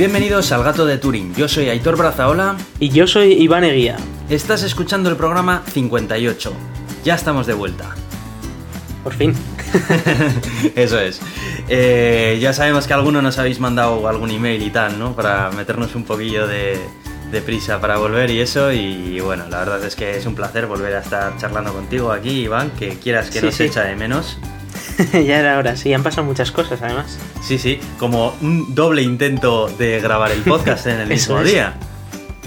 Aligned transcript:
Bienvenidos 0.00 0.50
al 0.52 0.64
Gato 0.64 0.86
de 0.86 0.96
Turing. 0.96 1.34
Yo 1.34 1.46
soy 1.46 1.68
Aitor 1.68 1.98
Brazaola. 1.98 2.56
Y 2.78 2.88
yo 2.88 3.06
soy 3.06 3.34
Iván 3.34 3.64
Eguía. 3.64 3.98
Estás 4.30 4.62
escuchando 4.62 5.10
el 5.10 5.16
programa 5.16 5.62
58. 5.74 6.54
Ya 7.04 7.16
estamos 7.16 7.46
de 7.46 7.52
vuelta. 7.52 7.94
Por 9.04 9.12
fin. 9.12 9.34
Eso 10.74 10.98
es. 10.98 11.20
Eh, 11.68 12.38
ya 12.40 12.54
sabemos 12.54 12.86
que 12.86 12.94
algunos 12.94 13.22
nos 13.22 13.38
habéis 13.38 13.60
mandado 13.60 14.08
algún 14.08 14.30
email 14.30 14.62
y 14.62 14.70
tal, 14.70 14.98
¿no? 14.98 15.14
Para 15.14 15.50
meternos 15.50 15.94
un 15.94 16.04
poquillo 16.04 16.46
de, 16.46 16.80
de 17.30 17.42
prisa 17.42 17.78
para 17.78 17.98
volver 17.98 18.30
y 18.30 18.40
eso. 18.40 18.72
Y 18.72 19.20
bueno, 19.20 19.44
la 19.50 19.58
verdad 19.58 19.84
es 19.84 19.96
que 19.96 20.16
es 20.16 20.24
un 20.24 20.34
placer 20.34 20.64
volver 20.64 20.94
a 20.94 21.00
estar 21.00 21.36
charlando 21.36 21.74
contigo 21.74 22.10
aquí, 22.10 22.44
Iván, 22.44 22.70
que 22.70 22.98
quieras 22.98 23.28
que 23.28 23.40
Sí, 23.40 23.44
nos 23.44 23.54
sí. 23.54 23.64
echa 23.64 23.82
de 23.82 23.96
menos. 23.96 24.38
ya 25.12 25.38
era 25.40 25.58
hora, 25.58 25.76
sí, 25.76 25.92
han 25.92 26.02
pasado 26.02 26.24
muchas 26.26 26.50
cosas 26.50 26.80
además. 26.82 27.18
Sí, 27.42 27.58
sí, 27.58 27.80
como 27.98 28.34
un 28.40 28.74
doble 28.74 29.02
intento 29.02 29.68
de 29.68 30.00
grabar 30.00 30.30
el 30.32 30.40
podcast 30.42 30.86
en 30.86 31.00
el 31.00 31.08
mismo 31.08 31.40
es. 31.40 31.46
día. 31.52 31.74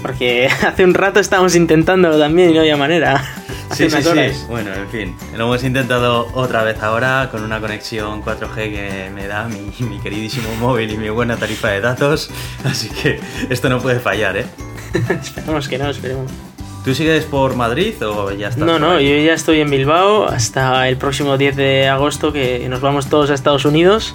Porque 0.02 0.48
hace 0.66 0.84
un 0.84 0.94
rato 0.94 1.20
estábamos 1.20 1.54
intentándolo 1.56 2.18
también 2.18 2.50
y 2.50 2.54
no 2.54 2.60
había 2.60 2.76
manera. 2.76 3.24
Sí, 3.72 3.88
sí, 3.90 4.02
sí. 4.02 4.44
Bueno, 4.48 4.72
en 4.74 4.88
fin, 4.90 5.16
lo 5.36 5.44
hemos 5.46 5.64
intentado 5.64 6.28
otra 6.34 6.62
vez 6.62 6.80
ahora 6.82 7.28
con 7.32 7.42
una 7.42 7.60
conexión 7.60 8.22
4G 8.22 8.54
que 8.54 9.10
me 9.12 9.26
da 9.26 9.48
mi, 9.48 9.72
mi 9.86 9.98
queridísimo 10.00 10.54
móvil 10.60 10.90
y 10.90 10.96
mi 10.98 11.08
buena 11.08 11.36
tarifa 11.36 11.68
de 11.68 11.80
datos. 11.80 12.30
Así 12.64 12.88
que 12.90 13.18
esto 13.50 13.68
no 13.70 13.80
puede 13.80 13.98
fallar, 13.98 14.36
¿eh? 14.36 14.46
esperemos 15.20 15.66
que 15.68 15.78
no, 15.78 15.88
esperemos. 15.90 16.30
¿Tú 16.84 16.94
sigues 16.94 17.24
por 17.24 17.56
Madrid 17.56 17.94
o 18.06 18.30
ya 18.32 18.48
estás? 18.48 18.64
No, 18.66 18.78
no, 18.78 19.00
yo 19.00 19.16
ya 19.16 19.32
estoy 19.32 19.60
en 19.60 19.70
Bilbao 19.70 20.26
hasta 20.26 20.86
el 20.88 20.98
próximo 20.98 21.38
10 21.38 21.56
de 21.56 21.88
agosto 21.88 22.30
que 22.32 22.68
nos 22.68 22.80
vamos 22.82 23.08
todos 23.08 23.30
a 23.30 23.34
Estados 23.34 23.64
Unidos 23.64 24.14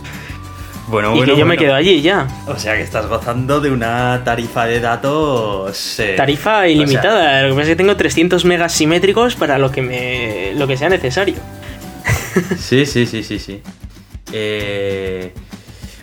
Bueno, 0.88 1.14
y 1.16 1.18
bueno, 1.18 1.34
que 1.34 1.40
yo 1.40 1.46
me 1.48 1.58
quedo 1.58 1.74
allí 1.74 2.02
ya. 2.02 2.28
O 2.48 2.58
sea 2.60 2.76
que 2.76 2.82
estás 2.84 3.08
gozando 3.08 3.60
de 3.60 3.72
una 3.72 4.22
tarifa 4.24 4.68
de 4.68 4.80
datos. 4.80 6.00
eh, 6.00 6.14
Tarifa 6.16 6.58
o 6.58 6.62
sea, 6.62 6.68
ilimitada, 6.68 7.42
lo 7.44 7.50
que 7.50 7.54
pasa 7.56 7.62
es 7.64 7.68
que 7.70 7.76
tengo 7.76 7.96
300 7.96 8.46
megas 8.46 8.72
simétricos 8.74 9.36
para 9.36 9.58
lo 9.58 9.72
que 9.72 9.82
me 9.82 10.54
lo 10.56 10.68
que 10.68 10.78
sea 10.78 10.90
necesario. 10.90 11.38
Sí, 12.60 12.86
sí, 12.86 13.08
sí, 13.08 13.24
sí, 13.24 13.40
sí. 13.40 13.62
Eh, 14.32 15.34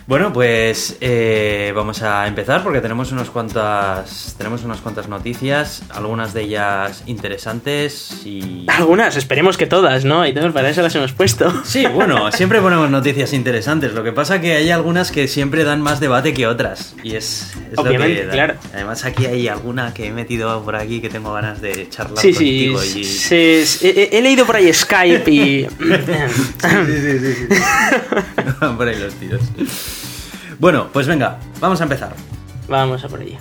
bueno, 0.07 0.31
pues 0.31 0.95
eh, 1.01 1.73
vamos 1.75 2.01
a 2.01 2.27
empezar 2.27 2.63
porque 2.63 2.79
tenemos 2.79 3.11
unas 3.11 3.29
cuantas 3.29 4.35
tenemos 4.37 4.63
unas 4.63 4.79
cuantas 4.79 5.09
noticias, 5.09 5.83
algunas 5.89 6.33
de 6.33 6.43
ellas 6.43 7.03
interesantes 7.07 8.21
y 8.25 8.65
Algunas, 8.67 9.17
esperemos 9.17 9.57
que 9.57 9.67
todas, 9.67 10.05
¿no? 10.05 10.25
Y 10.25 10.33
todas 10.33 10.53
para 10.53 10.69
eso 10.69 10.81
las 10.81 10.95
hemos 10.95 11.11
puesto. 11.11 11.51
Sí, 11.65 11.85
bueno, 11.87 12.31
siempre 12.31 12.61
ponemos 12.61 12.89
noticias 12.89 13.33
interesantes. 13.33 13.93
Lo 13.93 14.03
que 14.03 14.11
pasa 14.13 14.39
que 14.39 14.53
hay 14.53 14.69
algunas 14.71 15.11
que 15.11 15.27
siempre 15.27 15.63
dan 15.65 15.81
más 15.81 15.99
debate 15.99 16.33
que 16.33 16.47
otras. 16.47 16.93
Y 17.03 17.15
es, 17.15 17.53
es 17.71 17.75
lo 17.75 17.81
Obviamente, 17.83 18.21
que 18.21 18.25
da. 18.27 18.31
claro. 18.33 18.53
Además, 18.73 19.03
aquí 19.05 19.25
hay 19.25 19.47
alguna 19.49 19.93
que 19.93 20.07
he 20.07 20.11
metido 20.11 20.63
por 20.63 20.75
aquí 20.77 21.01
que 21.01 21.09
tengo 21.09 21.33
ganas 21.33 21.59
de 21.61 21.89
charlar 21.89 22.17
Sí, 22.19 22.33
sí, 22.33 22.71
contigo. 22.73 22.83
y... 22.99 23.03
se- 23.03 23.65
se- 23.65 23.89
he, 23.89 24.17
he 24.17 24.21
leído 24.21 24.45
por 24.45 24.55
ahí 24.55 24.71
Skype 24.73 25.29
y... 25.31 25.67
Sí, 26.87 27.01
sí, 27.01 27.19
sí, 27.19 27.33
sí. 27.33 27.47
Van 28.59 28.77
por 28.77 28.87
ahí 28.87 28.99
los 28.99 29.13
tiros. 29.15 29.41
Bueno, 30.59 30.89
pues 30.91 31.07
venga, 31.07 31.39
vamos 31.59 31.79
a 31.81 31.83
empezar. 31.83 32.15
Vamos 32.67 33.03
a 33.03 33.07
por 33.07 33.21
ello. 33.21 33.37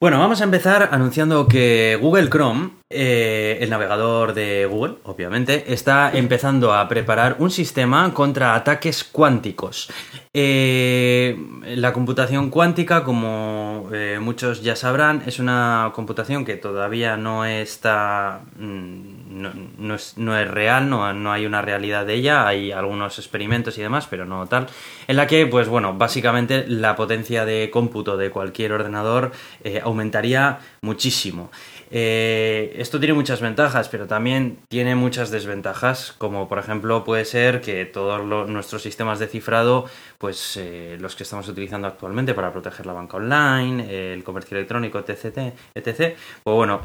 Bueno, 0.00 0.18
vamos 0.18 0.40
a 0.40 0.44
empezar 0.44 0.88
anunciando 0.92 1.46
que 1.46 1.98
Google 2.00 2.30
Chrome, 2.30 2.70
eh, 2.88 3.58
el 3.60 3.68
navegador 3.68 4.32
de 4.32 4.64
Google, 4.64 4.94
obviamente, 5.04 5.74
está 5.74 6.10
empezando 6.14 6.72
a 6.72 6.88
preparar 6.88 7.36
un 7.38 7.50
sistema 7.50 8.14
contra 8.14 8.54
ataques 8.54 9.04
cuánticos. 9.04 9.92
Eh, 10.32 11.36
la 11.76 11.92
computación 11.92 12.48
cuántica, 12.48 13.04
como 13.04 13.90
eh, 13.92 14.18
muchos 14.22 14.62
ya 14.62 14.74
sabrán, 14.74 15.22
es 15.26 15.38
una 15.38 15.92
computación 15.94 16.46
que 16.46 16.56
todavía 16.56 17.18
no 17.18 17.44
está. 17.44 18.40
mm, 18.56 19.19
No, 19.30 19.94
es, 19.94 20.18
no 20.18 20.36
es 20.36 20.50
real, 20.50 20.90
no, 20.90 21.12
no 21.12 21.32
hay 21.32 21.46
una 21.46 21.62
realidad 21.62 22.04
de 22.04 22.14
ella, 22.14 22.46
hay 22.46 22.72
algunos 22.72 23.18
experimentos 23.18 23.78
y 23.78 23.82
demás, 23.82 24.08
pero 24.10 24.24
no 24.24 24.46
tal, 24.46 24.66
en 25.06 25.16
la 25.16 25.26
que, 25.26 25.46
pues 25.46 25.68
bueno, 25.68 25.94
básicamente 25.94 26.64
la 26.66 26.96
potencia 26.96 27.44
de 27.44 27.70
cómputo 27.70 28.16
de 28.16 28.30
cualquier 28.30 28.72
ordenador 28.72 29.30
eh, 29.62 29.80
aumentaría 29.82 30.58
muchísimo. 30.82 31.50
Eh, 31.92 32.72
esto 32.76 33.00
tiene 33.00 33.14
muchas 33.14 33.40
ventajas, 33.40 33.88
pero 33.88 34.06
también 34.06 34.58
tiene 34.68 34.94
muchas 34.94 35.30
desventajas, 35.30 36.14
como 36.16 36.48
por 36.48 36.58
ejemplo 36.58 37.02
puede 37.02 37.24
ser 37.24 37.60
que 37.60 37.84
todos 37.84 38.24
nuestros 38.48 38.82
sistemas 38.82 39.18
de 39.18 39.26
cifrado, 39.26 39.86
pues 40.18 40.56
eh, 40.56 40.96
los 41.00 41.16
que 41.16 41.24
estamos 41.24 41.48
utilizando 41.48 41.88
actualmente 41.88 42.32
para 42.32 42.52
proteger 42.52 42.86
la 42.86 42.92
banca 42.92 43.16
online, 43.16 43.86
eh, 43.88 44.14
el 44.14 44.22
comercio 44.22 44.56
electrónico, 44.56 44.98
etc., 45.00 45.52
etc., 45.74 46.16
pues 46.44 46.56
bueno, 46.56 46.82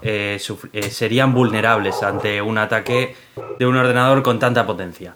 serían 0.90 1.34
vulnerables 1.34 2.02
ante 2.02 2.42
un 2.42 2.58
ataque 2.58 3.16
de 3.60 3.66
un 3.66 3.76
ordenador 3.76 4.24
con 4.24 4.40
tanta 4.40 4.66
potencia. 4.66 5.14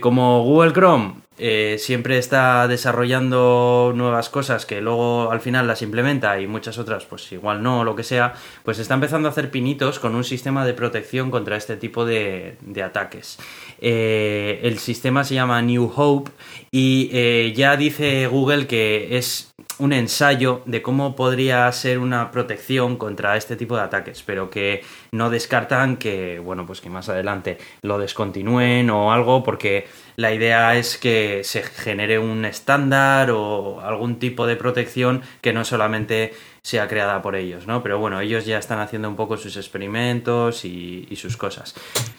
Como 0.00 0.42
Google 0.42 0.72
Chrome 0.72 1.27
eh, 1.38 1.76
siempre 1.78 2.18
está 2.18 2.66
desarrollando 2.68 3.92
nuevas 3.94 4.28
cosas 4.28 4.66
que 4.66 4.80
luego 4.80 5.30
al 5.30 5.40
final 5.40 5.66
las 5.66 5.82
implementa 5.82 6.40
y 6.40 6.46
muchas 6.46 6.78
otras 6.78 7.04
pues 7.04 7.30
igual 7.32 7.62
no 7.62 7.80
o 7.80 7.84
lo 7.84 7.94
que 7.94 8.02
sea, 8.02 8.34
pues 8.64 8.78
está 8.78 8.94
empezando 8.94 9.28
a 9.28 9.30
hacer 9.30 9.50
pinitos 9.50 9.98
con 9.98 10.14
un 10.14 10.24
sistema 10.24 10.66
de 10.66 10.74
protección 10.74 11.30
contra 11.30 11.56
este 11.56 11.76
tipo 11.76 12.04
de, 12.04 12.56
de 12.60 12.82
ataques. 12.82 13.38
Eh, 13.80 14.60
el 14.64 14.78
sistema 14.78 15.24
se 15.24 15.34
llama 15.34 15.62
New 15.62 15.92
Hope 15.94 16.30
y 16.70 17.10
eh, 17.12 17.52
ya 17.56 17.76
dice 17.76 18.26
Google 18.26 18.66
que 18.66 19.16
es 19.16 19.47
un 19.78 19.92
ensayo 19.92 20.62
de 20.66 20.82
cómo 20.82 21.14
podría 21.16 21.70
ser 21.72 21.98
una 21.98 22.30
protección 22.30 22.96
contra 22.96 23.36
este 23.36 23.56
tipo 23.56 23.76
de 23.76 23.82
ataques, 23.82 24.22
pero 24.24 24.50
que 24.50 24.82
no 25.12 25.30
descartan 25.30 25.96
que, 25.96 26.38
bueno, 26.38 26.66
pues 26.66 26.80
que 26.80 26.90
más 26.90 27.08
adelante 27.08 27.58
lo 27.82 27.98
descontinúen 27.98 28.90
o 28.90 29.12
algo, 29.12 29.42
porque 29.42 29.86
la 30.16 30.32
idea 30.34 30.74
es 30.76 30.98
que 30.98 31.42
se 31.44 31.62
genere 31.62 32.18
un 32.18 32.44
estándar 32.44 33.30
o 33.30 33.80
algún 33.80 34.18
tipo 34.18 34.46
de 34.46 34.56
protección 34.56 35.22
que 35.40 35.52
no 35.52 35.64
solamente 35.64 36.32
sea 36.62 36.88
creada 36.88 37.22
por 37.22 37.34
ellos, 37.36 37.66
¿no? 37.66 37.82
Pero 37.82 37.98
bueno, 37.98 38.20
ellos 38.20 38.44
ya 38.44 38.58
están 38.58 38.80
haciendo 38.80 39.08
un 39.08 39.16
poco 39.16 39.36
sus 39.36 39.56
experimentos 39.56 40.64
y, 40.64 41.06
y 41.08 41.16
sus 41.16 41.36
cosas. 41.36 41.74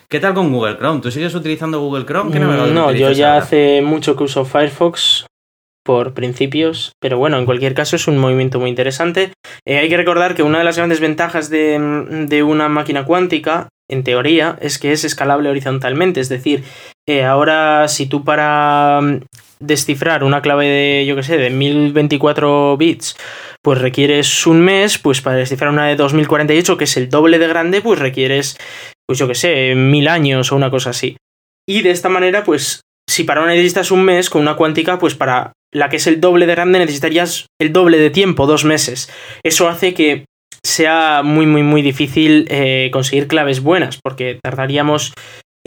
¿Qué 0.07 0.19
tal 0.19 0.33
con 0.33 0.51
Google 0.51 0.77
Chrome? 0.77 1.01
¿Tú 1.01 1.11
sigues 1.11 1.35
utilizando 1.35 1.79
Google 1.81 2.05
Chrome? 2.05 2.31
¿Qué 2.31 2.39
navegador 2.39 2.71
Mm, 2.71 2.73
No, 2.73 2.91
yo 2.91 3.11
ya 3.11 3.33
ahora? 3.33 3.43
hace 3.43 3.81
mucho 3.81 4.15
que 4.15 4.23
uso 4.23 4.45
Firefox 4.45 5.25
por 5.83 6.13
principios, 6.13 6.93
pero 6.99 7.17
bueno, 7.17 7.37
en 7.37 7.45
cualquier 7.45 7.73
caso 7.73 7.95
es 7.95 8.07
un 8.07 8.17
movimiento 8.17 8.59
muy 8.59 8.69
interesante. 8.69 9.33
Eh, 9.65 9.77
hay 9.77 9.89
que 9.89 9.97
recordar 9.97 10.35
que 10.35 10.43
una 10.43 10.59
de 10.59 10.63
las 10.63 10.77
grandes 10.77 10.99
ventajas 10.99 11.49
de, 11.49 12.25
de 12.27 12.43
una 12.43 12.69
máquina 12.69 13.05
cuántica, 13.05 13.69
en 13.89 14.03
teoría, 14.03 14.57
es 14.61 14.77
que 14.77 14.91
es 14.91 15.03
escalable 15.03 15.49
horizontalmente, 15.49 16.19
es 16.19 16.29
decir, 16.29 16.63
eh, 17.07 17.23
ahora 17.23 17.87
si 17.87 18.05
tú 18.05 18.23
para 18.23 18.99
mm, 19.01 19.21
descifrar 19.59 20.23
una 20.23 20.43
clave 20.43 20.67
de, 20.67 21.05
yo 21.07 21.15
que 21.15 21.23
sé, 21.23 21.37
de 21.37 21.49
1024 21.49 22.77
bits, 22.77 23.17
pues 23.63 23.81
requieres 23.81 24.45
un 24.45 24.61
mes, 24.61 24.99
pues 24.99 25.21
para 25.21 25.37
descifrar 25.37 25.71
una 25.71 25.87
de 25.87 25.95
2048, 25.95 26.77
que 26.77 26.83
es 26.83 26.97
el 26.97 27.09
doble 27.09 27.39
de 27.39 27.47
grande, 27.47 27.81
pues 27.81 27.99
requieres, 27.99 28.57
pues 29.07 29.17
yo 29.17 29.27
que 29.27 29.35
sé, 29.35 29.73
mil 29.75 30.07
años 30.07 30.51
o 30.51 30.55
una 30.55 30.69
cosa 30.69 30.91
así. 30.91 31.17
Y 31.67 31.81
de 31.81 31.91
esta 31.91 32.09
manera, 32.09 32.43
pues, 32.43 32.81
si 33.09 33.23
para 33.23 33.41
una 33.41 33.53
necesitas 33.53 33.89
un 33.89 34.03
mes, 34.03 34.29
con 34.29 34.43
una 34.43 34.55
cuántica, 34.55 34.99
pues 34.99 35.15
para 35.15 35.53
la 35.73 35.89
que 35.89 35.97
es 35.97 36.05
el 36.05 36.21
doble 36.21 36.45
de 36.45 36.53
grande 36.53 36.77
necesitarías 36.77 37.47
el 37.59 37.73
doble 37.73 37.97
de 37.97 38.11
tiempo, 38.11 38.45
dos 38.45 38.65
meses. 38.65 39.09
Eso 39.43 39.67
hace 39.67 39.95
que 39.95 40.25
sea 40.63 41.21
muy, 41.23 41.47
muy, 41.47 41.63
muy 41.63 41.81
difícil 41.81 42.45
eh, 42.49 42.89
conseguir 42.93 43.27
claves 43.27 43.61
buenas, 43.61 43.99
porque 44.03 44.37
tardaríamos 44.41 45.13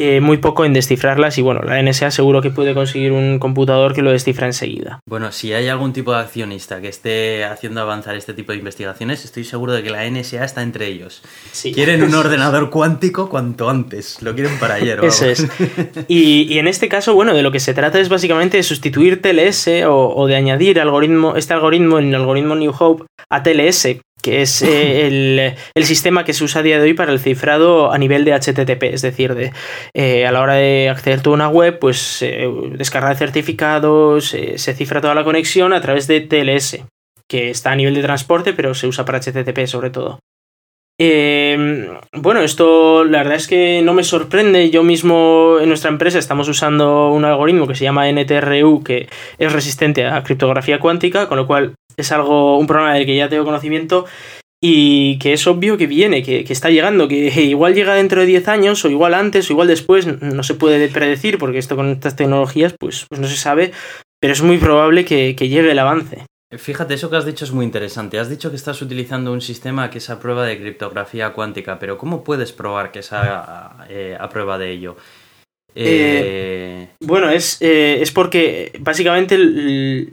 eh, 0.05 0.21
muy 0.21 0.39
poco 0.39 0.65
en 0.65 0.73
descifrarlas 0.73 1.39
y 1.39 1.43
bueno, 1.43 1.61
la 1.63 1.81
NSA 1.81 2.11
seguro 2.11 2.43
que 2.43 2.51
puede 2.51 2.75
conseguir 2.75 3.13
un 3.13 3.39
computador 3.39 3.95
que 3.95 4.03
lo 4.03 4.11
descifra 4.11 4.47
enseguida. 4.47 4.99
Bueno, 5.09 5.31
si 5.31 5.53
hay 5.53 5.69
algún 5.69 5.93
tipo 5.93 6.13
de 6.13 6.19
accionista 6.19 6.81
que 6.81 6.89
esté 6.89 7.45
haciendo 7.45 7.81
avanzar 7.81 8.17
este 8.17 8.35
tipo 8.35 8.51
de 8.51 8.59
investigaciones, 8.59 9.25
estoy 9.25 9.45
seguro 9.45 9.73
de 9.73 9.85
que 9.85 9.91
la 9.91 10.05
NSA 10.11 10.45
está 10.45 10.63
entre 10.63 10.89
ellos. 10.89 11.23
Sí. 11.53 11.73
Quieren 11.73 12.03
un 12.03 12.15
ordenador 12.17 12.71
cuántico 12.71 13.29
cuanto 13.29 13.71
antes. 13.71 14.21
Lo 14.23 14.35
quieren 14.35 14.59
para 14.59 14.75
ayer. 14.75 14.99
Eso 15.05 15.25
vamos. 15.25 15.41
es. 15.41 15.49
Y, 16.09 16.53
y 16.53 16.59
en 16.59 16.67
este 16.67 16.89
caso, 16.89 17.15
bueno, 17.15 17.33
de 17.33 17.43
lo 17.43 17.53
que 17.53 17.61
se 17.61 17.73
trata 17.73 18.01
es 18.01 18.09
básicamente 18.09 18.57
de 18.57 18.65
sustituir 18.65 19.23
TLS 19.23 19.85
o, 19.87 20.15
o 20.17 20.27
de 20.27 20.35
añadir 20.35 20.81
algoritmo, 20.81 21.37
este 21.37 21.55
algoritmo 21.55 22.01
en 22.01 22.09
el 22.09 22.15
algoritmo 22.17 22.57
New 22.57 22.73
Hope 22.77 23.05
a 23.31 23.43
TLS, 23.43 23.97
que 24.23 24.43
es 24.43 24.63
eh, 24.63 25.07
el, 25.07 25.55
el 25.75 25.85
sistema 25.85 26.25
que 26.25 26.33
se 26.33 26.45
usa 26.45 26.61
a 26.61 26.65
día 26.65 26.79
de 26.79 26.85
hoy 26.85 26.95
para 26.95 27.13
el 27.13 27.21
cifrado 27.21 27.93
a 27.93 27.99
nivel 27.99 28.25
de 28.25 28.33
HTTP, 28.33 28.85
es 28.85 29.03
decir, 29.03 29.35
de, 29.35 29.53
eh, 29.95 30.27
a 30.27 30.33
la 30.33 30.41
hora 30.41 30.55
de 30.55 30.89
acceder 30.89 31.21
a 31.25 31.31
una 31.31 31.49
web, 31.49 31.79
pues 31.79 32.23
eh, 32.23 32.49
descargar 32.73 33.17
certificados, 33.17 34.33
eh, 34.35 34.59
se 34.59 34.75
cifra 34.75 35.01
toda 35.01 35.15
la 35.15 35.25
conexión 35.25 35.73
a 35.73 35.81
través 35.81 36.07
de 36.07 36.21
TLS, 36.21 36.85
que 37.29 37.51
está 37.51 37.73
a 37.73 37.77
nivel 37.77 37.95
de 37.95 38.03
transporte, 38.03 38.53
pero 38.53 38.75
se 38.75 38.87
usa 38.87 39.05
para 39.05 39.21
HTTP 39.21 39.67
sobre 39.67 39.91
todo. 39.91 40.21
Eh, 40.99 41.89
bueno, 42.13 42.41
esto 42.41 43.05
la 43.05 43.19
verdad 43.19 43.37
es 43.37 43.49
que 43.49 43.83
no 43.83 43.95
me 43.95 44.05
sorprende. 44.05 44.71
Yo 44.71 44.83
mismo 44.83 45.57
en 45.61 45.69
nuestra 45.69 45.91
empresa 45.91 46.19
estamos 46.19 46.49
usando 46.49 47.11
un 47.13 47.25
algoritmo 47.25 47.67
que 47.67 47.75
se 47.75 47.85
llama 47.85 48.11
NTRU 48.11 48.83
que 48.85 49.09
es 49.39 49.53
resistente 49.53 50.07
a 50.07 50.23
criptografía 50.23 50.81
cuántica, 50.81 51.29
con 51.29 51.39
lo 51.39 51.47
cual 51.47 51.75
es 51.97 52.13
algo, 52.13 52.59
un 52.59 52.67
programa 52.67 52.95
del 52.95 53.07
que 53.07 53.17
ya 53.17 53.29
tengo 53.29 53.45
conocimiento 53.45 54.07
y 54.65 55.19
que 55.19 55.33
es 55.33 55.45
obvio 55.49 55.77
que 55.77 55.89
viene, 55.89 56.23
que, 56.23 56.45
está 56.49 56.71
llegando, 56.71 57.09
que 57.09 57.17
igual 57.43 57.75
llega 57.75 57.95
dentro 57.95 58.21
de 58.21 58.27
10 58.27 58.49
años 58.49 58.85
o 58.85 58.89
igual 58.89 59.15
antes 59.15 59.51
o 59.51 59.53
igual 59.53 59.69
después, 59.69 60.07
no 60.07 60.43
se 60.43 60.55
puede 60.55 60.89
predecir 60.89 61.39
porque 61.39 61.59
esto 61.59 61.75
con 61.75 61.91
estas 61.91 62.15
tecnologías 62.15 62.75
pues, 62.79 63.07
pues 63.09 63.21
no 63.21 63.27
se 63.27 63.37
sabe, 63.37 63.73
pero 64.21 64.33
es 64.33 64.43
muy 64.43 64.59
probable 64.59 65.05
que 65.05 65.35
llegue 65.35 65.73
el 65.73 65.79
avance. 65.79 66.27
Fíjate, 66.59 66.95
eso 66.95 67.09
que 67.09 67.17
has 67.17 67.25
dicho 67.25 67.45
es 67.47 67.53
muy 67.53 67.65
interesante. 67.65 68.19
Has 68.19 68.29
dicho 68.29 68.51
que 68.51 68.57
estás 68.57 68.83
utilizando 68.83 69.33
un 69.33 69.41
sistema 69.41 69.89
que 69.91 69.99
es 69.99 70.11
a 70.11 70.21
prueba 70.21 70.45
de 70.45 70.59
criptografía 70.59 71.33
cuántica, 71.33 71.79
pero 71.79 71.97
¿cómo 71.97 72.23
puedes 72.23 72.53
probar 72.53 72.93
que 72.93 72.99
es 72.99 73.13
a, 73.13 73.87
eh, 73.89 74.19
prueba 74.31 74.59
de 74.59 74.71
ello? 74.71 74.97
Eh, 75.75 76.89
bueno, 77.01 77.31
es, 77.31 77.57
eh, 77.63 77.99
es 78.03 78.13
porque 78.13 78.73
básicamente 78.81 79.39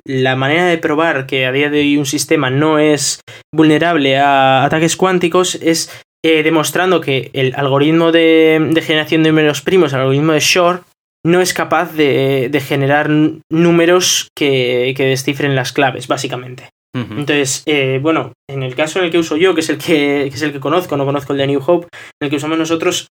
la 0.06 0.38
manera 0.38 0.68
de 0.68 0.78
probar 0.78 1.28
que 1.28 1.46
a 1.46 1.52
día 1.52 1.70
de 1.70 1.80
hoy 1.80 1.98
un 1.98 2.06
sistema 2.06 2.50
no 2.50 2.80
es 2.80 3.20
vulnerable 3.54 4.18
a 4.18 4.64
ataques 4.64 4.96
cuánticos 4.96 5.56
es 5.56 5.92
demostrando 6.24 7.02
que 7.02 7.32
el 7.34 7.54
algoritmo 7.56 8.14
de, 8.14 8.70
de 8.72 8.82
generación 8.82 9.24
de 9.24 9.30
números 9.30 9.62
primos, 9.62 9.92
el 9.92 10.00
algoritmo 10.00 10.32
de 10.32 10.40
Shor, 10.40 10.84
no 11.26 11.42
es 11.42 11.54
capaz 11.54 11.94
de, 11.94 12.64
generar 12.66 13.10
números 13.52 14.30
que, 14.36 14.94
descifren 14.98 15.56
las 15.56 15.74
claves, 15.74 16.08
básicamente. 16.08 16.70
Entonces, 16.96 17.64
eh, 17.66 18.00
bueno, 18.02 18.34
en 18.50 18.64
el 18.64 18.76
caso 18.76 19.00
en 19.00 19.06
el 19.06 19.12
que 19.12 19.20
uso 19.20 19.38
yo, 19.38 19.54
que 19.54 19.62
es 19.62 19.70
el 19.70 19.78
que, 19.78 20.26
es 20.26 20.42
el 20.42 20.52
que 20.52 20.60
conozco, 20.60 20.98
no 20.98 21.06
conozco 21.06 21.34
el 21.34 21.40
de 21.40 21.48
New 21.48 21.62
Hope, 21.66 21.88
en 22.20 22.26
el 22.26 22.30
que 22.30 22.38
usamos 22.38 22.58
nosotros, 22.58 23.08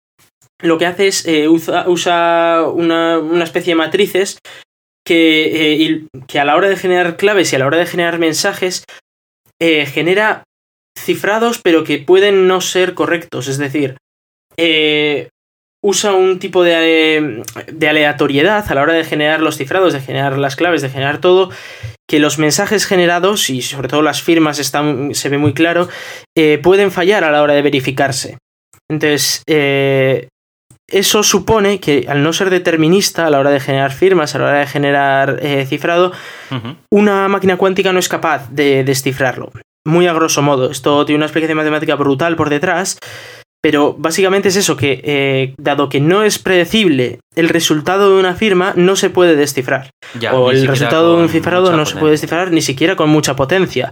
lo 0.62 0.78
que 0.78 0.86
hace 0.86 1.08
es 1.08 1.28
eh, 1.28 1.50
usa, 1.50 2.64
una, 2.70 3.44
especie 3.44 3.74
de 3.74 3.78
matrices 3.78 4.40
que, 5.06 5.84
eh, 5.84 6.08
que, 6.26 6.40
a 6.40 6.46
la 6.46 6.56
hora 6.56 6.70
de 6.70 6.78
generar 6.78 7.18
claves 7.18 7.52
y 7.52 7.58
a 7.58 7.60
la 7.60 7.68
hora 7.68 7.78
de 7.78 7.86
generar 7.86 8.18
mensajes 8.18 8.86
genera 9.60 10.44
cifrados 10.98 11.60
pero 11.64 11.84
que 11.84 11.98
pueden 11.98 12.48
no 12.48 12.62
ser 12.62 12.94
correctos. 12.94 13.48
Es 13.48 13.58
decir, 13.58 13.98
usa 15.86 16.14
un 16.14 16.40
tipo 16.40 16.64
de, 16.64 17.44
aleatoriedad 17.88 18.66
a 18.68 18.74
la 18.74 18.82
hora 18.82 18.94
de 18.94 19.04
generar 19.04 19.42
los 19.42 19.58
cifrados, 19.58 19.94
de 19.94 20.02
generar 20.02 20.36
las 20.40 20.56
claves, 20.56 20.82
de 20.82 20.90
generar 20.90 21.20
todo, 21.20 21.52
que 22.10 22.18
los 22.18 22.40
mensajes 22.40 22.88
generados, 22.88 23.52
y 23.52 23.62
sobre 23.62 23.88
todo 23.88 24.02
las 24.02 24.24
firmas 24.24 24.58
están, 24.58 25.14
se 25.14 25.30
ve 25.30 25.38
muy 25.38 25.54
claro, 25.54 25.88
eh, 26.36 26.60
pueden 26.62 26.90
fallar 26.92 27.24
a 27.24 27.30
la 27.30 27.44
hora 27.44 27.54
de 27.54 27.62
verificarse. 27.62 28.40
Entonces, 28.90 29.44
eh, 29.46 30.28
eso 30.90 31.22
supone 31.22 31.80
que 31.80 32.08
al 32.10 32.24
no 32.24 32.34
ser 32.34 32.50
determinista 32.50 33.28
a 33.28 33.30
la 33.30 33.40
hora 33.40 33.52
de 33.52 33.60
generar 33.60 33.92
firmas, 33.92 34.34
a 34.34 34.40
la 34.40 34.46
hora 34.46 34.60
de 34.62 34.68
generar 34.68 35.40
eh, 35.44 35.68
cifrado, 35.68 36.14
una 36.92 37.28
máquina 37.28 37.58
cuántica 37.58 37.94
no 37.94 38.00
es 38.00 38.10
capaz 38.10 38.50
de 38.50 38.84
descifrarlo. 38.84 39.52
Muy 39.88 40.08
a 40.08 40.14
grosso 40.14 40.42
modo. 40.42 40.72
Esto 40.72 41.06
tiene 41.06 41.18
una 41.18 41.28
explicación 41.28 41.58
matemática 41.58 41.94
brutal 41.94 42.36
por 42.36 42.50
detrás, 42.50 42.98
pero 43.66 43.96
básicamente 43.98 44.50
es 44.50 44.58
eso, 44.58 44.78
que 44.78 45.02
eh, 45.04 45.56
dado 45.58 45.90
que 45.90 46.00
no 46.00 46.22
es 46.22 46.38
predecible 46.38 47.18
el 47.36 47.50
resultado 47.50 48.14
de 48.14 48.20
una 48.20 48.36
firma, 48.36 48.74
no 48.76 48.96
se 48.96 49.10
puede 49.10 49.36
descifrar. 49.36 49.90
o 50.32 50.52
el 50.52 50.68
resultado 50.68 51.16
de 51.18 51.24
un 51.24 51.30
cifrado 51.30 51.76
no 51.76 51.84
se 51.88 51.96
puede 51.96 52.12
descifrar 52.12 52.52
ni 52.52 52.62
siquiera 52.62 52.96
con 52.96 53.10
mucha 53.10 53.36
potencia. 53.36 53.92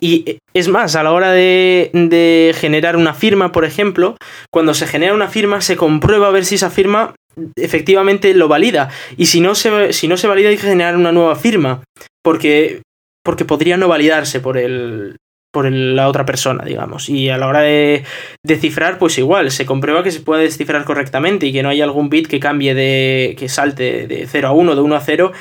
Y 0.00 0.24
eh, 0.30 0.38
es 0.52 0.68
más, 0.68 0.96
a 0.96 1.02
la 1.02 1.12
hora 1.12 1.32
de, 1.32 2.54
generar 2.60 2.94
una 2.94 3.14
firma, 3.14 3.52
por 3.52 3.64
ejemplo, 3.64 4.18
cuando 4.52 4.74
se 4.74 4.86
genera 4.86 5.14
una 5.14 5.28
firma, 5.28 5.62
se 5.62 5.76
comprueba 5.76 6.28
a 6.28 6.30
ver 6.30 6.44
si 6.44 6.56
esa 6.56 6.68
firma 6.68 7.14
efectivamente 7.56 8.34
lo 8.34 8.48
valida. 8.48 8.90
Y 9.16 9.26
si 9.26 9.40
no 9.40 9.54
se, 9.54 9.94
si 9.94 10.08
no 10.08 10.18
se 10.18 10.26
valida, 10.26 10.50
hay 10.50 10.56
que 10.56 10.68
generar 10.68 10.94
una 10.94 11.12
nueva 11.12 11.36
firma. 11.36 11.84
Porque 12.22 12.82
porque 13.24 13.46
podría 13.46 13.76
no 13.76 13.88
validarse 13.88 14.40
por 14.40 14.56
el, 14.56 15.16
por 15.56 15.72
la 15.72 16.06
otra 16.06 16.26
persona, 16.26 16.66
digamos. 16.66 17.08
Y 17.08 17.30
a 17.30 17.38
la 17.38 17.46
hora 17.46 17.60
de 17.60 18.04
descifrar, 18.44 18.98
pues 18.98 19.16
igual, 19.16 19.50
se 19.50 19.64
comprueba 19.64 20.02
que 20.02 20.10
se 20.10 20.20
puede 20.20 20.42
descifrar 20.42 20.84
correctamente 20.84 21.46
y 21.46 21.52
que 21.54 21.62
no 21.62 21.70
hay 21.70 21.80
algún 21.80 22.10
bit 22.10 22.26
que 22.26 22.40
cambie 22.40 22.74
de. 22.74 23.34
que 23.38 23.48
salte 23.48 24.06
de 24.06 24.26
0 24.26 24.48
a 24.48 24.52
1, 24.52 24.74
de 24.74 24.80
1 24.82 24.94
a 24.94 25.00
0 25.00 25.32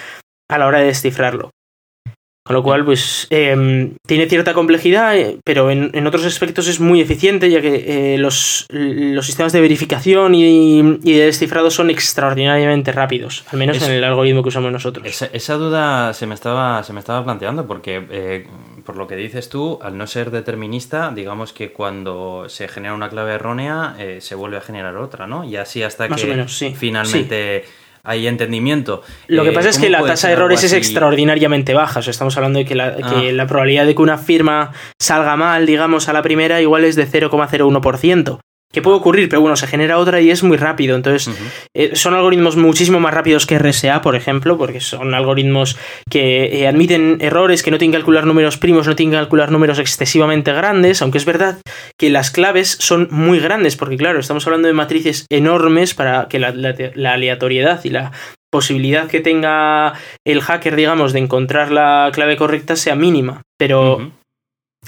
a 0.50 0.58
la 0.58 0.68
hora 0.68 0.80
de 0.80 0.86
descifrarlo. 0.86 1.52
Con 2.46 2.56
lo 2.56 2.62
cual, 2.62 2.86
pues 2.86 3.26
em, 3.32 3.96
tiene 4.06 4.30
cierta 4.30 4.54
complejidad, 4.54 5.18
eh, 5.18 5.40
pero 5.44 5.72
en, 5.72 6.06
otros 6.06 6.26
aspectos 6.26 6.68
es 6.68 6.80
muy 6.80 7.02
eficiente, 7.02 7.50
ya 7.50 7.60
que 7.60 8.14
eh, 8.14 8.18
los, 8.20 8.68
los, 8.70 9.26
sistemas 9.26 9.52
de 9.52 9.62
verificación 9.62 10.36
y, 10.36 11.00
de 11.00 11.26
descifrado 11.26 11.72
son 11.72 11.90
extraordinariamente 11.90 12.92
rápidos, 12.92 13.44
al 13.52 13.58
menos 13.58 13.82
en 13.82 13.94
el 13.94 14.04
algoritmo 14.04 14.44
que 14.44 14.50
usamos 14.50 14.72
nosotros. 14.72 15.08
Esa, 15.34 15.56
duda 15.56 16.14
se 16.14 16.28
me 16.28 16.36
estaba, 16.36 16.84
se 16.84 16.94
me 16.94 17.00
estaba 17.00 17.24
planteando, 17.24 17.66
porque 17.66 18.06
eh, 18.12 18.46
por 18.86 18.96
lo 18.96 19.08
que 19.08 19.16
dices 19.16 19.50
tú, 19.50 19.80
al 19.82 19.98
no 19.98 20.06
ser 20.06 20.30
determinista, 20.30 21.12
digamos 21.16 21.52
que 21.52 21.72
cuando 21.72 22.46
se 22.48 22.68
genera 22.68 22.94
una 22.94 23.10
clave 23.10 23.34
errónea, 23.34 23.96
se 24.20 24.36
vuelve 24.36 24.58
a 24.58 24.62
generar 24.62 24.98
otra, 24.98 25.26
¿no? 25.26 25.46
Y 25.46 25.56
así 25.56 25.82
hasta 25.82 26.08
que 26.10 26.46
finalmente 26.76 27.66
hay 28.06 28.28
entendimiento. 28.28 29.02
Lo 29.28 29.44
que 29.44 29.52
pasa 29.52 29.70
es 29.70 29.80
que 29.80 29.90
la 29.90 30.04
tasa 30.06 30.28
de 30.28 30.34
errores 30.34 30.64
es 30.64 30.74
extraordinariamente 30.74 31.74
baja. 31.74 32.00
O 32.00 32.04
sea, 32.04 32.12
estamos 32.12 32.36
hablando 32.38 32.60
de 32.60 32.66
que 32.66 32.76
la, 32.76 32.96
que 32.96 33.04
ah. 33.30 33.32
la, 33.32 33.48
probabilidad 33.48 33.86
de 33.86 33.96
que 33.96 34.02
una 34.02 34.18
firma 34.18 34.72
salga 35.00 35.36
mal, 35.36 35.66
digamos, 35.66 36.08
a 36.08 36.14
la 36.14 36.22
primera, 36.22 36.62
igual 36.62 36.86
es 36.86 36.96
de 36.96 37.08
0,01% 37.08 38.40
que 38.72 38.82
puede 38.82 38.98
ocurrir, 38.98 39.30
pero 39.30 39.42
bueno, 39.42 39.56
se 39.56 39.68
genera 39.68 39.98
otra 39.98 40.20
y 40.20 40.30
es 40.30 40.44
muy 40.44 40.58
rápido. 40.58 40.96
Entonces, 40.96 41.34
eh, 41.74 41.96
son 41.96 42.14
algoritmos 42.14 42.58
muchísimo 42.58 43.00
más 43.00 43.14
rápidos 43.14 43.46
que 43.46 43.58
RSA, 43.58 44.02
por 44.02 44.16
ejemplo, 44.16 44.58
porque 44.58 44.82
son 44.82 45.14
algoritmos 45.14 45.78
que 46.10 46.62
eh, 46.62 46.68
admiten 46.68 47.18
errores, 47.22 47.64
que 47.64 47.72
no 47.72 47.78
tienen 47.78 47.94
que 47.94 48.00
calcular 48.00 48.26
números 48.26 48.58
primos, 48.58 48.86
no 48.86 48.96
tienen 48.96 49.12
que 49.12 49.18
calcular 49.18 49.50
números 49.52 49.80
excesivamente 49.80 50.52
grandes, 50.52 51.02
aunque 51.02 51.18
es 51.20 51.26
verdad 51.26 51.58
que 51.98 52.10
las 52.10 52.32
claves 52.32 52.78
son 52.80 53.08
muy 53.12 53.40
grandes, 53.40 53.78
porque 53.78 53.98
claro, 53.98 54.20
estamos 54.20 54.46
hablando 54.46 54.68
de 54.68 54.74
matrices 54.74 55.26
enormes 55.30 55.94
para 55.94 56.28
que 56.28 56.40
la, 56.40 57.14
aleatoriedad 57.14 57.80
y 57.86 57.90
la 57.90 58.12
posibilidad 58.52 59.08
que 59.08 59.22
tenga 59.22 59.94
el 60.26 60.42
hacker, 60.42 60.76
digamos, 60.76 61.14
de 61.14 61.20
encontrar 61.20 61.72
la 61.72 62.10
clave 62.14 62.36
correcta 62.36 62.76
sea 62.76 62.96
mínima. 62.96 63.42
Pero 63.58 64.12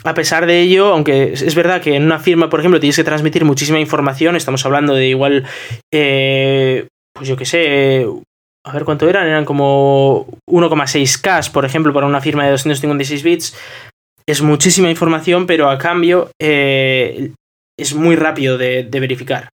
a 0.03 0.13
pesar 0.13 0.45
de 0.45 0.61
ello, 0.61 0.87
aunque 0.87 1.33
es 1.33 1.55
verdad 1.55 1.81
que 1.81 1.95
en 1.95 2.03
una 2.03 2.19
firma, 2.19 2.49
por 2.49 2.59
ejemplo, 2.59 2.79
tienes 2.79 2.95
que 2.95 3.03
transmitir 3.03 3.45
muchísima 3.45 3.79
información, 3.79 4.35
estamos 4.35 4.65
hablando 4.65 4.93
de 4.93 5.07
igual, 5.07 5.45
eh, 5.93 6.87
pues 7.13 7.27
yo 7.27 7.35
qué 7.35 7.45
sé, 7.45 8.05
a 8.63 8.73
ver 8.73 8.85
cuánto 8.85 9.09
eran, 9.09 9.27
eran 9.27 9.45
como 9.45 10.27
1,6K, 10.49 11.51
por 11.51 11.65
ejemplo, 11.65 11.93
para 11.93 12.05
una 12.05 12.21
firma 12.21 12.45
de 12.45 12.51
256 12.51 13.23
bits. 13.23 13.57
Es 14.25 14.41
muchísima 14.41 14.89
información, 14.89 15.47
pero 15.47 15.69
a 15.69 15.77
cambio 15.77 16.29
eh, 16.41 17.31
es 17.79 17.93
muy 17.93 18.15
rápido 18.17 18.57
de, 18.57 18.87
verificar 18.91 19.49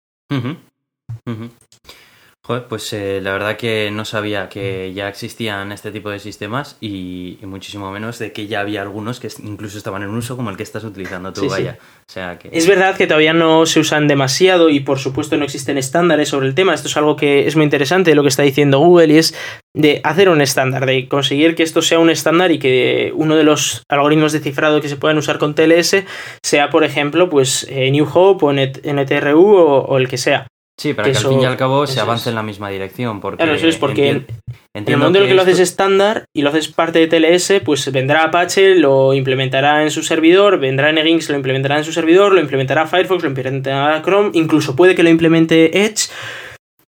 pues 2.68 2.91
eh, 2.94 3.20
la 3.22 3.32
verdad 3.32 3.58
que 3.58 3.91
no 3.91 4.06
sabía 4.06 4.50
que 4.50 4.91
ya 4.91 5.08
existían 5.08 5.72
este 5.72 5.91
tipo 5.91 6.10
de 6.10 6.18
sistemas 6.18 6.77
y, 6.82 7.38
muchísimo 7.44 7.91
menos 7.91 8.18
de 8.18 8.32
que 8.32 8.48
ya 8.48 8.62
había 8.62 8.82
algunos 8.82 9.20
que 9.20 9.29
incluso 9.44 9.77
estaban 9.77 10.01
en 10.01 10.10
uso 10.10 10.36
como 10.36 10.50
el 10.50 10.58
que 10.58 10.63
estás 10.63 10.84
utilizando 10.84 11.32
tú, 11.32 11.48
vaya. 11.48 11.77
O 12.08 12.12
sea 12.12 12.39
que... 12.39 12.50
Es 12.51 12.68
verdad 12.68 12.96
que 12.96 13.06
todavía 13.06 13.34
no 13.34 13.65
se 13.68 13.79
usan 13.79 14.08
demasiado 14.08 14.70
y 14.70 14.79
por 14.79 14.98
supuesto 14.98 15.38
no 15.38 15.46
existen 15.46 15.77
estándares 15.77 16.29
sobre 16.29 16.48
el 16.48 16.56
tema. 16.56 16.74
Esto 16.74 16.88
es 16.88 16.98
algo 16.98 17.15
que 17.15 17.48
es 17.48 17.56
muy 17.56 17.65
interesante 17.65 18.15
lo 18.15 18.24
que 18.24 18.29
está 18.29 18.41
diciendo 18.41 18.79
Google 18.79 19.13
y 19.13 19.18
es 19.20 19.36
de 19.75 20.01
hacer 20.03 20.29
un 20.29 20.41
estándar, 20.41 20.88
de 20.88 21.08
conseguir 21.08 21.53
que 21.56 21.63
esto 21.63 21.84
sea 21.84 22.00
un 22.00 22.10
estándar 22.10 22.51
y 22.51 22.58
que 22.58 23.12
uno 23.15 23.36
de 23.36 23.44
los 23.44 23.84
algoritmos 23.89 24.32
de 24.32 24.39
cifrado 24.39 24.82
que 24.82 24.89
se 24.89 24.96
puedan 24.96 25.18
usar 25.18 25.38
con 25.38 25.53
TLS 25.53 25.98
sea, 26.44 26.72
por 26.72 26.84
ejemplo, 26.84 27.29
pues 27.29 27.68
eh, 27.70 27.91
New 27.91 28.08
Hope 28.12 28.46
o 28.46 28.53
NTRU 28.53 29.56
o 29.56 29.98
el 29.98 30.08
que 30.08 30.18
sea. 30.18 30.48
Sí, 30.80 30.94
para 30.94 31.12
que, 31.12 31.18
al 31.18 31.26
fin 31.26 31.42
y 31.42 31.46
al 31.46 31.58
cabo 31.58 31.86
se 31.86 32.00
avance 32.00 32.30
en 32.30 32.36
la 32.36 32.42
misma 32.42 32.70
dirección. 32.70 33.20
Porque 33.20 33.44
claro, 33.44 33.54
eso 33.54 33.68
es 33.68 33.76
porque 33.76 34.10
en 34.10 34.26
el 34.74 34.96
momento 34.96 35.18
en 35.18 35.24
el 35.26 35.30
que 35.30 35.36
lo 35.36 35.42
haces 35.42 35.60
estándar 35.60 36.24
y 36.34 36.42
lo 36.42 36.50
haces 36.50 36.70
parte 36.70 37.06
de 37.06 37.08
TLS, 37.08 37.62
pues 37.66 37.92
vendrá 37.92 38.24
Apache, 38.24 38.76
lo 38.76 39.14
implementará 39.14 39.84
en 39.84 39.92
su 39.92 40.04
servidor, 40.04 40.58
vendrá 40.58 40.90
Nginx, 40.94 41.30
lo 41.30 41.36
implementará 41.36 41.80
en 41.80 41.84
su 41.84 41.92
servidor, 41.92 42.32
lo 42.32 42.40
implementará 42.40 42.88
Firefox, 42.88 43.24
lo 43.24 43.28
implementará 43.28 44.02
Chrome, 44.02 44.30
incluso 44.34 44.78
puede 44.78 44.96
que 44.96 45.04
lo 45.04 45.10
implemente 45.10 45.84
Edge. 45.84 46.10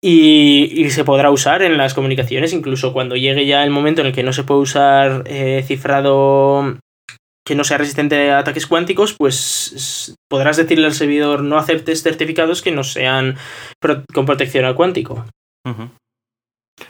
Y, 0.01 0.89
se 0.89 1.03
podrá 1.03 1.29
usar 1.29 1.61
en 1.61 1.77
las 1.77 1.93
comunicaciones, 1.93 2.53
incluso 2.53 2.91
cuando 2.91 3.15
llegue 3.15 3.45
ya 3.45 3.63
el 3.63 3.69
momento 3.69 4.01
en 4.01 4.07
el 4.07 4.13
que 4.13 4.23
no 4.23 4.33
se 4.33 4.43
puede 4.43 4.61
usar 4.61 5.23
eh, 5.27 5.63
cifrado 5.65 6.77
que 7.45 7.55
no 7.55 7.63
sea 7.63 7.77
resistente 7.77 8.31
a 8.31 8.39
ataques 8.39 8.65
cuánticos, 8.65 9.13
pues 9.13 10.15
podrás 10.27 10.57
decirle 10.57 10.87
al 10.87 10.93
servidor 10.93 11.43
no 11.43 11.57
aceptes 11.57 12.01
certificados 12.01 12.61
que 12.61 12.71
no 12.71 12.83
sean 12.83 13.37
con 14.13 14.25
protección 14.25 14.65
al 14.65 14.75
cuántico. 14.75 15.25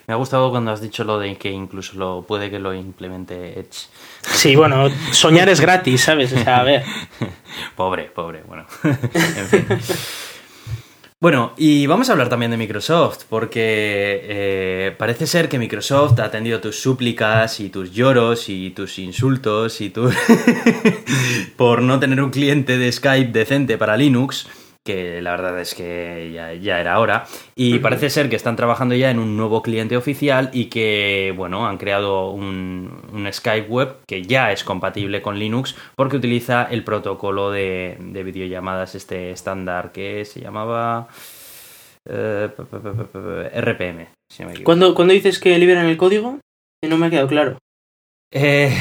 Me 0.06 0.14
ha 0.14 0.16
gustado 0.16 0.50
cuando 0.50 0.72
has 0.72 0.80
dicho 0.80 1.04
lo 1.04 1.18
de 1.18 1.36
que 1.36 1.50
incluso 1.50 1.96
lo 1.96 2.22
puede 2.22 2.50
que 2.50 2.58
lo 2.58 2.74
implemente 2.74 3.60
Edge. 3.60 3.88
Sí, 4.22 4.56
bueno, 4.56 4.88
soñar 5.12 5.48
es 5.48 5.60
gratis, 5.60 6.02
¿sabes? 6.02 6.32
O 6.32 6.38
sea, 6.38 6.60
a 6.60 6.64
ver. 6.64 6.84
pobre, 7.76 8.04
pobre, 8.04 8.42
bueno. 8.46 8.66
en 8.82 9.46
fin. 9.46 9.66
Bueno, 11.18 11.54
y 11.56 11.86
vamos 11.86 12.10
a 12.10 12.12
hablar 12.12 12.28
también 12.28 12.50
de 12.50 12.58
Microsoft, 12.58 13.24
porque 13.30 14.20
eh, 14.22 14.94
parece 14.98 15.26
ser 15.26 15.48
que 15.48 15.58
Microsoft 15.58 16.20
ha 16.20 16.24
atendido 16.24 16.60
tus 16.60 16.78
súplicas 16.78 17.58
y 17.58 17.70
tus 17.70 17.90
lloros 17.90 18.50
y 18.50 18.68
tus 18.72 18.98
insultos 18.98 19.80
y 19.80 19.88
tu... 19.88 20.10
por 21.56 21.80
no 21.80 21.98
tener 21.98 22.20
un 22.20 22.28
cliente 22.28 22.76
de 22.76 22.92
Skype 22.92 23.32
decente 23.32 23.78
para 23.78 23.96
Linux 23.96 24.46
que 24.86 25.20
la 25.20 25.32
verdad 25.32 25.60
es 25.60 25.74
que 25.74 26.30
ya, 26.32 26.80
era 26.80 26.98
hora. 26.98 27.26
Y 27.54 27.80
parece 27.80 28.08
ser 28.08 28.30
que 28.30 28.36
están 28.36 28.56
trabajando 28.56 28.94
ya 28.94 29.10
en 29.10 29.18
un 29.18 29.36
nuevo 29.36 29.60
cliente 29.60 29.96
oficial 29.98 30.48
y 30.54 30.66
que, 30.66 31.34
bueno, 31.36 31.66
han 31.66 31.76
creado 31.76 32.30
un, 32.30 33.04
Skype 33.30 33.68
web 33.68 33.96
que 34.06 34.22
ya 34.22 34.52
es 34.52 34.62
compatible 34.62 35.20
con 35.20 35.38
Linux 35.38 35.74
porque 35.96 36.16
utiliza 36.16 36.64
el 36.70 36.84
protocolo 36.84 37.50
de, 37.50 37.98
videollamadas 38.00 38.94
este 38.94 39.30
estándar 39.32 39.90
que 39.92 40.24
se 40.24 40.40
llamaba 40.40 41.08
eh, 42.08 42.48
RPM. 43.54 44.06
Si 44.32 44.44
¿Cuándo, 44.62 44.94
dices 45.06 45.40
que 45.40 45.58
liberan 45.58 45.86
el 45.86 45.96
código? 45.96 46.38
No 46.88 46.96
me 46.96 47.06
ha 47.06 47.10
quedado 47.10 47.26
claro. 47.26 47.58
Eh, 48.32 48.72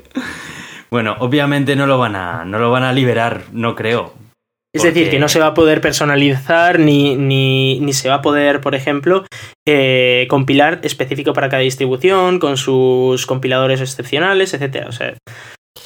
bueno, 0.90 1.16
obviamente 1.18 1.74
no 1.74 1.86
lo 1.86 1.98
van 1.98 2.14
a, 2.14 2.44
no 2.44 2.58
lo 2.60 2.70
van 2.70 2.84
a 2.84 2.92
liberar, 2.92 3.42
no 3.52 3.74
creo 3.74 4.25
es 4.74 4.82
decir, 4.82 5.10
que 5.10 5.18
no 5.18 5.28
se 5.28 5.40
va 5.40 5.46
a 5.46 5.54
poder 5.54 5.80
personalizar 5.80 6.78
ni, 6.78 7.16
ni, 7.16 7.92
se 7.92 8.08
va 8.08 8.16
a 8.16 8.22
poder, 8.22 8.60
por 8.60 8.74
ejemplo, 8.74 9.24
eh, 9.66 10.26
compilar 10.28 10.80
específico 10.82 11.32
para 11.32 11.48
cada 11.48 11.62
distribución, 11.62 12.38
con 12.38 12.56
sus 12.56 13.26
compiladores 13.26 13.80
excepcionales, 13.80 14.52
etcétera. 14.52 14.88
O 14.88 14.92
sea, 14.92 15.14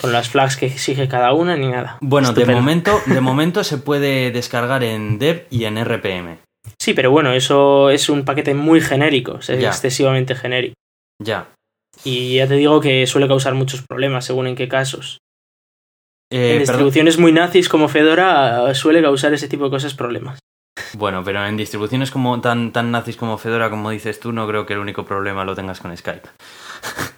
con 0.00 0.12
las 0.12 0.28
flags 0.28 0.56
que 0.56 0.66
exige 0.66 1.08
cada 1.08 1.32
una 1.32 1.56
ni 1.56 1.68
nada. 1.68 1.98
Bueno, 2.00 2.32
de 2.32 2.46
momento, 2.46 3.00
de 3.06 3.20
momento 3.20 3.64
se 3.64 3.78
puede 3.78 4.30
descargar 4.30 4.82
en 4.82 5.18
dev 5.18 5.46
y 5.50 5.64
en 5.64 5.82
RPM. 5.84 6.38
Sí, 6.78 6.94
pero 6.94 7.10
bueno, 7.10 7.32
eso 7.32 7.90
es 7.90 8.08
un 8.08 8.24
paquete 8.24 8.54
muy 8.54 8.80
genérico, 8.80 9.38
es 9.38 9.50
excesivamente 9.50 10.34
genérico. 10.34 10.74
Ya. 11.22 11.48
Y 12.04 12.36
ya 12.36 12.46
te 12.46 12.54
digo 12.54 12.80
que 12.80 13.06
suele 13.06 13.28
causar 13.28 13.54
muchos 13.54 13.82
problemas 13.82 14.24
según 14.24 14.46
en 14.46 14.56
qué 14.56 14.68
casos. 14.68 15.18
Eh, 16.30 16.52
en 16.52 16.58
distribuciones 16.60 17.18
muy 17.18 17.32
nazis 17.32 17.68
como 17.68 17.88
Fedora 17.88 18.72
suele 18.74 19.02
causar 19.02 19.34
ese 19.34 19.48
tipo 19.48 19.64
de 19.64 19.70
cosas 19.70 19.94
problemas. 19.94 20.38
Bueno, 20.94 21.22
pero 21.24 21.44
en 21.46 21.56
distribuciones 21.56 22.10
como 22.10 22.40
tan, 22.40 22.72
tan 22.72 22.90
nazis 22.90 23.16
como 23.16 23.38
Fedora, 23.38 23.70
como 23.70 23.90
dices 23.90 24.20
tú, 24.20 24.32
no 24.32 24.46
creo 24.46 24.66
que 24.66 24.74
el 24.74 24.78
único 24.78 25.04
problema 25.04 25.44
lo 25.44 25.54
tengas 25.54 25.80
con 25.80 25.96
Skype. 25.96 26.28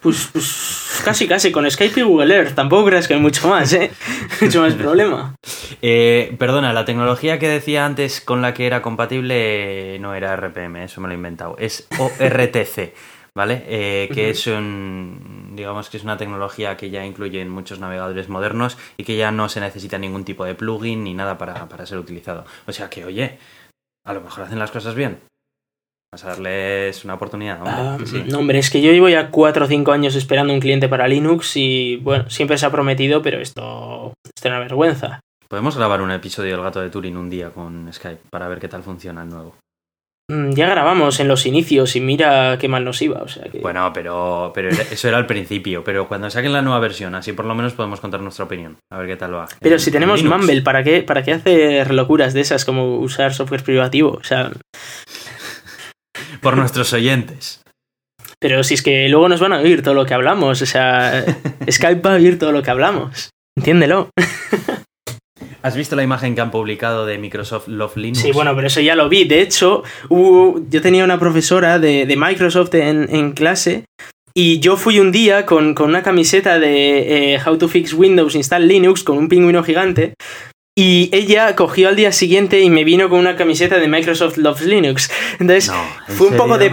Pues, 0.01 0.27
pues 0.33 1.01
casi, 1.05 1.29
casi, 1.29 1.49
con 1.49 1.69
Skype 1.71 2.01
y 2.01 2.03
Google 2.03 2.35
Earth. 2.35 2.55
Tampoco 2.55 2.87
creas 2.87 3.07
que 3.07 3.13
hay 3.13 3.21
mucho 3.21 3.47
más, 3.47 3.71
¿eh? 3.71 3.89
mucho 4.41 4.61
más 4.61 4.73
problema. 4.73 5.35
Eh, 5.85 6.35
perdona, 6.39 6.71
la 6.71 6.85
tecnología 6.85 7.39
que 7.39 7.49
decía 7.49 7.85
antes 7.85 8.21
con 8.21 8.41
la 8.41 8.53
que 8.53 8.65
era 8.65 8.81
compatible 8.81 9.97
no 9.99 10.15
era 10.15 10.33
RPM, 10.37 10.83
eso 10.83 11.01
me 11.01 11.09
lo 11.09 11.13
he 11.13 11.17
inventado. 11.17 11.57
Es 11.59 11.87
ORTC. 11.99 12.93
¿Vale? 13.35 13.63
Eh, 13.67 14.09
que 14.13 14.29
es 14.29 14.47
un, 14.47 15.53
digamos 15.55 15.89
que 15.89 15.97
es 15.97 16.03
una 16.03 16.17
tecnología 16.17 16.77
que 16.77 16.89
ya 16.89 17.05
incluye 17.05 17.41
en 17.41 17.49
muchos 17.49 17.79
navegadores 17.79 18.29
modernos 18.29 18.77
y 18.97 19.03
que 19.03 19.17
ya 19.17 19.31
no 19.31 19.49
se 19.49 19.59
necesita 19.59 19.97
ningún 19.97 20.23
tipo 20.23 20.45
de 20.45 20.55
plugin 20.55 21.03
ni 21.03 21.13
nada 21.13 21.37
para, 21.37 21.85
ser 21.85 21.97
utilizado. 21.97 22.45
O 22.67 22.71
sea 22.71 22.89
que, 22.89 23.05
oye, 23.05 23.37
a 24.05 24.13
lo 24.13 24.21
mejor 24.21 24.43
hacen 24.43 24.59
las 24.59 24.71
cosas 24.71 24.95
bien. 24.95 25.19
Vamos 26.11 26.25
a 26.25 26.27
darles 26.27 27.03
una 27.05 27.15
oportunidad. 27.15 27.59
Ah, 27.65 27.97
no, 28.27 28.39
hombre, 28.39 28.59
es 28.59 28.69
que 28.69 28.83
yo 28.83 28.91
llevo 28.91 29.09
ya 29.09 29.31
4 29.31 29.65
o 29.65 29.67
5 29.67 29.91
años 29.91 30.15
esperando 30.15 30.53
un 30.53 30.59
cliente 30.59 30.87
para 30.87 31.07
Linux 31.07 31.57
y, 31.57 31.97
bueno, 31.97 32.29
siempre 32.29 32.59
se 32.59 32.67
ha 32.67 32.71
prometido, 32.71 33.23
pero 33.23 33.39
esto, 33.39 34.13
esto 34.23 34.47
es 34.47 34.51
una 34.51 34.59
vergüenza. 34.59 35.19
Podemos 35.47 35.75
grabar 35.75 36.01
un 36.01 36.11
episodio 36.11 36.51
del 36.51 36.63
gato 36.63 36.81
de 36.81 36.91
Turing 36.91 37.17
un 37.17 37.31
día 37.31 37.49
con 37.49 37.91
Skype 37.91 38.21
para 38.29 38.47
ver 38.47 38.59
qué 38.59 38.67
tal 38.67 38.83
funciona 38.83 39.23
el 39.23 39.29
nuevo. 39.29 39.55
Mm, 40.31 40.51
ya 40.53 40.69
grabamos 40.69 41.19
en 41.19 41.27
los 41.27 41.45
inicios 41.45 41.95
y 41.97 41.99
mira 42.01 42.57
qué 42.57 42.67
mal 42.67 42.85
nos 42.85 43.01
iba. 43.01 43.21
O 43.21 43.27
sea 43.27 43.43
Bueno, 43.61 43.91
pero, 43.93 44.51
pero 44.55 44.69
eso 44.69 45.07
era 45.07 45.17
al 45.17 45.25
principio. 45.25 45.83
Pero 45.83 46.07
cuando 46.07 46.29
saquen 46.29 46.53
la 46.53 46.61
nueva 46.61 46.79
versión, 46.79 47.13
así 47.15 47.33
por 47.33 47.45
lo 47.45 47.55
menos 47.55 47.73
podemos 47.73 47.99
contar 47.99 48.21
nuestra 48.21 48.45
opinión. 48.45 48.77
A 48.91 48.97
ver 48.97 49.07
qué 49.07 49.15
tal 49.17 49.35
va. 49.35 49.47
Pero 49.59 49.79
si 49.79 49.91
tenemos 49.91 50.23
Mumble, 50.23 50.61
¿para 50.61 50.83
qué, 50.83 51.03
¿para 51.03 51.23
qué 51.23 51.33
hacer 51.33 51.93
locuras 51.93 52.33
de 52.33 52.41
esas 52.41 52.63
como 52.63 52.99
usar 52.99 53.33
software 53.33 53.63
privativo? 53.63 54.11
O 54.11 54.23
sea. 54.23 54.51
por 56.41 56.55
nuestros 56.55 56.93
oyentes. 56.93 57.61
Pero 58.39 58.63
si 58.63 58.73
es 58.73 58.81
que 58.81 59.07
luego 59.09 59.29
nos 59.29 59.39
van 59.39 59.53
a 59.53 59.59
oír 59.59 59.83
todo 59.83 59.93
lo 59.93 60.05
que 60.05 60.13
hablamos. 60.13 60.61
O 60.61 60.65
sea, 60.65 61.25
Skype 61.69 62.01
va 62.01 62.13
a 62.13 62.15
oír 62.15 62.39
todo 62.39 62.51
lo 62.51 62.63
que 62.63 62.71
hablamos. 62.71 63.29
Entiéndelo. 63.57 64.09
¿Has 65.63 65.77
visto 65.77 65.95
la 65.95 66.03
imagen 66.03 66.35
que 66.35 66.41
han 66.41 66.51
publicado 66.51 67.05
de 67.05 67.17
Microsoft 67.17 67.69
Love 67.69 67.95
Linux? 67.95 68.19
Sí, 68.19 68.33
bueno, 68.33 68.53
pero 68.53 68.67
eso 68.67 68.81
ya 68.81 68.95
lo 68.95 69.07
vi. 69.07 69.23
De 69.23 69.41
hecho, 69.41 69.83
yo 70.09 70.81
tenía 70.81 71.05
una 71.05 71.17
profesora 71.17 71.79
de, 71.79 72.13
Microsoft 72.17 72.75
en, 72.75 73.31
clase 73.31 73.85
y 74.33 74.59
yo 74.59 74.75
fui 74.75 74.99
un 74.99 75.13
día 75.13 75.45
con, 75.45 75.73
una 75.81 76.03
camiseta 76.03 76.59
de 76.59 77.35
eh, 77.35 77.39
How 77.45 77.57
to 77.57 77.69
Fix 77.69 77.93
Windows 77.93 78.35
Install 78.35 78.67
Linux 78.67 79.05
con 79.05 79.17
un 79.17 79.29
pingüino 79.29 79.63
gigante 79.63 80.15
y 80.75 81.11
ella 81.13 81.55
cogió 81.55 81.87
al 81.87 81.95
día 81.95 82.11
siguiente 82.11 82.59
y 82.61 82.71
me 82.71 82.83
vino 82.83 83.07
con 83.07 83.19
una 83.19 83.35
camiseta 83.35 83.77
de 83.77 83.87
Microsoft 83.87 84.37
Loves 84.37 84.63
Linux. 84.63 85.11
Entonces 85.39 85.71
fue 86.17 86.27
un 86.27 86.35
poco 86.35 86.57
de, 86.57 86.71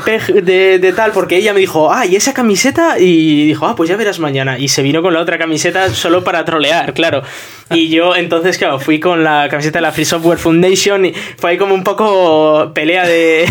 de, 0.78 0.92
tal 0.95 1.12
porque 1.12 1.37
ella 1.37 1.52
me 1.52 1.61
dijo, 1.61 1.92
ah, 1.92 2.07
¿y 2.07 2.16
esa 2.16 2.33
camiseta? 2.33 2.99
Y 2.99 3.47
dijo, 3.47 3.66
ah, 3.66 3.76
pues 3.76 3.90
ya 3.90 3.97
verás 3.97 4.19
mañana. 4.19 4.59
Y 4.59 4.69
se 4.69 4.83
vino 4.83 5.02
con 5.02 5.12
la 5.12 5.21
otra 5.21 5.37
camiseta 5.37 5.90
solo 5.90 6.25
para 6.25 6.47
trolear, 6.47 6.95
claro. 6.95 7.23
Y 7.69 7.90
yo 7.90 8.16
entonces, 8.16 8.57
claro, 8.57 8.80
fui 8.80 9.00
con 9.00 9.23
la 9.23 9.49
camiseta 9.50 9.80
de 9.80 9.83
la 9.83 9.92
Free 9.92 10.07
Software 10.07 10.38
Foundation 10.38 11.04
y 11.04 11.12
fue 11.37 11.50
ahí 11.50 11.59
como 11.59 11.75
un 11.75 11.85
poco 11.85 12.73
pelea 12.75 13.07
de, 13.07 13.47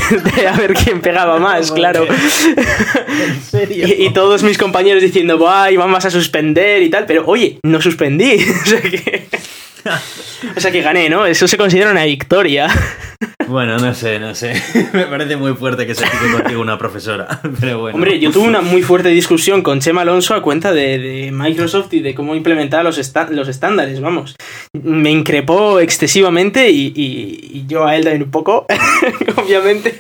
a 0.52 0.58
ver 0.58 0.74
quién 0.74 1.00
pegaba 1.02 1.38
más, 1.38 1.72
claro. 1.72 2.08
¿En 2.08 3.42
serio? 3.44 3.86
Y, 3.88 4.12
todos 4.14 4.42
mis 4.42 4.58
compañeros 4.58 5.04
diciendo, 5.04 5.36
y 5.70 5.78
vamos 5.78 6.06
a 6.06 6.10
suspender 6.10 6.82
y 6.82 6.90
tal. 6.90 7.06
Pero 7.06 7.24
oye, 7.28 7.60
no 7.62 7.80
suspendí. 7.80 8.38
o 8.64 8.66
sea 8.66 8.82
que... 8.82 9.28
o 10.56 10.60
sea 10.60 10.72
que 10.72 10.82
gané, 10.82 11.10
¿no? 11.10 11.26
Eso 11.26 11.48
se 11.48 11.58
considera 11.58 11.92
una 11.92 12.06
victoria. 12.06 12.68
Bueno, 13.50 13.80
no 13.80 13.96
sé, 13.96 14.20
no 14.20 14.36
sé. 14.36 14.54
Me 14.94 15.08
parece 15.08 15.36
muy 15.36 15.54
fuerte 15.56 15.88
que 15.88 15.96
se 15.96 16.06
pique 16.06 16.32
contigo 16.32 16.62
una 16.62 16.78
profesora. 16.78 17.42
Pero 17.60 17.80
bueno. 17.80 17.96
Hombre, 17.96 18.20
yo 18.20 18.32
tuve 18.32 18.48
una 18.48 18.62
muy 18.62 18.84
fuerte 18.84 19.10
discusión 19.10 19.64
con 19.64 19.80
Chema 19.80 20.02
Alonso 20.02 20.36
a 20.36 20.44
cuenta 20.44 20.72
de, 20.72 21.32
Microsoft 21.34 21.92
y 21.94 22.02
de 22.02 22.14
cómo 22.14 22.36
implementar 22.36 22.86
los, 22.86 22.98
los 23.32 23.48
estándares, 23.48 24.02
vamos. 24.02 24.36
Me 24.74 25.10
increpó 25.10 25.80
excesivamente 25.80 26.70
y, 26.70 27.66
yo 27.68 27.88
a 27.88 27.96
él 27.96 28.04
también 28.04 28.24
un 28.24 28.32
poco, 28.32 28.68
obviamente. 29.36 29.98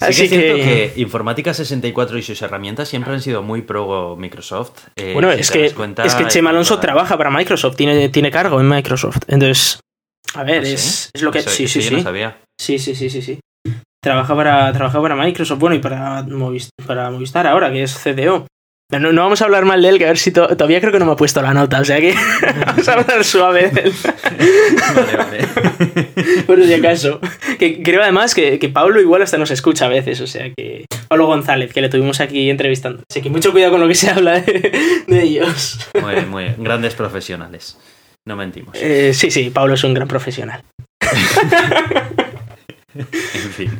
Así 0.00 0.28
que, 0.28 0.36
que... 0.36 0.92
Informática 0.96 1.54
64 1.54 2.18
y 2.18 2.22
sus 2.22 2.40
herramientas 2.42 2.88
siempre 2.88 3.12
han 3.12 3.22
sido 3.22 3.42
muy 3.42 3.62
pro 3.62 4.16
Microsoft. 4.18 4.72
Eh, 4.96 5.12
bueno, 5.14 5.32
es, 5.32 5.50
que, 5.50 5.66
es 5.66 6.14
que 6.14 6.26
Chema 6.28 6.50
Alonso 6.50 6.78
trabaja 6.78 7.16
para 7.16 7.30
Microsoft, 7.30 7.76
tiene, 7.76 8.10
tiene 8.10 8.30
cargo 8.30 8.60
en 8.60 8.68
Microsoft. 8.68 8.79
Entonces, 9.28 9.80
a 10.34 10.44
ver, 10.44 10.62
¿Ah, 10.64 10.68
es, 10.68 11.10
es, 11.12 11.22
lo 11.22 11.30
que... 11.30 11.42
sí, 11.42 11.66
sí, 11.66 11.82
sí. 11.82 12.04
Sí, 12.60 12.78
sí, 12.78 12.94
sí, 12.94 13.10
sí, 13.10 13.22
sí. 13.22 13.40
Trabaja 14.02 14.34
para, 14.34 14.72
trabaja 14.72 15.02
para 15.02 15.16
Microsoft, 15.16 15.58
bueno, 15.58 15.76
y 15.76 15.80
para 15.80 16.22
Movistar, 16.22 16.86
para 16.86 17.10
Movistar 17.10 17.46
ahora, 17.46 17.70
que 17.70 17.82
es 17.82 17.94
CDO. 17.94 18.46
No, 18.90 19.12
no, 19.12 19.22
vamos 19.22 19.40
a 19.40 19.44
hablar 19.44 19.64
mal 19.64 19.82
de 19.82 19.88
él, 19.88 19.98
que 19.98 20.04
a 20.04 20.08
ver 20.08 20.18
si 20.18 20.32
todavía 20.32 20.80
creo 20.80 20.92
que 20.92 20.98
no 20.98 21.06
me 21.06 21.12
ha 21.12 21.16
puesto 21.16 21.40
la 21.40 21.54
nota, 21.54 21.80
o 21.80 21.84
sea 21.84 22.00
que 22.00 22.12
vamos 22.66 22.88
a 22.88 22.94
hablar 22.94 23.24
suave 23.24 23.70
de 23.70 23.82
él. 23.82 23.92
Vale, 24.94 25.16
vale. 25.16 26.42
Por 26.46 26.64
si 26.64 26.74
acaso. 26.74 27.20
Que 27.58 27.82
creo 27.82 28.02
además 28.02 28.34
que, 28.34 28.58
que, 28.58 28.68
Pablo 28.68 29.00
igual 29.00 29.22
hasta 29.22 29.38
nos 29.38 29.52
escucha 29.52 29.86
a 29.86 29.88
veces, 29.88 30.20
o 30.20 30.26
sea 30.26 30.50
que. 30.56 30.86
Pablo 31.08 31.26
González, 31.26 31.72
que 31.72 31.80
le 31.80 31.88
tuvimos 31.88 32.20
aquí 32.20 32.50
entrevistando. 32.50 33.02
Así 33.10 33.20
que 33.20 33.30
mucho 33.30 33.52
cuidado 33.52 33.72
con 33.72 33.80
lo 33.80 33.88
que 33.88 33.94
se 33.94 34.10
habla 34.10 34.40
de, 34.40 35.22
ellos. 35.22 35.88
Muy 36.00 36.14
bien, 36.14 36.28
muy 36.28 36.44
bien. 36.44 36.56
Grandes 36.58 36.94
profesionales. 36.94 37.76
No 38.26 38.36
mentimos. 38.36 38.76
Eh, 38.76 39.12
sí, 39.14 39.30
sí, 39.30 39.50
Pablo 39.50 39.74
es 39.74 39.84
un 39.84 39.94
gran 39.94 40.08
profesional. 40.08 40.62
en 42.94 43.52
fin. 43.52 43.70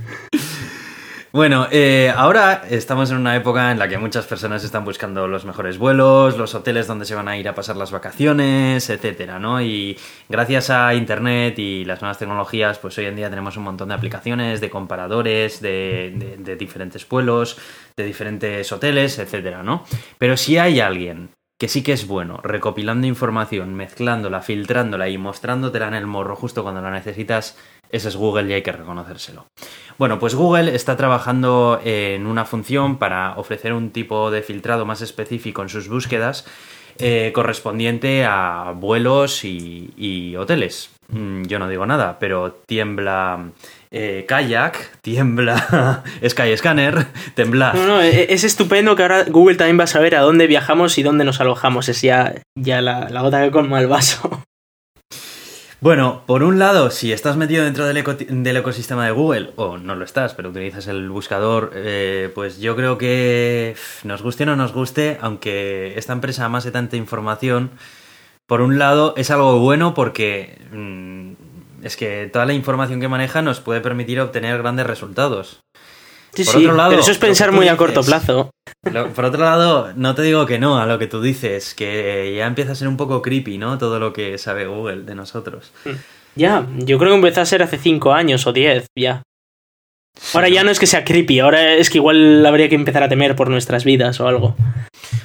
Bueno, 1.33 1.69
eh, 1.71 2.13
ahora 2.17 2.65
estamos 2.69 3.13
en 3.13 3.19
una 3.19 3.37
época 3.37 3.71
en 3.71 3.79
la 3.79 3.87
que 3.89 3.99
muchas 3.99 4.27
personas 4.27 4.65
están 4.65 4.85
buscando 4.85 5.29
los 5.29 5.45
mejores 5.45 5.79
vuelos, 5.79 6.37
los 6.37 6.57
hoteles 6.57 6.89
donde 6.89 7.05
se 7.05 7.15
van 7.15 7.29
a 7.29 7.37
ir 7.39 7.49
a 7.49 7.55
pasar 7.55 7.77
las 7.77 7.93
vacaciones, 7.93 8.91
etcétera, 8.91 9.39
¿no? 9.39 9.63
Y 9.63 9.97
gracias 10.29 10.71
a 10.71 10.93
Internet 10.93 11.57
y 11.61 11.85
las 11.85 12.01
nuevas 12.01 12.19
tecnologías, 12.19 12.81
pues 12.81 12.99
hoy 12.99 13.05
en 13.05 13.15
día 13.15 13.31
tenemos 13.31 13.57
un 13.57 13.63
montón 13.63 13.91
de 13.91 13.95
aplicaciones, 13.95 14.61
de 14.61 14.71
comparadores, 14.71 15.61
de, 15.61 16.37
de 16.37 16.57
diferentes 16.57 17.09
vuelos, 17.09 17.59
de 17.97 18.05
diferentes 18.05 18.73
hoteles, 18.73 19.21
etcétera, 19.21 19.63
¿no? 19.63 19.85
Pero 20.19 20.37
si 20.37 20.59
hay 20.59 20.81
alguien 20.81 21.31
que 21.61 21.69
sí 21.69 21.83
que 21.83 21.93
es 21.93 22.07
bueno, 22.07 22.41
recopilando 22.43 23.07
información, 23.07 23.75
mezclándola, 23.75 24.41
filtrándola 24.41 25.11
y 25.11 25.19
mostrándotela 25.19 25.89
en 25.89 25.95
el 25.95 26.07
morro 26.07 26.35
justo 26.35 26.63
cuando 26.63 26.81
la 26.81 26.91
necesitas 26.91 27.55
Ese 27.91 28.09
es 28.09 28.17
Google 28.17 28.49
y 28.49 28.55
hay 28.55 28.63
que 28.63 28.73
reconocérselo. 28.73 29.45
Bueno, 29.99 30.19
pues 30.19 30.35
Google 30.35 30.75
está 30.75 30.97
trabajando 30.97 31.79
en 31.85 32.27
una 32.27 32.47
función 32.47 32.97
para 32.97 33.35
ofrecer 33.37 33.75
un 33.75 33.91
tipo 33.91 34.31
de 34.31 34.41
filtrado 34.41 34.87
más 34.87 35.03
específico 35.03 35.61
en 35.61 35.69
sus 35.69 35.91
búsquedas 35.91 36.47
eh, 36.99 37.31
correspondiente 37.35 38.25
a 38.25 38.73
vuelos 38.75 39.45
y, 39.45 40.35
hoteles. 40.37 40.91
Mm, 41.09 41.43
yo 41.43 41.59
no 41.59 41.69
digo 41.69 41.85
nada, 41.85 42.19
pero 42.19 42.53
tiembla 42.53 43.51
eh, 43.91 44.25
Kayak, 44.29 45.01
tiembla 45.01 46.03
Skyscanner, 46.29 47.07
tembla. 47.35 47.73
No, 47.75 47.87
no, 47.87 48.03
e-, 48.03 48.33
es 48.33 48.45
estupendo 48.45 48.97
que 48.97 49.03
ahora 49.03 49.25
Google 49.25 49.57
también 49.57 49.79
va 49.79 49.85
a 49.85 49.89
saber 49.89 50.15
a 50.15 50.21
dónde 50.21 50.47
viajamos 50.47 50.99
y 50.99 51.03
dónde 51.03 51.25
nos 51.25 51.41
alojamos. 51.41 51.89
Es 51.89 52.03
ya, 52.03 52.35
ya 52.55 52.81
la, 52.81 53.09
la 53.11 53.23
gota 53.23 53.43
que 53.43 53.51
colma 53.51 53.81
el 53.81 53.89
vaso. 53.89 54.45
Bueno, 55.83 56.25
por 56.27 56.43
un 56.43 56.59
lado, 56.59 56.91
si 56.91 57.11
estás 57.11 57.39
metido 57.39 57.65
dentro 57.65 57.87
del, 57.87 57.97
ecosistema 58.57 59.07
de 59.07 59.13
Google, 59.13 59.53
o 59.57 59.79
no 59.79 59.95
lo 59.95 60.05
estás, 60.05 60.35
pero 60.35 60.51
utilizas 60.51 60.87
el 60.89 61.09
buscador, 61.09 61.73
eh, 61.75 62.31
pues 62.35 62.61
yo 62.61 62.77
creo 62.77 62.99
que 62.99 63.75
nos 64.05 64.21
guste 64.21 64.43
o 64.43 64.47
no 64.47 64.57
nos 64.57 64.75
guste, 64.75 65.17
aunque 65.23 65.95
esta 65.97 66.13
empresa 66.13 66.45
amase 66.45 66.71
tanta 66.71 66.99
información, 66.99 67.71
por 68.47 68.61
un 68.61 68.79
lado 68.79 69.15
es 69.17 69.31
algo 69.31 69.59
bueno 69.59 69.95
porque 69.95 70.59
mm, 70.71 71.40
es 71.83 71.97
que 71.97 72.29
toda 72.33 72.47
la 72.47 72.53
información 72.53 73.01
que 73.01 73.09
maneja 73.09 73.43
nos 73.43 73.61
puede 73.61 73.81
permitir 73.81 74.21
obtener 74.21 74.59
grandes 74.59 74.87
resultados. 74.87 75.61
Sí, 76.33 76.45
sí, 76.45 76.65
pero 76.65 77.01
eso 77.01 77.11
es 77.11 77.19
pensar 77.19 77.51
muy 77.51 77.67
a 77.67 77.77
corto 77.77 78.03
plazo. 78.03 78.51
por 79.15 79.25
otro 79.25 79.45
lado, 79.45 79.93
no 79.97 80.15
te 80.15 80.23
digo 80.23 80.47
que 80.47 80.59
no 80.59 80.79
a 80.79 80.87
lo 80.87 80.99
que 80.99 81.09
tú 81.09 81.21
dices, 81.21 81.75
que 81.75 82.35
ya 82.37 82.47
empieza 82.47 82.73
a 82.73 82.77
ser 82.77 82.87
un 82.87 82.97
poco 82.97 83.21
creepy, 83.21 83.59
¿no? 83.59 83.79
Todo 83.79 83.99
lo 83.99 84.13
que 84.13 84.39
sabe 84.39 84.67
Google 84.67 85.03
de 85.03 85.17
nosotros. 85.17 85.73
Ya, 86.37 86.67
yo 86.77 86.99
creo 86.99 87.11
que 87.11 87.17
empezó 87.17 87.41
a 87.41 87.47
ser 87.47 87.63
hace 87.63 87.79
5 87.79 88.13
años 88.13 88.47
o 88.47 88.53
10, 88.53 88.87
ya. 88.97 89.23
Ahora 90.35 90.49
ya 90.49 90.63
no 90.63 90.71
es 90.71 90.79
que 90.79 90.87
sea 90.87 91.05
creepy, 91.05 91.41
ahora 91.41 91.75
es 91.75 91.91
que 91.91 91.99
igual 91.99 92.45
habría 92.47 92.69
que 92.69 92.75
empezar 92.75 93.03
a 93.03 93.09
temer 93.09 93.35
por 93.35 93.51
nuestras 93.51 93.85
vidas 93.85 94.21
o 94.21 94.29
algo. 94.29 94.55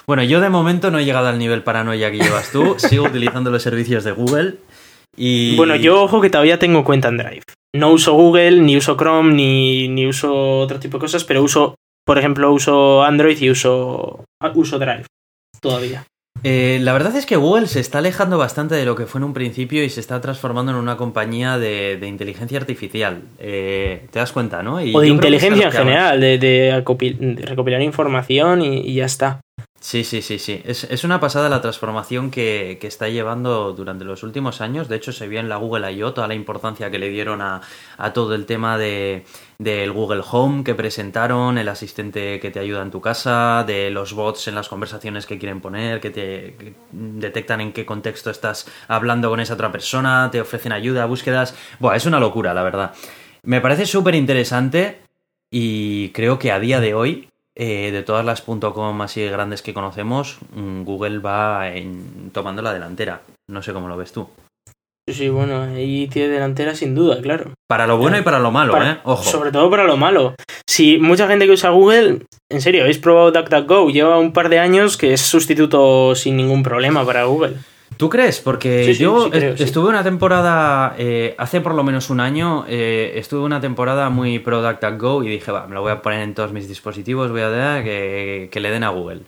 Bueno, 0.07 0.23
yo 0.23 0.41
de 0.41 0.49
momento 0.49 0.89
no 0.89 0.99
he 0.99 1.05
llegado 1.05 1.27
al 1.27 1.37
nivel 1.37 1.63
paranoia 1.63 2.11
que 2.11 2.17
llevas 2.17 2.51
tú, 2.51 2.75
sigo 2.77 3.05
utilizando 3.05 3.51
los 3.51 3.61
servicios 3.61 4.03
de 4.03 4.11
Google 4.11 4.55
y... 5.17 5.55
Bueno, 5.55 5.75
yo 5.75 6.03
ojo 6.03 6.21
que 6.21 6.29
todavía 6.29 6.59
tengo 6.59 6.83
cuenta 6.83 7.09
en 7.09 7.17
Drive. 7.17 7.43
No 7.75 7.91
uso 7.91 8.13
Google, 8.13 8.61
ni 8.61 8.77
uso 8.77 8.95
Chrome, 8.95 9.33
ni, 9.33 9.87
ni 9.87 10.07
uso 10.07 10.59
otro 10.59 10.79
tipo 10.79 10.97
de 10.97 11.01
cosas, 11.01 11.23
pero 11.23 11.43
uso, 11.43 11.75
por 12.05 12.17
ejemplo, 12.17 12.51
uso 12.51 13.03
Android 13.03 13.37
y 13.41 13.49
uso, 13.49 14.23
uso 14.55 14.79
Drive 14.79 15.05
todavía. 15.59 16.05
Eh, 16.43 16.79
la 16.81 16.93
verdad 16.93 17.15
es 17.15 17.25
que 17.25 17.37
Google 17.37 17.67
se 17.67 17.79
está 17.79 17.99
alejando 17.99 18.37
bastante 18.37 18.75
de 18.75 18.85
lo 18.85 18.95
que 18.95 19.07
fue 19.07 19.19
en 19.19 19.25
un 19.25 19.33
principio 19.33 19.83
y 19.83 19.89
se 19.89 19.99
está 19.99 20.21
transformando 20.21 20.71
en 20.71 20.77
una 20.77 20.95
compañía 20.97 21.57
de, 21.57 21.99
inteligencia 22.03 22.59
artificial. 22.59 23.23
Eh, 23.39 24.05
¿Te 24.11 24.19
das 24.19 24.31
cuenta, 24.31 24.61
no? 24.61 24.75
o 24.75 25.01
de 25.01 25.07
inteligencia 25.07 25.67
en 25.67 25.71
general, 25.71 26.19
de, 26.19 26.83
recopilar 27.41 27.81
información 27.81 28.61
y, 28.61 28.93
ya 28.93 29.05
está. 29.05 29.41
Sí, 29.85 30.03
sí, 30.03 30.23
sí, 30.23 30.39
sí. 30.39 30.63
Es, 30.65 31.03
una 31.03 31.19
pasada 31.19 31.47
la 31.47 31.61
transformación 31.61 32.31
que, 32.31 32.79
está 32.81 33.07
llevando 33.07 33.71
durante 33.73 34.03
los 34.03 34.23
últimos 34.23 34.59
años. 34.59 34.87
De 34.89 34.95
hecho, 34.95 35.11
se 35.11 35.27
vio 35.27 35.39
en 35.39 35.47
la 35.47 35.57
Google 35.57 35.91
I.O. 35.91 36.11
toda 36.11 36.27
la 36.27 36.33
importancia 36.33 36.89
que 36.89 36.97
le 36.97 37.09
dieron 37.09 37.39
a, 37.43 37.61
todo 38.13 38.33
el 38.33 38.47
tema 38.47 38.79
de, 38.79 39.25
del 39.59 39.91
Google 39.91 40.23
Home 40.31 40.63
que 40.63 40.73
presentaron, 40.73 41.59
el 41.59 41.69
asistente 41.69 42.39
que 42.39 42.49
te 42.49 42.59
ayuda 42.59 42.81
en 42.81 42.89
tu 42.89 42.99
casa, 42.99 43.63
de 43.67 43.91
los 43.91 44.13
bots 44.13 44.47
en 44.47 44.55
las 44.55 44.69
conversaciones 44.69 45.27
que 45.27 45.37
quieren 45.37 45.61
poner, 45.61 46.01
que 46.01 46.09
te 46.09 46.75
detectan 46.91 47.61
en 47.61 47.71
qué 47.71 47.85
contexto 47.85 48.31
estás 48.31 48.67
hablando 48.87 49.29
con 49.29 49.39
esa 49.39 49.53
otra 49.53 49.71
persona, 49.71 50.29
te 50.31 50.41
ofrecen 50.41 50.71
ayuda, 50.71 51.05
búsquedas. 51.05 51.55
Buah, 51.79 51.95
es 51.95 52.07
una 52.07 52.19
locura, 52.19 52.55
la 52.55 52.63
verdad. 52.63 52.95
Me 53.43 53.61
parece 53.61 53.85
súper 53.85 54.15
interesante 54.15 55.03
y 55.51 56.09
creo 56.09 56.39
que 56.39 56.51
a 56.51 56.59
día 56.59 56.79
de 56.79 56.95
hoy 56.95 57.29
eh, 57.55 57.91
de 57.91 58.03
todas 58.03 58.25
las 58.25 58.41
.com 58.41 59.01
así 59.01 59.25
grandes 59.25 59.61
que 59.61 59.73
conocemos, 59.73 60.37
mm, 60.53 60.83
Google 60.83 61.19
va 61.19 61.69
en, 61.69 62.31
tomando 62.31 62.61
la 62.61 62.73
delantera. 62.73 63.21
No 63.49 63.61
sé 63.61 63.73
cómo 63.73 63.87
lo 63.87 63.97
ves 63.97 64.11
tú. 64.11 64.27
Sí, 65.07 65.29
bueno, 65.29 65.61
ahí 65.61 66.07
tiene 66.07 66.29
delantera 66.29 66.73
sin 66.73 66.95
duda, 66.95 67.21
claro. 67.21 67.51
Para 67.69 67.85
lo 67.85 67.97
bueno 67.97 68.17
y 68.17 68.23
para 68.23 68.39
lo 68.39 68.51
malo, 68.51 68.81
¿eh? 68.83 68.97
Ojo. 69.03 69.23
Sobre 69.23 69.51
todo 69.51 69.69
para 69.69 69.83
lo 69.83 69.97
malo. 69.97 70.33
Si 70.67 70.97
mucha 70.97 71.27
gente 71.27 71.45
que 71.45 71.51
usa 71.51 71.69
Google, 71.69 72.23
en 72.51 72.61
serio, 72.61 72.81
habéis 72.81 72.97
probado 72.97 73.31
DuckDuckGo, 73.31 73.91
lleva 73.91 74.17
un 74.17 74.33
par 74.33 74.49
de 74.49 74.57
años 74.57 74.97
que 74.97 75.13
es 75.13 75.21
sustituto 75.21 76.15
sin 76.15 76.35
ningún 76.35 76.63
problema 76.63 77.05
para 77.05 77.25
Google. 77.25 77.53
¿Tú 77.97 78.09
crees? 78.09 78.39
Porque 78.41 78.93
yo 78.93 79.29
estuve 79.31 79.89
una 79.89 80.03
temporada, 80.03 80.95
eh, 80.97 81.35
hace 81.37 81.61
por 81.61 81.73
lo 81.73 81.83
menos 81.83 82.09
un 82.09 82.19
año, 82.19 82.65
eh, 82.67 83.13
estuve 83.15 83.41
una 83.41 83.61
temporada 83.61 84.09
muy 84.09 84.39
pro 84.39 84.61
Go 84.97 85.23
y 85.23 85.29
dije, 85.29 85.51
va, 85.51 85.67
me 85.67 85.75
lo 85.75 85.81
voy 85.81 85.91
a 85.91 86.01
poner 86.01 86.21
en 86.21 86.33
todos 86.33 86.51
mis 86.51 86.67
dispositivos, 86.67 87.31
voy 87.31 87.41
a 87.41 87.49
dar 87.49 87.83
que, 87.83 88.49
que 88.51 88.59
le 88.59 88.71
den 88.71 88.83
a 88.83 88.89
Google. 88.89 89.21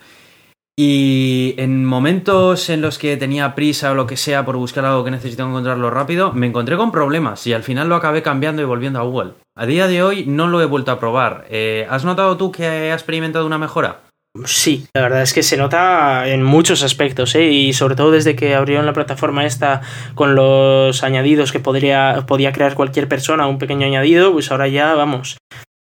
Y 0.80 1.56
en 1.58 1.86
momentos 1.86 2.69
en 2.69 2.82
los 2.82 2.99
que 2.99 3.17
tenía 3.17 3.56
prisa 3.56 3.91
o 3.91 3.95
lo 3.95 4.06
que 4.06 4.15
sea 4.15 4.45
por 4.45 4.58
buscar 4.58 4.86
algo 4.86 5.03
que 5.03 5.10
necesito 5.10 5.43
encontrarlo 5.43 5.89
rápido, 5.89 6.34
me 6.34 6.45
encontré 6.45 6.77
con 6.77 6.91
problemas 6.91 7.47
y 7.47 7.53
al 7.53 7.63
final 7.63 7.89
lo 7.89 7.95
acabé 7.95 8.21
cambiando 8.21 8.62
y 8.62 8.65
volviendo 8.65 8.99
a 8.99 9.03
Google. 9.03 9.32
A 9.56 9.65
día 9.65 9.88
de 9.88 10.03
hoy 10.03 10.25
no 10.27 10.45
lo 10.45 10.62
he 10.62 10.65
vuelto 10.65 10.91
a 10.91 10.99
probar. 10.99 11.45
Eh, 11.49 11.88
¿Has 11.89 12.06
notado 12.06 12.38
tú 12.38 12.51
que 12.51 12.91
has 12.91 13.01
experimentado 13.01 13.47
una 13.47 13.58
mejora? 13.58 14.01
Sí, 14.45 14.88
la 14.93 15.02
verdad 15.02 15.21
es 15.21 15.34
que 15.34 15.43
se 15.43 15.58
nota 15.58 16.28
en 16.28 16.43
muchos 16.43 16.84
aspectos, 16.84 17.36
¿eh? 17.36 17.45
y 17.45 17.73
sobre 17.73 17.95
todo 17.95 18.12
desde 18.12 18.36
que 18.36 18.56
abrieron 18.56 18.86
la 18.86 18.93
plataforma 18.93 19.45
esta 19.45 19.82
con 20.15 20.36
los 20.36 21.04
añadidos 21.04 21.52
que 21.52 21.60
podría, 21.60 22.26
podía 22.28 22.52
crear 22.52 22.76
cualquier 22.76 23.08
persona, 23.08 23.47
un 23.47 23.58
pequeño 23.58 23.86
añadido, 23.86 24.34
pues 24.34 24.52
ahora 24.52 24.67
ya, 24.67 24.93
vamos, 24.93 25.38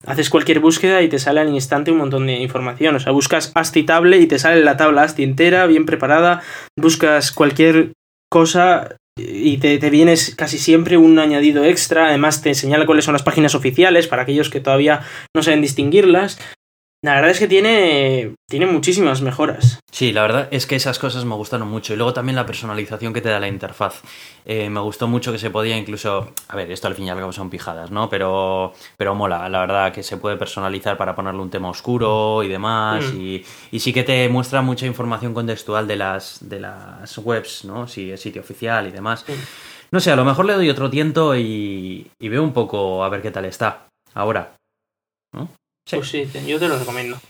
haces 0.06 0.30
cualquier 0.30 0.60
búsqueda 0.60 1.02
y 1.02 1.08
te 1.08 1.18
sale 1.18 1.40
al 1.40 1.48
instante 1.48 1.90
un 1.90 1.98
montón 1.98 2.26
de 2.26 2.34
información. 2.34 2.96
O 2.96 3.00
sea, 3.00 3.12
buscas 3.12 3.52
ASTI 3.54 3.84
Table 3.84 4.18
y 4.18 4.26
te 4.26 4.38
sale 4.38 4.64
la 4.64 4.76
tabla 4.76 5.02
ASTI 5.02 5.24
entera, 5.24 5.66
bien 5.66 5.86
preparada, 5.86 6.42
buscas 6.78 7.32
cualquier 7.32 7.92
cosa 8.30 8.96
y 9.18 9.58
te, 9.58 9.78
te, 9.78 9.90
vienes 9.90 10.34
casi 10.34 10.58
siempre 10.58 10.96
un 10.96 11.18
añadido 11.18 11.64
extra, 11.64 12.06
además 12.06 12.42
te 12.42 12.54
señala 12.54 12.86
cuáles 12.86 13.04
son 13.04 13.12
las 13.12 13.22
páginas 13.22 13.54
oficiales 13.54 14.06
para 14.06 14.22
aquellos 14.22 14.48
que 14.48 14.60
todavía 14.60 15.02
no 15.36 15.42
saben 15.42 15.60
distinguirlas. 15.60 16.38
La 17.02 17.14
verdad 17.14 17.30
es 17.30 17.38
que 17.38 17.48
tiene, 17.48 18.34
tiene 18.46 18.66
muchísimas 18.66 19.22
mejoras. 19.22 19.80
Sí, 19.90 20.12
la 20.12 20.20
verdad 20.20 20.48
es 20.50 20.66
que 20.66 20.76
esas 20.76 20.98
cosas 20.98 21.24
me 21.24 21.34
gustaron 21.34 21.66
mucho. 21.66 21.94
Y 21.94 21.96
luego 21.96 22.12
también 22.12 22.36
la 22.36 22.44
personalización 22.44 23.14
que 23.14 23.22
te 23.22 23.30
da 23.30 23.40
la 23.40 23.48
interfaz. 23.48 24.02
Eh, 24.44 24.68
me 24.68 24.80
gustó 24.80 25.08
mucho 25.08 25.32
que 25.32 25.38
se 25.38 25.48
podía 25.48 25.78
incluso. 25.78 26.34
A 26.48 26.56
ver, 26.56 26.70
esto 26.70 26.88
al 26.88 26.94
fin 26.94 27.06
y 27.06 27.10
al 27.10 27.18
cabo 27.18 27.32
son 27.32 27.48
pijadas, 27.48 27.90
¿no? 27.90 28.10
Pero, 28.10 28.74
pero 28.98 29.14
mola, 29.14 29.48
la 29.48 29.60
verdad, 29.60 29.92
que 29.94 30.02
se 30.02 30.18
puede 30.18 30.36
personalizar 30.36 30.98
para 30.98 31.14
ponerle 31.14 31.40
un 31.40 31.48
tema 31.48 31.70
oscuro 31.70 32.42
y 32.42 32.48
demás. 32.48 33.14
Mm. 33.14 33.20
Y, 33.20 33.44
y, 33.70 33.80
sí 33.80 33.94
que 33.94 34.02
te 34.02 34.28
muestra 34.28 34.60
mucha 34.60 34.84
información 34.84 35.32
contextual 35.32 35.88
de 35.88 35.96
las, 35.96 36.38
de 36.42 36.60
las 36.60 37.16
webs, 37.16 37.64
¿no? 37.64 37.88
Si 37.88 38.10
es 38.10 38.20
sitio 38.20 38.42
oficial 38.42 38.86
y 38.86 38.90
demás. 38.90 39.24
Mm. 39.26 39.32
No 39.92 40.00
sé, 40.00 40.12
a 40.12 40.16
lo 40.16 40.26
mejor 40.26 40.44
le 40.44 40.52
doy 40.52 40.68
otro 40.68 40.90
tiento 40.90 41.34
y, 41.34 42.10
y 42.20 42.28
veo 42.28 42.42
un 42.42 42.52
poco 42.52 43.02
a 43.02 43.08
ver 43.08 43.22
qué 43.22 43.30
tal 43.30 43.46
está. 43.46 43.86
Ahora. 44.12 44.52
¿no? 45.32 45.48
Pues 45.96 46.08
sí, 46.08 46.26
yo 46.46 46.58
te 46.58 46.68
lo 46.68 46.78
recomiendo. 46.78 47.20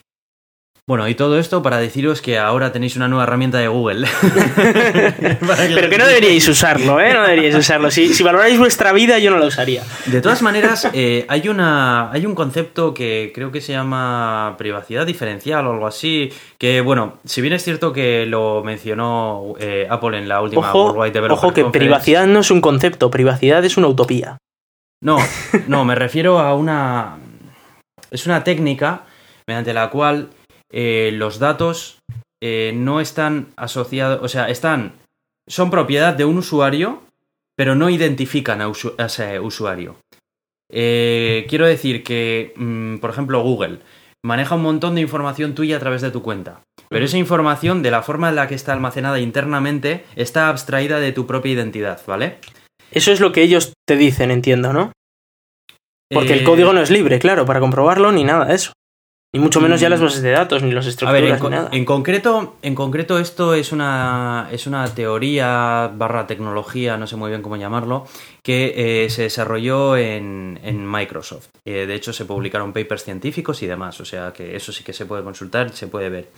Bueno, 0.91 1.07
y 1.07 1.15
todo 1.15 1.39
esto 1.39 1.63
para 1.63 1.79
deciros 1.79 2.21
que 2.21 2.37
ahora 2.37 2.73
tenéis 2.73 2.97
una 2.97 3.07
nueva 3.07 3.23
herramienta 3.23 3.59
de 3.59 3.69
Google. 3.69 4.09
Pero 4.57 5.89
que 5.89 5.99
no 5.99 6.05
deberíais 6.05 6.49
usarlo, 6.49 7.01
¿eh? 7.01 7.15
No 7.15 7.23
deberíais 7.23 7.55
usarlo. 7.55 7.93
Si, 7.93 8.13
si 8.13 8.25
valoráis 8.25 8.59
vuestra 8.59 8.93
vida, 8.93 9.21
yo 9.21 9.31
no 9.31 9.39
lo 9.39 9.47
usaría. 9.47 9.85
De 10.07 10.21
todas 10.21 10.43
maneras, 10.43 10.91
eh, 10.93 11.27
hay, 11.29 11.49
una, 11.49 12.11
hay 12.11 12.27
un 12.27 12.35
concepto 12.35 12.93
que 12.93 13.31
creo 13.33 13.53
que 13.53 13.61
se 13.61 13.71
llama 13.71 14.57
privacidad 14.59 15.07
diferencial 15.07 15.65
o 15.69 15.75
algo 15.75 15.87
así, 15.87 16.33
que, 16.59 16.81
bueno, 16.81 17.19
si 17.25 17.41
bien 17.41 17.53
es 17.53 17.63
cierto 17.63 17.93
que 17.93 18.27
lo 18.27 18.65
mencionó 18.65 19.55
eh, 19.61 19.87
Apple 19.89 20.19
en 20.19 20.29
la 20.29 20.43
última 20.43 20.71
ojo, 20.71 20.87
Worldwide 20.87 21.13
Developer 21.13 21.39
Ojo 21.39 21.55
que 21.55 21.65
privacidad 21.67 22.27
no 22.27 22.41
es 22.41 22.51
un 22.51 22.61
concepto, 22.61 23.13
privacidad 23.13 23.65
es 23.65 23.77
una 23.77 23.87
utopía. 23.87 24.39
No, 25.01 25.19
no, 25.69 25.85
me 25.85 25.95
refiero 25.95 26.41
a 26.41 26.57
una 26.57 27.17
es 28.11 28.27
una 28.27 28.45
técnica 28.45 29.07
mediante 29.47 29.75
la 29.75 29.91
cual 29.91 30.31
eh, 30.73 31.11
los 31.13 31.39
datos 31.39 31.99
eh, 32.43 32.73
no 32.75 33.01
están 33.01 33.49
asociados, 33.57 34.21
o 34.23 34.29
sea, 34.29 34.49
están, 34.49 34.95
son 35.49 35.71
propiedad 35.71 36.15
de 36.15 36.25
un 36.25 36.39
usuario, 36.39 37.03
pero 37.57 37.75
no 37.75 37.91
identifican 37.91 38.63
a, 38.63 38.73
ese 38.99 39.41
usuario. 39.41 39.97
Eh, 40.73 41.47
quiero 41.49 41.67
decir 41.67 42.05
que, 42.05 42.55
mm, 42.57 42.99
por 42.99 43.11
ejemplo, 43.11 43.43
Google 43.43 43.81
maneja 44.25 44.55
un 44.55 44.63
montón 44.63 44.95
de 44.95 45.01
información 45.01 45.55
tuya 45.55 45.77
a 45.77 45.81
través 45.81 46.01
de 46.03 46.11
tu 46.11 46.23
cuenta. 46.23 46.61
Pero 46.89 47.05
esa 47.05 47.19
información, 47.19 47.83
de 47.83 47.91
la 47.91 48.03
forma 48.03 48.29
en 48.29 48.37
la 48.37 48.49
que 48.49 48.55
está 48.55 48.73
almacenada 48.73 49.21
internamente, 49.21 50.05
está 50.17 50.49
abstraída 50.49 51.01
de 51.01 51.13
tu 51.13 51.27
propia 51.27 51.53
identidad, 51.53 52.01
¿vale? 52.07 52.39
Eso 52.91 53.13
es 53.13 53.21
lo 53.21 53.33
que 53.33 53.43
ellos 53.43 53.73
te 53.87 53.97
dicen, 53.97 54.31
entiendo, 54.31 54.73
¿no? 54.73 54.93
Porque 56.13 56.33
el 56.33 56.45
código 56.45 56.73
no 56.73 56.81
es 56.83 56.91
libre, 56.91 57.19
claro, 57.19 57.47
para 57.47 57.61
comprobarlo 57.61 58.11
ni 58.13 58.25
nada 58.25 58.45
de 58.47 58.55
eso. 58.55 58.73
Ni 59.33 59.39
mucho 59.39 59.61
menos 59.61 59.81
ya 59.81 59.89
Mm. 59.89 59.93
las 59.93 60.01
bases 60.01 60.23
de 60.23 60.31
datos, 60.33 60.61
ni 60.65 60.73
las 60.73 60.87
A 60.87 60.89
estructuras, 60.89 61.23
ver, 61.23 61.33
en, 61.35 61.43
ni 61.45 61.49
nada. 61.51 61.69
en 61.71 61.85
concreto, 61.85 62.57
en 62.63 62.75
concreto 62.75 63.21
esto 63.21 63.55
es 63.55 63.71
una, 63.71 64.49
es 64.51 64.67
una 64.67 64.93
teoría 64.93 65.89
barra 65.95 66.27
tecnología, 66.27 66.97
no 66.97 67.07
sé 67.07 67.15
muy 67.15 67.31
bien 67.31 67.41
cómo 67.41 67.57
llamarlo, 67.57 68.07
que 68.43 69.05
eh, 69.05 69.09
se 69.11 69.23
desarrolló 69.23 69.97
en, 69.97 70.59
en 70.65 70.85
Microsoft. 70.91 71.47
Eh, 71.65 71.87
de 71.87 71.95
hecho, 71.95 72.13
se 72.13 72.25
publicaron 72.25 72.73
papers 72.73 73.05
científicos 73.05 73.63
y 73.63 73.69
demás, 73.69 74.01
o 74.01 74.05
sea 74.05 74.33
que 74.33 74.57
eso 74.57 74.73
sí 74.73 74.83
que 74.83 74.93
se 74.93 75.07
puede 75.07 75.23
consultar, 75.23 75.71
se 75.71 75.87
puede 75.87 76.09
ver. 76.09 76.29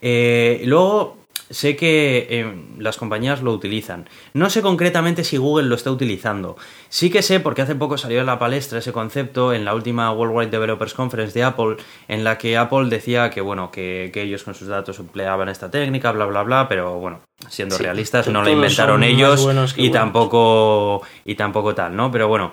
Eh, 0.00 0.62
luego, 0.64 1.18
sé 1.52 1.76
que 1.76 2.26
eh, 2.28 2.52
las 2.78 2.96
compañías 2.96 3.42
lo 3.42 3.52
utilizan. 3.52 4.08
No 4.34 4.50
sé 4.50 4.62
concretamente 4.62 5.22
si 5.22 5.36
Google 5.36 5.68
lo 5.68 5.76
está 5.76 5.90
utilizando. 5.92 6.56
Sí 6.88 7.10
que 7.10 7.22
sé, 7.22 7.38
porque 7.38 7.62
hace 7.62 7.74
poco 7.76 7.96
salió 7.98 8.20
a 8.20 8.24
la 8.24 8.38
palestra 8.38 8.80
ese 8.80 8.92
concepto 8.92 9.52
en 9.52 9.64
la 9.64 9.74
última 9.74 10.10
Worldwide 10.12 10.50
Developers 10.50 10.94
Conference 10.94 11.32
de 11.38 11.44
Apple, 11.44 11.76
en 12.08 12.24
la 12.24 12.38
que 12.38 12.56
Apple 12.56 12.88
decía 12.88 13.30
que, 13.30 13.40
bueno, 13.40 13.70
que, 13.70 14.10
que 14.12 14.22
ellos 14.22 14.42
con 14.42 14.54
sus 14.54 14.68
datos 14.68 14.98
empleaban 14.98 15.48
esta 15.48 15.70
técnica, 15.70 16.10
bla, 16.12 16.26
bla, 16.26 16.42
bla, 16.42 16.68
pero 16.68 16.98
bueno, 16.98 17.20
siendo 17.48 17.76
Sí, 17.76 17.82
realistas, 17.84 18.26
no 18.28 18.42
la 18.42 18.50
inventaron 18.50 19.04
ellos 19.04 19.40
y 19.42 19.44
buenos. 19.44 19.74
tampoco, 19.92 21.02
y 21.24 21.34
tampoco 21.34 21.74
tal, 21.74 21.94
¿no? 21.94 22.10
Pero 22.10 22.28
bueno. 22.28 22.52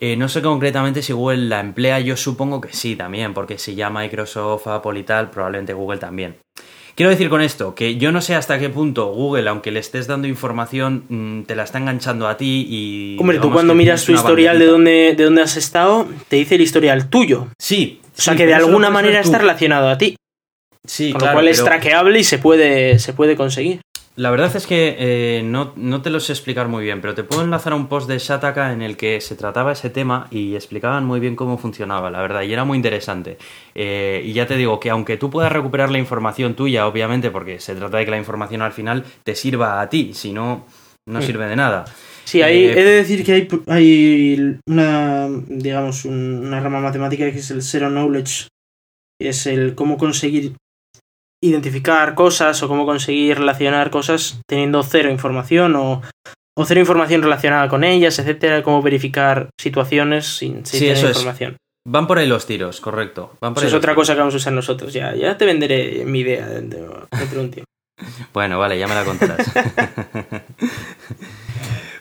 Eh, 0.00 0.16
no 0.16 0.28
sé 0.28 0.42
concretamente 0.42 1.02
si 1.02 1.12
Google 1.12 1.46
la 1.48 1.60
emplea, 1.60 2.00
yo 2.00 2.16
supongo 2.16 2.60
que 2.60 2.72
sí 2.72 2.96
también, 2.96 3.32
porque 3.32 3.58
si 3.58 3.76
ya 3.76 3.90
Microsoft, 3.90 4.66
Apple 4.66 4.98
y 4.98 5.04
tal, 5.04 5.30
probablemente 5.30 5.72
Google 5.72 5.98
también. 5.98 6.36
Quiero 6.94 7.10
decir 7.10 7.28
con 7.28 7.40
esto 7.40 7.74
que 7.74 7.96
yo 7.96 8.12
no 8.12 8.20
sé 8.20 8.36
hasta 8.36 8.58
qué 8.58 8.68
punto 8.68 9.06
Google, 9.06 9.48
aunque 9.48 9.72
le 9.72 9.80
estés 9.80 10.06
dando 10.06 10.28
información, 10.28 11.04
mm, 11.08 11.42
te 11.42 11.56
la 11.56 11.64
está 11.64 11.78
enganchando 11.78 12.28
a 12.28 12.36
ti 12.36 12.66
y... 12.68 13.16
Hombre, 13.18 13.38
tú 13.40 13.50
cuando 13.50 13.74
miras 13.74 14.08
una 14.08 14.18
historial 14.18 14.58
de 14.60 14.66
dónde, 14.66 15.14
de 15.16 15.24
dónde 15.24 15.42
has 15.42 15.56
estado, 15.56 16.06
te 16.28 16.36
dice 16.36 16.54
el 16.54 16.60
historial 16.60 17.08
tuyo. 17.08 17.48
Sí. 17.58 18.00
O 18.16 18.22
sea 18.22 18.34
sí, 18.34 18.38
que 18.38 18.46
de 18.46 18.54
alguna 18.54 18.90
manera 18.90 19.20
está 19.20 19.38
relacionado 19.38 19.88
a 19.88 19.98
ti. 19.98 20.16
Sí, 20.86 21.10
Con 21.10 21.20
claro, 21.20 21.32
lo 21.32 21.36
cual 21.36 21.48
es 21.48 21.56
pero 21.56 21.66
traqueable 21.66 22.18
y 22.20 22.24
se 22.24 22.38
puede, 22.38 22.98
se 22.98 23.12
puede 23.12 23.34
conseguir. 23.36 23.80
La 24.16 24.30
verdad 24.30 24.54
es 24.54 24.68
que 24.68 24.94
eh, 24.96 25.42
no, 25.42 25.72
no 25.74 26.00
te 26.00 26.08
lo 26.10 26.20
sé 26.20 26.32
explicar 26.32 26.68
muy 26.68 26.84
bien, 26.84 27.00
pero 27.00 27.14
te 27.14 27.24
puedo 27.24 27.42
enlazar 27.42 27.72
a 27.72 27.76
un 27.76 27.88
post 27.88 28.08
de 28.08 28.18
Shataka 28.18 28.72
en 28.72 28.80
el 28.80 28.96
que 28.96 29.20
se 29.20 29.34
trataba 29.34 29.72
ese 29.72 29.90
tema 29.90 30.28
y 30.30 30.54
explicaban 30.54 31.04
muy 31.04 31.18
bien 31.18 31.34
cómo 31.34 31.58
funcionaba, 31.58 32.12
la 32.12 32.22
verdad, 32.22 32.42
y 32.42 32.52
era 32.52 32.64
muy 32.64 32.76
interesante. 32.76 33.38
Eh, 33.74 34.22
y 34.24 34.32
ya 34.32 34.46
te 34.46 34.56
digo 34.56 34.78
que 34.78 34.90
aunque 34.90 35.16
tú 35.16 35.30
puedas 35.30 35.50
recuperar 35.50 35.90
la 35.90 35.98
información 35.98 36.54
tuya, 36.54 36.86
obviamente, 36.86 37.32
porque 37.32 37.58
se 37.58 37.74
trata 37.74 37.96
de 37.98 38.04
que 38.04 38.12
la 38.12 38.18
información 38.18 38.62
al 38.62 38.72
final 38.72 39.04
te 39.24 39.34
sirva 39.34 39.80
a 39.80 39.88
ti, 39.88 40.12
si 40.14 40.32
no, 40.32 40.64
no 41.08 41.18
Mm. 41.18 41.22
sirve 41.22 41.46
de 41.48 41.56
nada. 41.56 41.84
Sí, 42.24 42.40
hay, 42.40 42.66
Eh, 42.66 42.72
he 42.78 42.84
de 42.84 42.90
decir 42.94 43.24
que 43.24 43.32
hay, 43.32 43.48
hay 43.66 44.58
una, 44.68 45.26
digamos, 45.48 46.04
un- 46.04 46.46
una 46.46 46.60
rama 46.60 46.78
matemática 46.80 47.30
que 47.32 47.38
es 47.40 47.50
el 47.50 47.62
zero 47.62 47.90
knowledge, 47.90 48.46
es 49.20 49.46
el 49.48 49.74
cómo 49.74 49.98
conseguir 49.98 50.52
identificar 51.48 52.14
cosas 52.14 52.62
o 52.62 52.68
cómo 52.68 52.86
conseguir 52.86 53.38
relacionar 53.38 53.90
cosas 53.90 54.40
teniendo 54.48 54.82
cero 54.82 55.10
información 55.10 55.76
o, 55.76 56.02
o 56.56 56.64
cero 56.64 56.80
información 56.80 57.22
relacionada 57.22 57.68
con 57.68 57.84
ellas, 57.84 58.18
etcétera, 58.18 58.62
cómo 58.62 58.82
verificar 58.82 59.48
situaciones 59.60 60.26
sin, 60.26 60.64
sin 60.64 60.66
Sí, 60.66 60.78
tener 60.80 60.96
eso 60.96 61.08
es. 61.08 61.16
información. 61.16 61.56
Van 61.86 62.06
por 62.06 62.16
ahí 62.18 62.26
los 62.26 62.46
tiros, 62.46 62.80
correcto. 62.80 63.32
Van 63.42 63.52
por 63.52 63.62
Eso 63.62 63.66
ahí 63.66 63.72
es 63.72 63.76
otra 63.78 63.92
tiros. 63.92 64.02
cosa 64.02 64.14
que 64.14 64.18
vamos 64.20 64.34
a 64.34 64.36
usar 64.38 64.52
nosotros. 64.54 64.92
Ya, 64.94 65.14
ya 65.14 65.36
te 65.36 65.44
venderé 65.44 66.04
mi 66.06 66.20
idea 66.20 66.46
dentro, 66.48 67.06
dentro 67.10 67.38
de 67.40 67.44
un 67.44 67.50
tiempo. 67.50 67.68
Bueno, 68.32 68.58
vale, 68.58 68.76
ya 68.78 68.88
me 68.88 68.94
la 68.96 69.04
contarás. 69.04 69.46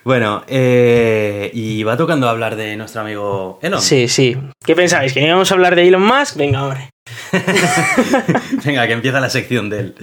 bueno, 0.04 0.44
eh, 0.48 1.52
y 1.54 1.84
va 1.84 1.96
tocando 1.98 2.28
hablar 2.28 2.56
de 2.56 2.76
nuestro 2.76 3.02
amigo 3.02 3.60
Elon. 3.62 3.82
Sí, 3.82 4.08
sí. 4.08 4.36
¿Qué 4.66 4.76
pensáis? 4.76 5.14
¿Que 5.14 5.22
íbamos 5.26 5.52
a 5.52 5.54
hablar 5.54 5.76
de 5.76 5.88
Elon 5.88 6.02
Musk? 6.02 6.36
Venga, 6.38 6.64
hombre. 6.64 6.90
Venga, 8.66 8.88
que 8.88 8.94
empieza 8.94 9.20
la 9.20 9.30
sección 9.30 9.70
de 9.70 9.80
él. 9.80 9.96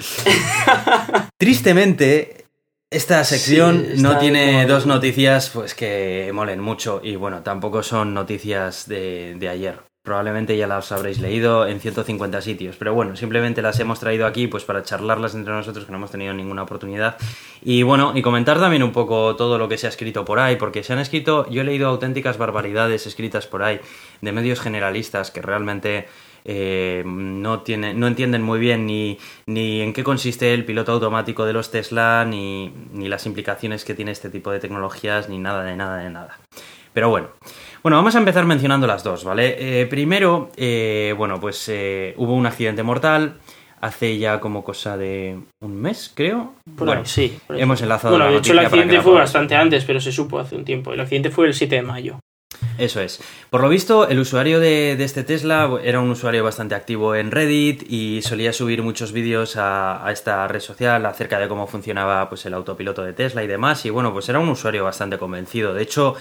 Tristemente, 1.37 2.47
esta 2.91 3.23
sección 3.25 3.87
Sí, 3.95 4.03
no 4.03 4.19
tiene 4.19 4.67
dos 4.67 4.87
noticias 4.87 5.51
pues 5.51 5.75
que 5.75 6.31
molen 6.35 6.61
mucho 6.61 7.01
y 7.03 7.17
bueno, 7.17 7.43
tampoco 7.43 7.83
son 7.83 8.15
noticias 8.15 8.89
de, 8.89 9.37
de 9.39 9.49
ayer. 9.49 9.91
Probablemente 10.03 10.57
ya 10.57 10.67
las 10.67 10.91
habréis 10.93 11.21
leído 11.21 11.67
en 11.67 11.79
150 11.79 12.41
sitios, 12.41 12.77
pero 12.77 12.95
bueno, 12.95 13.17
simplemente 13.17 13.61
las 13.61 13.79
hemos 13.81 14.01
traído 14.01 14.27
aquí 14.27 14.47
pues 14.47 14.65
para 14.65 14.83
charlarlas 14.83 15.35
entre 15.35 15.53
nosotros 15.53 15.85
que 15.85 15.93
no 15.93 15.99
hemos 15.99 16.11
tenido 16.11 16.33
ninguna 16.33 16.63
oportunidad 16.63 17.17
y 17.63 17.83
bueno, 17.83 18.13
y 18.17 18.23
comentar 18.23 18.59
también 18.59 18.83
un 18.83 18.93
poco 18.93 19.37
todo 19.37 19.59
lo 19.59 19.69
que 19.69 19.77
se 19.77 19.87
ha 19.87 19.91
escrito 19.91 20.25
por 20.25 20.39
ahí, 20.39 20.57
porque 20.57 20.83
se 20.83 20.95
han 20.95 21.01
escrito, 21.01 21.47
yo 21.51 21.61
he 21.61 21.65
leído 21.65 21.87
auténticas 21.87 22.39
barbaridades 22.39 23.07
escritas 23.07 23.47
por 23.47 23.63
ahí 23.63 23.79
de 24.23 24.33
medios 24.33 24.59
generalistas 24.61 25.31
que 25.31 25.43
realmente 25.43 26.09
eh, 26.45 27.03
no, 27.07 27.61
tiene, 27.61 27.95
no 27.95 28.07
entienden 28.07 28.43
muy 28.43 28.59
bien 28.59 28.87
ni, 28.87 29.19
ni 29.47 29.81
en 29.81 29.93
qué 29.93 30.05
consiste 30.05 30.55
el 30.55 30.65
piloto 30.65 30.93
automático 30.93 31.45
de 31.47 31.53
los 31.53 31.71
Tesla, 31.71 32.25
ni, 32.25 32.73
ni 32.93 33.09
las 33.09 33.27
implicaciones 33.27 33.85
que 33.85 33.95
tiene 33.95 34.13
este 34.13 34.31
tipo 34.31 34.51
de 34.51 34.61
tecnologías, 34.61 35.29
ni 35.29 35.39
nada 35.39 35.65
de 35.65 35.77
nada 35.77 35.99
de 35.99 36.11
nada. 36.11 36.39
Pero 36.93 37.09
bueno. 37.09 37.29
Bueno, 37.83 37.97
vamos 37.97 38.15
a 38.15 38.19
empezar 38.19 38.45
mencionando 38.45 38.87
las 38.87 39.03
dos, 39.03 39.25
¿vale? 39.25 39.57
Eh, 39.59 39.87
primero, 39.87 40.51
eh, 40.57 41.15
bueno, 41.17 41.41
pues 41.41 41.67
eh, 41.69 42.15
hubo 42.19 42.35
un 42.35 42.45
accidente 42.45 42.83
mortal 42.83 43.39
hace 43.81 44.19
ya 44.19 44.39
como 44.39 44.63
cosa 44.63 44.99
de 44.99 45.39
un 45.61 45.81
mes, 45.81 46.13
creo. 46.15 46.53
Por 46.77 46.89
bueno, 46.89 47.01
ahí, 47.01 47.07
sí. 47.07 47.39
por 47.47 47.59
hemos 47.59 47.81
enlazado 47.81 48.13
Bueno, 48.15 48.27
la 48.27 48.33
de 48.33 48.39
hecho 48.39 48.53
el 48.53 48.59
accidente 48.59 49.01
fue 49.01 49.15
bastante 49.15 49.57
antes, 49.57 49.85
pero 49.85 49.99
se 49.99 50.13
supo 50.13 50.39
hace 50.39 50.57
un 50.57 50.65
tiempo. 50.67 50.93
El 50.93 51.01
accidente 51.01 51.31
fue 51.31 51.47
el 51.47 51.55
7 51.55 51.77
de 51.77 51.83
mayo. 51.83 52.19
Eso 52.79 53.01
es. 53.01 53.21
Por 53.51 53.61
lo 53.61 53.69
visto, 53.69 54.09
el 54.09 54.19
usuario 54.19 54.61
de, 54.61 54.97
de 54.97 55.05
este 55.05 55.23
Tesla 55.23 55.71
era 55.83 56.01
un 56.01 56.11
usuario 56.11 56.43
bastante 56.45 56.75
activo 56.75 57.15
en 57.15 57.31
Reddit 57.31 57.85
y 57.91 58.23
solía 58.23 58.53
subir 58.53 58.83
muchos 58.83 59.13
vídeos 59.13 59.57
a, 59.57 60.07
a 60.07 60.13
esta 60.13 60.47
red 60.49 60.61
social 60.61 61.05
acerca 61.07 61.39
de 61.39 61.49
cómo 61.49 61.67
funcionaba 61.67 62.29
pues, 62.29 62.47
el 62.47 62.55
autopiloto 62.55 63.03
de 63.03 63.13
Tesla 63.13 63.45
y 63.45 63.47
demás. 63.47 63.85
Y 63.85 63.91
bueno, 63.91 64.13
pues 64.13 64.29
era 64.29 64.39
un 64.39 64.49
usuario 64.49 64.85
bastante 64.85 65.19
convencido. 65.19 65.75
De 65.75 65.83
hecho, 65.83 66.15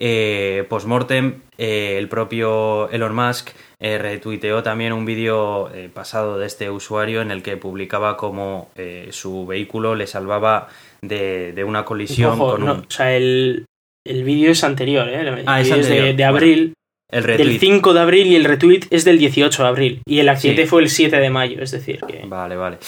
eh, 0.00 0.64
post-mortem, 0.68 1.40
eh, 1.58 1.96
el 1.98 2.08
propio 2.08 2.88
Elon 2.90 3.14
Musk 3.14 3.50
eh, 3.80 3.98
retuiteó 3.98 4.62
también 4.62 4.92
un 4.92 5.04
vídeo 5.04 5.70
eh, 5.74 5.90
pasado 5.92 6.38
de 6.38 6.46
este 6.46 6.70
usuario 6.70 7.20
en 7.20 7.30
el 7.30 7.42
que 7.42 7.56
publicaba 7.56 8.16
cómo 8.16 8.70
eh, 8.76 9.08
su 9.10 9.46
vehículo 9.46 9.94
le 9.94 10.06
salvaba 10.06 10.68
de, 11.02 11.52
de 11.52 11.64
una 11.64 11.84
colisión 11.84 12.32
Ojo, 12.32 12.52
con 12.52 12.64
no, 12.64 12.72
un... 12.74 12.78
o 12.80 12.90
sea, 12.90 13.14
el, 13.16 13.66
el 14.08 14.24
vídeo 14.24 14.50
es 14.50 14.64
anterior, 14.64 15.08
¿eh? 15.08 15.20
El 15.20 15.42
Ah, 15.46 15.60
es 15.60 15.68
de, 15.68 15.74
anterior. 15.74 16.16
de 16.16 16.24
abril, 16.24 16.74
El 17.10 17.22
del 17.24 17.38
retweet. 17.38 17.58
5 17.58 17.94
de 17.94 18.00
abril 18.00 18.26
y 18.28 18.36
el 18.36 18.44
retweet 18.44 18.80
es 18.90 19.04
del 19.04 19.18
18 19.18 19.62
de 19.62 19.68
abril. 19.68 20.02
Y 20.06 20.18
el 20.20 20.28
accidente 20.28 20.62
Sí. 20.62 20.68
fue 20.68 20.82
el 20.82 20.90
7 20.90 21.18
de 21.20 21.30
mayo, 21.30 21.62
es 21.62 21.70
decir, 21.70 22.00
que... 22.06 22.22
Vale, 22.26 22.56
vale. 22.56 22.78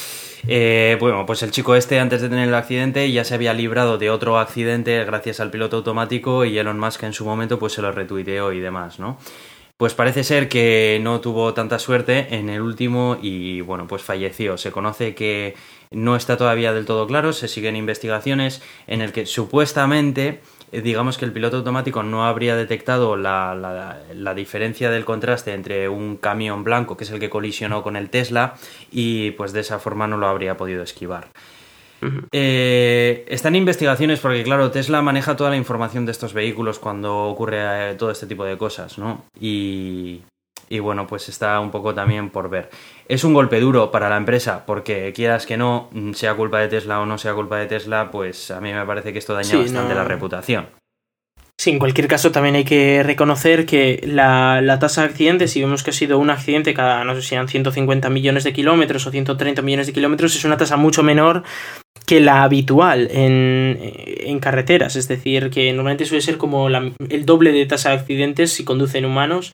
Eh, 0.49 0.97
bueno, 1.01 1.27
pues 1.27 1.43
el 1.43 1.51
chico 1.51 1.75
este 1.77 1.99
antes 2.01 2.23
de 2.23 2.29
tener 2.31 2.49
el 2.49 2.55
accidente 2.55 3.11
ya 3.13 3.25
se 3.25 3.35
había 3.35 3.53
librado 3.53 3.99
de 3.99 4.09
otro 4.11 4.39
accidente 4.39 5.05
gracias 5.05 5.39
al 5.41 5.51
piloto 5.51 5.77
automático 5.77 6.47
y 6.47 6.57
Elon 6.59 6.79
Musk 6.81 7.03
en 7.03 7.13
su 7.13 7.27
momento 7.27 7.59
pues 7.59 7.75
se 7.75 7.83
lo 7.83 7.93
retuiteó 7.93 8.51
y 8.53 8.61
demás, 8.61 8.99
¿no? 8.99 9.19
Pues 9.77 9.95
parece 9.95 10.25
ser 10.25 10.49
que 10.49 10.99
no 11.03 11.21
tuvo 11.21 11.53
tanta 11.55 11.79
suerte 11.79 12.27
en 12.31 12.49
el 12.51 12.61
último 12.63 13.19
y 13.23 13.61
bueno, 13.63 13.87
pues 13.87 14.03
falleció. 14.03 14.57
Se 14.59 14.71
conoce 14.71 15.15
que 15.15 15.55
no 15.91 16.17
está 16.17 16.37
todavía 16.37 16.73
del 16.75 16.85
todo 16.87 17.07
claro, 17.07 17.33
se 17.33 17.49
siguen 17.49 17.77
investigaciones 17.77 18.63
en 18.87 19.01
el 19.03 19.13
que 19.13 19.25
supuestamente 19.27 20.41
digamos 20.73 21.19
que 21.19 21.25
el 21.25 21.33
piloto 21.33 21.57
automático 21.59 22.03
no 22.03 22.25
habría 22.27 22.57
detectado 22.57 23.17
la, 23.17 23.55
la- 23.55 23.99
la 24.15 24.35
diferencia 24.35 24.91
del 24.91 25.05
contraste 25.05 25.53
entre 25.55 25.89
un 25.89 26.17
camión 26.17 26.63
blanco, 26.65 26.97
que 26.97 27.05
es 27.05 27.11
el 27.11 27.21
que 27.21 27.31
colisionó 27.31 27.83
con 27.83 27.97
el 27.97 28.11
Tesla, 28.11 28.55
y 28.91 29.33
pues 29.33 29.53
de 29.53 29.61
esa 29.61 29.79
forma 29.79 30.07
no 30.07 30.17
lo 30.17 30.27
habría 30.29 30.57
podido 30.57 30.83
esquivar. 30.83 31.29
Eh, 32.33 33.25
están 33.29 33.55
investigaciones 33.57 34.21
porque, 34.21 34.43
claro, 34.43 34.71
Tesla 34.71 35.03
maneja 35.03 35.37
toda 35.37 35.51
la 35.51 35.57
información 35.57 36.07
de 36.07 36.13
estos 36.13 36.33
vehículos 36.33 36.79
cuando 36.79 37.25
ocurre 37.25 37.91
eh, 37.91 37.95
todo 37.97 38.11
este 38.11 38.27
tipo 38.27 38.45
de 38.45 38.57
cosas, 38.57 38.97
¿no? 38.99 39.25
Y, 39.39 40.23
y 40.73 40.79
bueno, 40.79 41.07
pues 41.07 41.29
está 41.29 41.59
un 41.61 41.71
poco 41.71 41.93
también 41.95 42.31
por 42.31 42.49
ver. 42.49 42.71
Es 43.09 43.25
un 43.25 43.35
golpe 43.35 43.59
duro 43.61 43.91
para 43.91 44.09
la 44.09 44.17
empresa 44.17 44.65
porque, 44.65 45.13
quieras 45.13 45.45
que 45.45 45.57
no, 45.57 45.89
mm, 45.93 46.13
sea 46.13 46.35
culpa 46.35 46.61
de 46.61 46.69
Tesla 46.69 47.01
o 47.01 47.07
no 47.07 47.19
sea 47.19 47.35
culpa 47.35 47.59
de 47.59 47.67
Tesla, 47.67 48.11
pues 48.11 48.51
a 48.53 48.61
mí 48.61 48.73
me 48.73 48.87
parece 48.87 49.13
que 49.13 49.19
esto 49.19 49.35
daña 49.35 49.49
Sí, 49.49 49.57
bastante 49.57 49.93
no. 49.95 50.01
la 50.01 50.05
reputación. 50.05 50.69
Sí, 51.61 51.71
en 51.73 51.79
cualquier 51.79 52.07
caso 52.09 52.31
también 52.33 52.55
hay 52.55 52.65
que 52.65 53.03
reconocer 53.03 53.67
que 53.67 54.01
la, 54.07 54.63
la 54.63 54.79
tasa 54.79 55.03
de 55.03 55.09
accidentes, 55.09 55.51
si 55.51 55.61
vemos 55.61 55.83
que 55.83 55.91
ha 55.91 55.93
sido 55.93 56.19
un 56.19 56.31
accidente 56.31 56.73
cada, 56.73 57.05
no 57.05 57.15
sé 57.15 57.21
si 57.21 57.35
eran 57.35 57.49
150 57.49 58.09
millones 58.09 58.45
de 58.45 58.55
kilómetros 58.55 59.07
o 59.07 59.11
130 59.11 59.61
millones 59.61 59.87
de 59.89 59.93
kilómetros, 59.93 60.35
es 60.37 60.45
una 60.47 60.57
tasa 60.57 60.79
mucho 60.79 61.03
menor 61.03 61.43
que 62.07 62.21
la 62.21 62.45
habitual 62.45 63.09
en, 63.11 63.79
en 63.83 64.39
carreteras. 64.39 64.97
Es 64.97 65.07
decir, 65.09 65.51
que 65.51 65.71
normalmente 65.73 66.07
suele 66.07 66.23
ser 66.23 66.39
como 66.39 66.71
la- 66.71 66.93
el 67.11 67.27
doble 67.27 67.53
de 67.53 67.67
tasa 67.67 67.91
de 67.91 67.97
accidentes 67.97 68.53
si 68.53 68.65
conducen 68.65 69.05
humanos 69.05 69.53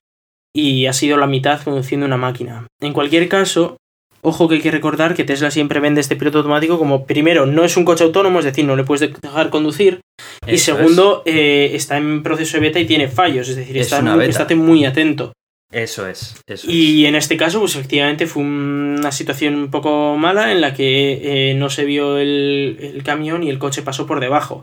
y 0.57 0.87
ha 0.87 0.93
sido 0.93 1.17
la 1.17 1.27
mitad 1.27 1.61
conduciendo 1.63 2.07
una 2.07 2.17
máquina. 2.17 2.67
En 2.81 2.93
cualquier 2.93 3.29
caso, 3.29 3.77
ojo 4.23 4.49
que 4.49 4.57
hay 4.57 4.61
que 4.61 4.71
recordar 4.71 5.15
que 5.15 5.25
Tesla 5.25 5.51
siempre 5.51 5.81
vende 5.81 6.01
este 6.01 6.17
piloto 6.17 6.39
automático 6.39 6.79
como, 6.79 7.05
primero, 7.07 7.47
no 7.47 7.65
es 7.65 7.77
un 7.77 7.85
coche 7.85 8.05
autónomo, 8.05 8.39
es 8.39 8.45
decir, 8.47 8.65
no 8.65 8.75
le 8.77 8.85
puedes 8.85 9.13
dejar 9.21 9.51
conducir, 9.51 10.01
y 10.47 10.55
es. 10.55 10.63
segundo, 10.63 11.23
eh, 11.27 11.71
está 11.75 11.97
en 11.99 12.23
proceso 12.23 12.57
de 12.57 12.61
beta 12.63 12.81
y 12.81 12.87
tiene 12.87 13.09
fallos, 13.09 13.49
es 13.49 13.57
decir, 13.57 13.77
Es 13.77 13.87
está 13.93 14.01
muy- 14.03 14.25
estate 14.25 14.55
muy 14.57 14.85
atento. 14.85 15.33
Eso 15.73 16.07
es, 16.07 16.41
eso 16.47 16.71
Y 16.71 17.05
es. 17.05 17.09
en 17.09 17.17
este 17.17 17.37
caso, 17.37 17.59
pues 17.59 17.75
efectivamente 17.75 18.27
fue 18.29 18.43
una 18.45 19.11
situación 19.11 19.57
un 19.57 19.71
poco 19.71 20.17
mala 20.17 20.53
en 20.53 20.61
la 20.61 20.73
que 20.73 21.51
eh, 21.51 21.55
no 21.55 21.71
se 21.71 21.85
vio 21.85 22.19
el, 22.19 22.79
el 22.81 23.03
camión 23.03 23.43
y 23.43 23.51
el 23.51 23.59
coche 23.59 23.83
pasó 23.83 24.07
por 24.07 24.21
debajo. 24.21 24.63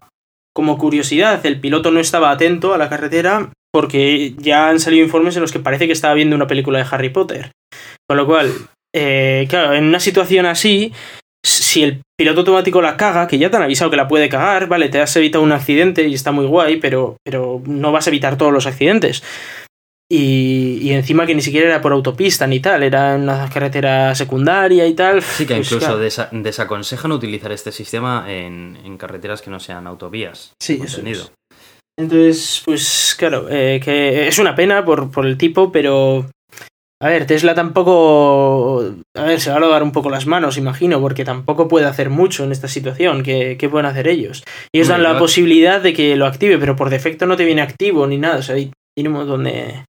Como 0.55 0.77
curiosidad, 0.77 1.45
el 1.45 1.59
piloto 1.59 1.91
no 1.91 1.99
estaba 1.99 2.31
atento 2.31 2.73
a 2.73 2.77
la 2.77 2.87
carretera 2.89 3.51
porque 3.73 4.33
ya 4.37 4.69
han 4.69 4.79
salido 4.79 5.03
informes 5.03 5.35
en 5.35 5.41
los 5.41 5.51
que 5.51 5.59
parece 5.59 5.87
que 5.87 5.93
estaba 5.93 6.13
viendo 6.13 6.35
una 6.35 6.47
película 6.47 6.79
de 6.79 6.85
Harry 6.91 7.09
Potter. 7.09 7.51
Con 8.07 8.17
lo 8.17 8.25
cual, 8.27 8.51
eh, 8.95 9.47
claro, 9.49 9.73
en 9.73 9.85
una 9.85 9.99
situación 9.99 10.45
así, 10.45 10.93
si 11.45 11.83
el 11.83 12.01
piloto 12.17 12.41
automático 12.41 12.81
la 12.81 12.97
caga, 12.97 13.27
que 13.27 13.37
ya 13.39 13.49
te 13.49 13.57
han 13.57 13.63
avisado 13.63 13.89
que 13.89 13.97
la 13.97 14.07
puede 14.07 14.29
cagar, 14.29 14.67
vale, 14.67 14.89
te 14.89 15.01
has 15.01 15.15
evitado 15.15 15.43
un 15.43 15.51
accidente 15.51 16.07
y 16.07 16.13
está 16.13 16.31
muy 16.31 16.45
guay, 16.45 16.77
pero, 16.77 17.17
pero 17.25 17.61
no 17.65 17.91
vas 17.91 18.05
a 18.05 18.09
evitar 18.11 18.37
todos 18.37 18.53
los 18.53 18.67
accidentes. 18.67 19.23
Y, 20.11 20.77
y 20.81 20.91
encima 20.91 21.25
que 21.25 21.33
ni 21.33 21.41
siquiera 21.41 21.67
era 21.69 21.81
por 21.81 21.91
autopista 21.91 22.45
ni 22.45 22.59
tal, 22.59 22.83
era 22.83 23.15
una 23.15 23.49
carretera 23.49 24.13
secundaria 24.13 24.85
y 24.85 24.93
tal. 24.93 25.23
Sí, 25.23 25.47
que 25.47 25.55
pues, 25.55 25.71
incluso 25.71 25.99
desa- 25.99 26.29
desaconsejan 26.31 27.11
utilizar 27.11 27.51
este 27.51 27.71
sistema 27.71 28.25
en, 28.27 28.77
en 28.85 28.97
carreteras 28.97 29.41
que 29.41 29.49
no 29.49 29.59
sean 29.59 29.87
autovías. 29.87 30.53
Sí, 30.61 30.79
eso 30.83 31.01
es. 31.03 31.31
Entonces, 31.97 32.61
pues 32.65 33.15
claro, 33.17 33.47
eh, 33.49 33.79
que 33.83 34.27
es 34.27 34.39
una 34.39 34.55
pena 34.55 34.83
por, 34.83 35.11
por 35.11 35.25
el 35.25 35.37
tipo, 35.37 35.71
pero... 35.71 36.25
A 37.01 37.09
ver, 37.09 37.27
Tesla 37.27 37.53
tampoco... 37.53 38.81
A 39.15 39.23
ver, 39.23 39.39
se 39.41 39.49
va 39.49 39.57
a 39.57 39.59
lavar 39.59 39.83
un 39.83 39.91
poco 39.91 40.09
las 40.09 40.25
manos, 40.25 40.57
imagino, 40.57 41.01
porque 41.01 41.25
tampoco 41.25 41.67
puede 41.67 41.85
hacer 41.85 42.09
mucho 42.09 42.45
en 42.45 42.53
esta 42.53 42.69
situación. 42.69 43.23
¿Qué, 43.23 43.57
qué 43.59 43.67
pueden 43.67 43.87
hacer 43.87 44.07
ellos? 44.07 44.43
Ellos 44.73 44.87
dan 44.87 45.03
la 45.03 45.19
posibilidad 45.19 45.81
de 45.81 45.93
que 45.93 46.15
lo 46.15 46.25
active, 46.25 46.57
pero 46.57 46.77
por 46.77 46.89
defecto 46.89 47.25
no 47.25 47.35
te 47.35 47.43
viene 47.43 47.61
activo 47.61 48.07
ni 48.07 48.17
nada. 48.17 48.37
O 48.37 48.41
sea, 48.41 48.55
ahí 48.55 48.71
tiene 48.95 49.09
un 49.09 49.15
montón 49.15 49.43
de... 49.43 49.83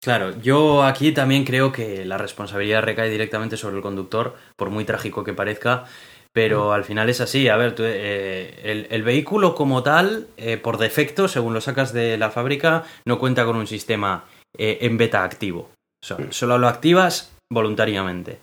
Claro, 0.00 0.40
yo 0.40 0.84
aquí 0.84 1.10
también 1.10 1.44
creo 1.44 1.72
que 1.72 2.04
la 2.04 2.16
responsabilidad 2.16 2.82
recae 2.82 3.10
directamente 3.10 3.56
sobre 3.56 3.76
el 3.76 3.82
conductor, 3.82 4.36
por 4.56 4.70
muy 4.70 4.84
trágico 4.84 5.24
que 5.24 5.32
parezca, 5.32 5.84
pero 6.36 6.74
al 6.74 6.84
final 6.84 7.08
es 7.08 7.22
así. 7.22 7.48
A 7.48 7.56
ver, 7.56 7.74
tú, 7.74 7.82
eh, 7.86 8.60
el, 8.62 8.88
el 8.90 9.02
vehículo 9.02 9.54
como 9.54 9.82
tal, 9.82 10.26
eh, 10.36 10.58
por 10.58 10.76
defecto, 10.76 11.28
según 11.28 11.54
lo 11.54 11.62
sacas 11.62 11.94
de 11.94 12.18
la 12.18 12.30
fábrica, 12.30 12.84
no 13.06 13.18
cuenta 13.18 13.46
con 13.46 13.56
un 13.56 13.66
sistema 13.66 14.26
eh, 14.58 14.76
en 14.82 14.98
beta 14.98 15.24
activo. 15.24 15.70
O 16.04 16.06
sea, 16.06 16.18
solo 16.28 16.58
lo 16.58 16.68
activas 16.68 17.32
voluntariamente. 17.50 18.40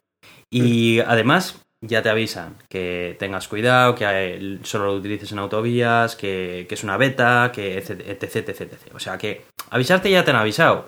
Y 0.52 1.02
además, 1.02 1.62
ya 1.86 2.02
te 2.02 2.10
avisan 2.10 2.56
que 2.68 3.16
tengas 3.20 3.48
cuidado, 3.48 3.94
que 3.94 4.58
solo 4.64 4.86
lo 4.86 4.94
utilices 4.96 5.32
en 5.32 5.38
autovías, 5.38 6.16
que, 6.16 6.66
que 6.68 6.74
es 6.74 6.84
una 6.84 6.98
beta, 6.98 7.52
que 7.54 7.78
etc, 7.78 8.02
etc, 8.08 8.36
etc, 8.38 8.60
etc. 8.74 8.96
O 8.96 9.00
sea 9.00 9.20
que 9.20 9.44
avisarte 9.70 10.10
ya 10.10 10.26
te 10.26 10.32
han 10.32 10.38
avisado. 10.38 10.88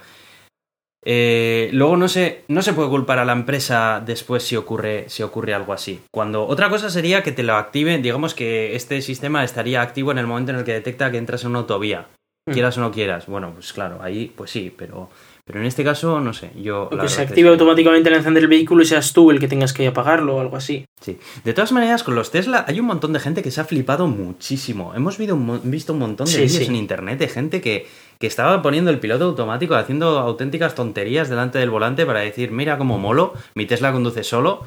Eh, 1.08 1.70
luego 1.72 1.98
no 1.98 2.08
se, 2.08 2.44
no 2.48 2.64
se 2.64 2.74
puede 2.74 2.90
culpar 2.90 3.20
a 3.20 3.26
la 3.26 3.34
empresa 3.34 4.02
después 4.04 4.44
si 4.44 4.56
ocurre, 4.56 5.06
si 5.08 5.22
ocurre 5.22 5.54
algo 5.54 5.72
así. 5.72 6.02
Cuando 6.12 6.48
otra 6.48 6.70
cosa 6.70 6.90
sería 6.90 7.22
que 7.22 7.32
te 7.32 7.44
lo 7.44 7.56
activen, 7.56 8.02
digamos 8.02 8.34
que 8.34 8.76
este 8.76 9.02
sistema 9.02 9.44
estaría 9.44 9.82
activo 9.82 10.12
en 10.12 10.18
el 10.18 10.28
momento 10.28 10.52
en 10.52 10.58
el 10.58 10.66
que 10.66 10.74
detecta 10.74 11.12
que 11.12 11.20
entras 11.20 11.44
en 11.44 11.52
una 11.52 11.60
autovía. 11.60 12.08
Mm. 12.48 12.54
Quieras 12.54 12.78
o 12.80 12.82
no 12.82 12.92
quieras. 12.92 13.28
Bueno, 13.28 13.52
pues 13.54 13.72
claro, 13.72 14.00
ahí 14.02 14.34
pues 14.36 14.50
sí, 14.50 14.74
pero, 14.76 15.10
pero 15.46 15.60
en 15.60 15.66
este 15.68 15.84
caso 15.84 16.20
no 16.20 16.34
sé. 16.34 16.50
Yo, 16.60 16.90
O 16.92 16.98
que 16.98 17.08
se 17.08 17.22
active 17.22 17.48
que- 17.50 17.52
automáticamente 17.54 18.10
al 18.10 18.16
encender 18.16 18.44
el 18.44 18.50
vehículo 18.50 18.82
y 18.82 18.86
seas 18.86 19.14
tú 19.14 19.30
el 19.32 19.40
que 19.40 19.48
tengas 19.48 19.74
que 19.74 19.86
apagarlo 19.88 20.36
o 20.38 20.40
algo 20.42 20.58
así. 20.58 20.86
Sí. 21.02 21.18
De 21.44 21.54
todas 21.54 21.72
maneras, 21.72 22.04
con 22.04 22.16
los 22.16 22.32
Tesla 22.32 22.66
hay 22.68 22.80
un 22.80 22.88
montón 22.88 23.14
de 23.14 23.20
gente 23.20 23.44
que 23.44 23.52
se 23.52 23.62
ha 23.62 23.66
flipado 23.66 24.08
muchísimo. 24.08 24.94
Hemos 24.96 25.18
visto 25.20 25.36
un, 25.36 25.46
mo- 25.46 25.60
visto 25.64 25.94
un 25.94 26.00
montón 26.00 26.26
de 26.26 26.32
Sí, 26.34 26.38
vídeos 26.42 26.58
sí. 26.58 26.66
en 26.66 26.76
internet 26.76 27.20
de 27.20 27.28
gente 27.28 27.62
que, 27.62 27.88
que 28.20 28.26
estaba 28.28 28.62
poniendo 28.64 28.90
el 28.90 29.00
piloto 29.00 29.26
automático, 29.26 29.76
haciendo 29.76 30.18
auténticas 30.20 30.74
tonterías 30.74 31.30
delante 31.30 31.60
del 31.60 31.70
volante 31.70 32.06
para 32.08 32.22
decir, 32.22 32.52
mira 32.52 32.78
cómo 32.80 32.98
molo, 32.98 33.34
mi 33.54 33.68
Tesla 33.68 33.92
conduce 33.92 34.24
solo. 34.24 34.64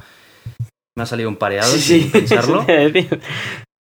Me 0.97 1.03
ha 1.03 1.05
salido 1.05 1.27
un 1.29 1.35
pareado 1.35 1.71
sin 1.73 2.09
pensarlo. 2.11 2.65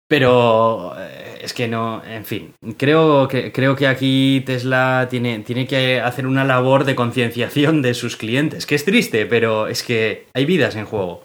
Pero 0.07 0.93
eh, 0.97 1.32
es 1.43 1.53
que 1.53 1.67
no, 1.67 2.01
en 2.05 2.25
fin, 2.25 2.53
creo 2.77 3.27
que, 3.27 3.51
creo 3.51 3.75
que 3.75 3.87
aquí 3.87 4.41
Tesla 4.45 5.07
tiene, 5.09 5.39
tiene 5.39 5.67
que 5.67 5.99
hacer 5.99 6.25
una 6.25 6.45
labor 6.45 6.85
de 6.85 6.95
concienciación 6.95 7.81
de 7.81 7.93
sus 7.93 8.15
clientes, 8.15 8.65
que 8.65 8.75
es 8.75 8.85
triste, 8.85 9.25
pero 9.25 9.67
es 9.67 9.83
que 9.83 10.27
hay 10.33 10.45
vidas 10.45 10.75
en 10.75 10.85
juego. 10.85 11.23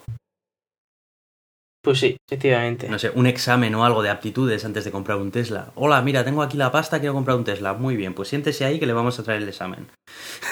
Pues 1.82 2.00
sí, 2.00 2.16
efectivamente. 2.28 2.88
No 2.88 2.98
sé, 2.98 3.10
un 3.14 3.26
examen 3.26 3.74
o 3.76 3.84
algo 3.84 4.02
de 4.02 4.10
aptitudes 4.10 4.64
antes 4.64 4.84
de 4.84 4.90
comprar 4.90 5.18
un 5.18 5.30
Tesla. 5.30 5.70
Hola, 5.76 6.02
mira, 6.02 6.24
tengo 6.24 6.42
aquí 6.42 6.56
la 6.56 6.72
pasta, 6.72 6.98
quiero 6.98 7.14
comprar 7.14 7.36
un 7.36 7.44
Tesla. 7.44 7.74
Muy 7.74 7.96
bien, 7.96 8.14
pues 8.14 8.28
siéntese 8.28 8.64
ahí 8.64 8.80
que 8.80 8.86
le 8.86 8.92
vamos 8.92 9.18
a 9.18 9.22
traer 9.22 9.42
el 9.42 9.48
examen. 9.48 9.86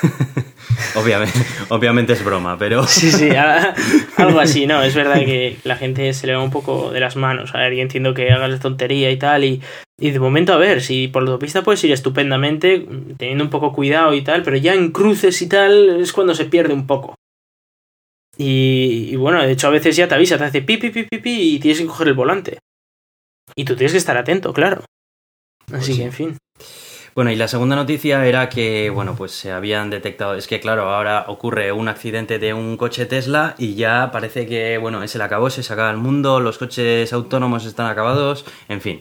obviamente, 0.96 1.38
obviamente 1.68 2.12
es 2.14 2.24
broma, 2.24 2.56
pero... 2.58 2.82
Sí, 2.86 3.10
sí, 3.10 3.30
a- 3.30 3.74
algo 4.16 4.40
así, 4.40 4.66
¿no? 4.66 4.82
Es 4.82 4.94
verdad 4.94 5.16
que 5.24 5.56
la 5.64 5.76
gente 5.76 6.12
se 6.12 6.26
le 6.26 6.34
va 6.34 6.42
un 6.42 6.50
poco 6.50 6.90
de 6.90 7.00
las 7.00 7.16
manos. 7.16 7.54
A 7.54 7.58
ver, 7.58 7.74
yo 7.74 7.82
entiendo 7.82 8.14
que 8.14 8.30
hagas 8.30 8.50
la 8.50 8.58
tontería 8.58 9.10
y 9.10 9.16
tal, 9.18 9.44
y, 9.44 9.60
y 10.00 10.10
de 10.10 10.18
momento, 10.20 10.52
a 10.52 10.56
ver, 10.58 10.82
si 10.82 11.08
por 11.08 11.22
la 11.22 11.30
autopista 11.30 11.62
puedes 11.62 11.82
ir 11.84 11.92
estupendamente, 11.92 12.86
teniendo 13.18 13.44
un 13.44 13.50
poco 13.50 13.72
cuidado 13.72 14.14
y 14.14 14.22
tal, 14.22 14.42
pero 14.42 14.56
ya 14.56 14.74
en 14.74 14.90
cruces 14.92 15.40
y 15.42 15.48
tal 15.48 16.00
es 16.00 16.12
cuando 16.12 16.34
se 16.34 16.44
pierde 16.46 16.74
un 16.74 16.86
poco. 16.86 17.14
Y, 18.38 19.08
y 19.10 19.16
bueno, 19.16 19.42
de 19.42 19.52
hecho 19.52 19.66
a 19.68 19.70
veces 19.70 19.96
ya 19.96 20.08
te 20.08 20.14
avisa, 20.14 20.36
te 20.36 20.44
hace 20.44 20.60
pi, 20.62 20.76
pi, 20.76 20.90
pi, 20.90 21.04
pi, 21.04 21.18
pi, 21.18 21.54
y 21.54 21.58
tienes 21.58 21.80
que 21.80 21.86
coger 21.86 22.08
el 22.08 22.14
volante. 22.14 22.58
Y 23.54 23.64
tú 23.64 23.74
tienes 23.76 23.92
que 23.92 23.98
estar 23.98 24.16
atento, 24.16 24.52
claro. 24.52 24.84
Así 25.68 25.70
Pues 25.72 25.86
que, 25.86 25.92
sí. 25.94 26.02
en 26.02 26.12
fin. 26.12 26.36
Bueno, 27.16 27.30
y 27.30 27.36
la 27.36 27.48
segunda 27.48 27.76
noticia 27.76 28.26
era 28.26 28.50
que, 28.50 28.90
bueno, 28.90 29.14
pues 29.16 29.32
se 29.32 29.50
habían 29.50 29.88
detectado, 29.88 30.34
es 30.34 30.46
que 30.46 30.60
claro, 30.60 30.90
ahora 30.90 31.24
ocurre 31.28 31.72
un 31.72 31.88
accidente 31.88 32.38
de 32.38 32.52
un 32.52 32.76
coche 32.76 33.06
Tesla 33.06 33.54
y 33.56 33.74
ya 33.74 34.10
parece 34.12 34.46
que, 34.46 34.76
bueno, 34.76 35.02
ese 35.02 35.16
le 35.16 35.24
acabó, 35.24 35.48
se 35.48 35.62
acaba 35.72 35.90
el 35.90 35.96
mundo, 35.96 36.40
los 36.40 36.58
coches 36.58 37.10
autónomos 37.14 37.64
están 37.64 37.86
acabados, 37.86 38.44
en 38.68 38.82
fin. 38.82 39.00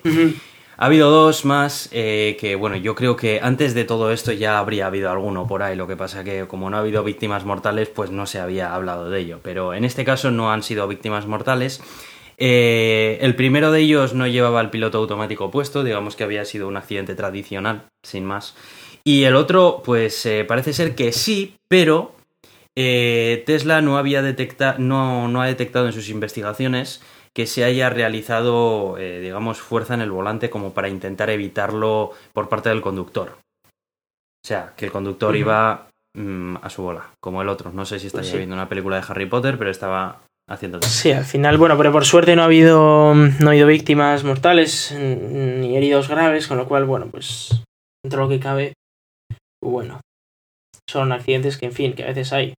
Ha 0.78 0.86
habido 0.86 1.12
dos 1.12 1.44
más 1.44 1.90
eh, 1.92 2.38
que, 2.40 2.56
bueno, 2.56 2.78
yo 2.78 2.96
creo 2.96 3.18
que 3.18 3.42
antes 3.44 3.74
de 3.74 3.84
todo 3.84 4.10
esto 4.14 4.32
ya 4.32 4.60
habría 4.60 4.88
habido 4.88 5.12
alguno 5.12 5.46
por 5.46 5.62
ahí. 5.62 5.76
Lo 5.76 5.86
que 5.86 5.98
pasa 5.98 6.24
que 6.24 6.48
como 6.48 6.70
no 6.70 6.78
ha 6.78 6.80
habido 6.80 7.04
víctimas 7.04 7.44
mortales, 7.44 7.90
pues 7.90 8.12
no 8.12 8.26
se 8.28 8.40
había 8.40 8.74
hablado 8.74 9.10
de 9.10 9.20
ello. 9.20 9.40
Pero 9.44 9.74
en 9.74 9.84
este 9.84 10.06
caso 10.06 10.32
no 10.32 10.54
han 10.54 10.64
sido 10.64 10.88
víctimas 10.88 11.28
mortales. 11.28 11.82
Eh, 12.38 13.18
el 13.22 13.36
primero 13.36 13.72
de 13.72 13.82
ellos 13.82 14.14
no 14.14 14.28
llevaba 14.28 14.62
el 14.62 14.70
piloto 14.70 14.98
automático 14.98 15.52
puesto, 15.52 15.84
digamos 15.84 16.16
que 16.16 16.24
había 16.24 16.46
sido 16.46 16.68
un 16.68 16.78
accidente 16.78 17.16
tradicional, 17.16 17.84
sin 18.04 18.26
más. 18.26 18.56
Y 19.04 19.24
el 19.24 19.36
otro, 19.36 19.82
pues 19.86 20.26
eh, 20.26 20.46
parece 20.46 20.74
ser 20.74 20.96
que 20.96 21.12
sí, 21.12 21.56
pero 21.68 22.16
eh, 22.76 23.44
Tesla 23.46 23.82
no 23.82 23.98
había 23.98 24.22
detectado, 24.22 24.80
no, 24.80 25.28
no 25.28 25.42
ha 25.42 25.46
detectado 25.46 25.86
en 25.86 25.94
sus 25.94 26.10
investigaciones 26.10 27.02
que 27.34 27.48
se 27.48 27.64
haya 27.66 27.90
realizado, 27.90 28.98
eh, 28.98 29.20
digamos, 29.20 29.60
fuerza 29.60 29.94
en 29.94 30.02
el 30.02 30.12
volante 30.12 30.50
como 30.50 30.74
para 30.74 30.90
intentar 30.90 31.30
evitarlo 31.30 32.12
por 32.34 32.50
parte 32.50 32.70
del 32.70 32.82
conductor. 32.82 33.38
O 33.68 34.48
sea, 34.48 34.74
que 34.78 34.86
el 34.86 34.92
conductor 34.92 35.36
iba 35.36 35.88
mm, 36.14 36.58
a 36.62 36.70
su 36.70 36.82
bola, 36.84 37.10
como 37.20 37.42
el 37.42 37.50
otro. 37.50 37.72
No 37.74 37.86
sé 37.86 38.00
si 38.00 38.08
estaría 38.08 38.24
Pues 38.24 38.32
sí. 38.32 38.38
viendo 38.38 38.56
una 38.56 38.70
película 38.70 38.98
de 38.98 39.06
Harry 39.08 39.26
Potter, 39.26 39.58
pero 39.58 39.70
estaba 39.70 40.22
Sí, 40.82 41.12
al 41.12 41.26
final, 41.26 41.58
bueno, 41.58 41.76
pero 41.78 41.92
por 41.92 42.06
suerte 42.06 42.36
no 42.36 42.44
ha 42.44 42.46
habido, 42.46 43.16
no 43.16 43.48
ha 43.48 43.50
habido 43.50 43.68
víctimas 43.68 44.24
mortales 44.24 44.96
ni 44.96 45.76
heridos 45.76 46.08
graves, 46.08 46.48
con 46.48 46.58
lo 46.58 46.68
cual, 46.68 46.86
bueno, 46.86 47.08
pues 47.10 47.64
dentro 48.04 48.22
de 48.22 48.26
lo 48.26 48.30
que 48.30 48.44
cabe, 48.44 48.74
bueno, 49.64 50.02
son 50.88 51.12
accidentes 51.12 51.58
que, 51.58 51.66
en 51.66 51.72
fin, 51.72 51.94
que 51.94 52.04
a 52.04 52.08
veces 52.08 52.32
hay. 52.32 52.54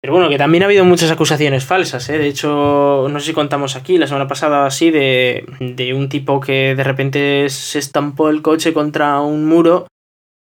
Pero 0.00 0.14
bueno, 0.14 0.28
que 0.28 0.38
también 0.38 0.62
ha 0.62 0.66
habido 0.66 0.84
muchas 0.84 1.10
acusaciones 1.10 1.64
falsas, 1.64 2.08
¿eh? 2.08 2.18
De 2.18 2.26
hecho, 2.26 3.06
no 3.08 3.20
sé 3.20 3.26
si 3.26 3.32
contamos 3.34 3.76
aquí 3.76 3.98
la 3.98 4.08
semana 4.08 4.26
pasada 4.26 4.66
así 4.66 4.90
de, 4.90 5.44
de 5.60 5.94
un 5.94 6.08
tipo 6.08 6.40
que 6.40 6.74
de 6.74 6.82
repente 6.82 7.48
se 7.50 7.78
estampó 7.78 8.30
el 8.30 8.42
coche 8.42 8.72
contra 8.72 9.20
un 9.20 9.44
muro 9.44 9.86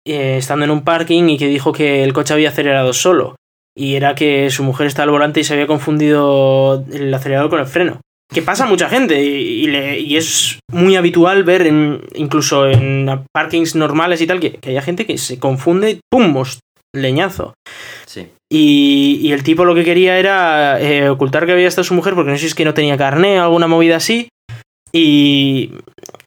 eh, 0.05 0.37
estando 0.37 0.65
en 0.65 0.71
un 0.71 0.83
parking 0.83 1.29
y 1.29 1.37
que 1.37 1.47
dijo 1.47 1.71
que 1.71 2.03
el 2.03 2.13
coche 2.13 2.33
había 2.33 2.49
acelerado 2.49 2.93
solo. 2.93 3.35
Y 3.79 3.95
era 3.95 4.13
que 4.13 4.49
su 4.49 4.63
mujer 4.63 4.87
estaba 4.87 5.05
al 5.05 5.11
volante 5.11 5.39
y 5.39 5.43
se 5.45 5.53
había 5.53 5.65
confundido 5.67 6.83
el 6.91 7.13
acelerador 7.13 7.49
con 7.49 7.59
el 7.61 7.65
freno. 7.65 8.01
Que 8.31 8.41
pasa 8.41 8.65
a 8.65 8.67
mucha 8.67 8.89
gente 8.89 9.23
y, 9.23 9.63
y 9.63 9.67
le- 9.67 9.99
y 10.01 10.17
es 10.17 10.59
muy 10.71 10.97
habitual 10.97 11.43
ver 11.45 11.65
en- 11.65 12.01
incluso 12.13 12.67
en 12.67 13.09
parkings 13.33 13.75
normales 13.75 14.21
y 14.21 14.27
tal 14.27 14.39
que, 14.41 14.51
que 14.51 14.71
haya 14.71 14.81
gente 14.81 15.05
que 15.05 15.17
se 15.17 15.39
confunde 15.39 15.91
y 15.91 15.99
¡pum! 16.11 16.43
leñazo. 16.93 17.53
Sí. 18.05 18.27
Y, 18.51 19.19
y 19.21 19.31
el 19.31 19.43
tipo 19.43 19.63
lo 19.63 19.73
que 19.75 19.83
quería 19.85 20.17
era 20.19 20.79
eh, 20.81 21.09
ocultar 21.09 21.45
que 21.45 21.53
había 21.53 21.67
estado 21.67 21.83
su 21.85 21.93
mujer 21.93 22.15
porque 22.15 22.31
no 22.31 22.35
sé 22.37 22.41
si 22.41 22.47
es 22.47 22.55
que 22.55 22.65
no 22.65 22.73
tenía 22.73 22.97
carné 22.97 23.39
o 23.39 23.43
alguna 23.43 23.67
movida 23.67 23.95
así. 23.95 24.27
Y, 24.91 25.71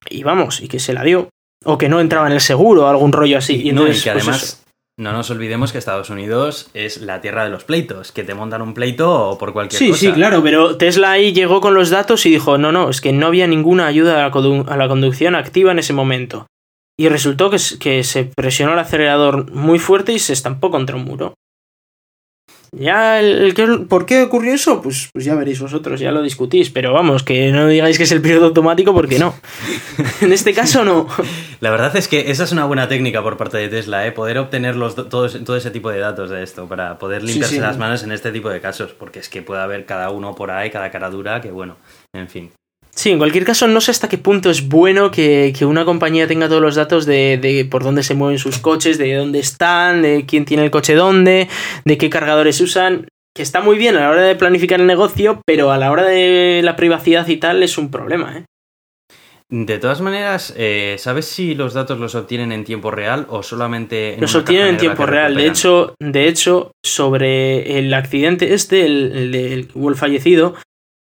y 0.09 0.23
vamos, 0.23 0.61
y 0.61 0.69
que 0.69 0.79
se 0.79 0.93
la 0.93 1.03
dio. 1.05 1.29
O 1.65 1.79
que 1.79 1.89
no 1.89 2.01
entraba 2.01 2.27
en 2.27 2.33
el 2.33 2.41
seguro 2.41 2.85
o 2.85 2.89
algún 2.89 3.13
rollo 3.13 3.39
así. 3.39 3.61
Y, 3.65 3.73
no, 3.73 3.83
y 3.83 3.87
que 3.87 3.91
pues 3.93 4.07
además... 4.09 4.62
No 5.03 5.13
nos 5.13 5.31
olvidemos 5.31 5.73
que 5.73 5.79
Estados 5.79 6.11
Unidos 6.11 6.71
es 6.75 7.01
la 7.03 7.21
tierra 7.21 7.43
de 7.43 7.51
los 7.51 7.65
pleitos, 7.65 8.13
que 8.13 8.23
te 8.23 8.35
montan 8.35 8.63
un 8.63 8.73
pleito 8.73 9.37
por 9.37 9.53
cualquier 9.53 9.77
Sí, 9.81 9.89
cosa. 9.89 10.01
sí, 10.01 10.13
claro, 10.13 10.45
pero 10.45 10.77
Tesla 10.77 11.11
ahí 11.11 11.33
llegó 11.33 11.61
con 11.61 11.75
los 11.75 11.91
datos 11.91 12.25
y 12.25 12.31
dijo, 12.31 12.57
no, 12.57 12.71
no, 12.71 12.89
es 12.89 13.01
que 13.01 13.13
no 13.13 13.27
había 13.27 13.49
ninguna 13.49 13.87
ayuda 13.89 14.19
a 14.21 14.29
la, 14.29 14.31
condu- 14.33 14.65
a 14.69 14.77
la 14.77 14.87
conducción 14.87 15.35
activa 15.35 15.73
en 15.73 15.81
ese 15.81 15.93
momento. 15.93 16.47
Y 16.97 17.09
resultó 17.09 17.51
que, 17.51 17.57
que 17.81 18.05
se 18.05 18.27
presionó 18.27 18.75
el 18.75 18.79
acelerador 18.79 19.51
muy 19.51 19.81
fuerte 19.81 20.13
y 20.13 20.21
se 20.21 20.35
estampó 20.35 20.71
contra 20.71 20.95
un 20.95 21.05
muro. 21.05 21.35
Ya, 22.75 23.21
el, 23.21 23.55
el 23.57 23.87
¿por 23.87 24.07
qué 24.07 24.23
ocurrió 24.23 24.55
eso? 24.55 24.81
Pues, 24.81 25.11
pues 25.13 25.27
ya 25.27 25.35
veréis 25.35 25.61
vosotros, 25.61 26.01
ya 26.01 26.11
lo 26.11 26.23
discutís. 26.23 26.71
Pero 26.71 26.93
vamos, 26.93 27.23
que 27.23 27.53
no 27.53 27.69
digáis 27.69 27.99
que 27.99 28.05
es 28.05 28.13
el 28.13 28.23
piloto 28.23 28.47
automático 28.47 28.95
porque 28.95 29.19
no. 29.19 29.35
en 30.23 30.33
este 30.33 30.55
caso 30.55 30.85
no. 30.85 31.07
La 31.61 31.71
verdad 31.71 31.95
es 31.97 32.09
que 32.09 32.31
esa 32.31 32.45
es 32.45 32.53
una 32.53 32.65
buena 32.65 32.89
técnica 32.89 33.23
por 33.23 33.37
parte 33.37 33.59
de 33.59 33.69
Tesla, 33.69 34.07
¿eh? 34.07 34.13
poder 34.13 34.39
obtener 34.39 34.77
los, 34.77 34.95
todo, 34.95 35.29
todo 35.29 35.57
ese 35.57 35.71
tipo 35.71 35.91
de 35.91 35.99
datos 35.99 36.31
de 36.31 36.43
esto 36.43 36.67
para 36.67 36.99
poder 36.99 37.23
limpiarse 37.23 37.61
las 37.61 37.77
manos 37.77 38.03
en 38.05 38.13
este 38.13 38.33
tipo 38.33 38.49
de 38.49 38.61
casos. 38.61 38.93
Porque 38.93 39.19
es 39.19 39.29
que 39.29 39.43
puede 39.43 39.61
haber 39.61 39.85
cada 39.85 40.09
uno 40.09 40.35
por 40.35 40.51
ahí, 40.51 40.71
cada 40.71 40.91
cara 40.91 41.11
dura, 41.11 41.43
que 41.43 41.51
bueno, 41.51 41.77
en 42.15 42.29
fin. 42.29 42.53
Sí, 43.03 43.11
en 43.11 43.19
cualquier 43.19 43.45
caso, 43.45 43.67
no 43.67 43.81
sé 43.81 43.91
hasta 43.91 44.09
qué 44.09 44.17
punto 44.17 44.49
es 44.49 44.69
bueno 44.69 45.11
que, 45.11 45.53
una 45.63 45.85
compañía 45.85 46.29
tenga 46.29 46.47
todos 46.47 46.63
los 46.63 46.77
datos 46.77 47.05
de, 47.05 47.37
de, 47.37 47.65
por 47.65 47.83
dónde 47.83 48.05
se 48.05 48.15
mueven 48.15 48.39
sus 48.39 48.59
coches, 48.59 48.97
de 48.97 49.17
dónde 49.17 49.41
están, 49.41 50.03
de 50.03 50.25
quién 50.25 50.45
tiene 50.45 50.63
el 50.63 50.71
coche 50.71 50.95
dónde, 50.95 51.49
de 51.85 51.99
qué 51.99 52.09
cargadores 52.09 52.61
usan. 52.61 53.09
Que 53.35 53.43
está 53.43 53.61
muy 53.61 53.77
bien 53.77 53.97
a 53.97 54.03
la 54.03 54.11
hora 54.11 54.23
de 54.23 54.37
planificar 54.37 54.79
el 54.79 54.87
negocio, 54.87 55.41
pero 55.45 55.73
a 55.73 55.79
la 55.79 55.91
hora 55.91 56.05
de 56.05 56.61
la 56.63 56.77
privacidad 56.77 57.27
y 57.27 57.39
tal 57.39 57.65
es 57.65 57.77
un 57.77 57.91
problema, 57.91 58.39
¿eh? 58.39 58.45
De 59.51 59.79
todas 59.79 60.01
maneras, 60.01 60.55
eh, 60.57 60.95
¿sabes 60.97 61.27
si 61.27 61.57
los 61.57 61.75
datos 61.75 61.99
los 61.99 62.15
obtienen 62.15 62.53
en 62.53 62.63
tiempo 62.63 62.93
real 62.93 63.27
o 63.29 63.43
solamente 63.43 64.15
en 64.15 64.21
Los 64.21 64.37
obtienen 64.37 64.69
en 64.69 64.77
tiempo 64.77 65.07
real. 65.07 65.35
De 65.35 65.49
hecho, 65.49 65.97
de 65.99 66.29
hecho, 66.29 66.71
sobre 66.85 67.81
el 67.81 67.93
accidente 67.95 68.55
este, 68.55 68.87
el, 68.87 69.35
el, 69.35 69.35
el 69.75 69.97
fallecido, 69.97 70.55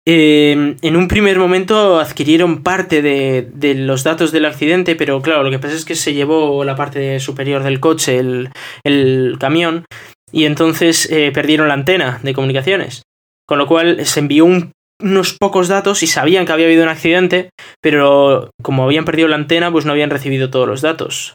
eh, 0.07 0.77
en 0.83 0.97
un 0.97 1.07
primer 1.07 1.39
momento 1.39 2.01
adquirieron 2.01 2.63
parte 2.63 3.03
de, 3.03 3.75
los 3.75 4.03
datos 4.03 4.33
del 4.33 4.47
accidente, 4.47 4.97
pero 4.97 5.23
claro, 5.23 5.45
lo 5.45 5.51
que 5.51 5.61
pasa 5.61 5.77
es 5.77 5.85
que 5.85 5.95
se 5.95 6.15
llevó 6.15 6.65
la 6.65 6.75
parte 6.75 7.21
superior 7.21 7.63
del 7.63 7.79
coche, 7.79 8.19
el, 8.19 9.37
camión, 9.39 9.85
y 10.33 10.45
entonces 10.47 11.11
eh, 11.11 11.31
perdieron 11.33 11.69
la 11.69 11.75
antena 11.75 12.19
de 12.23 12.35
comunicaciones. 12.35 13.03
Con 13.47 13.59
lo 13.59 13.67
cual 13.67 14.05
se 14.07 14.21
envió 14.21 14.47
unos 15.01 15.37
pocos 15.39 15.69
datos 15.69 16.03
y 16.03 16.07
sabían 16.07 16.47
que 16.47 16.53
había 16.53 16.67
habido 16.67 16.83
un 16.83 16.89
accidente, 16.89 17.51
pero 17.81 18.51
como 18.63 18.85
habían 18.85 19.05
perdido 19.05 19.29
la 19.29 19.37
antena, 19.37 19.71
pues 19.71 19.85
no 19.85 19.93
habían 19.93 20.11
recibido 20.11 20.51
todos 20.51 20.67
los 20.67 20.81
datos. 20.81 21.35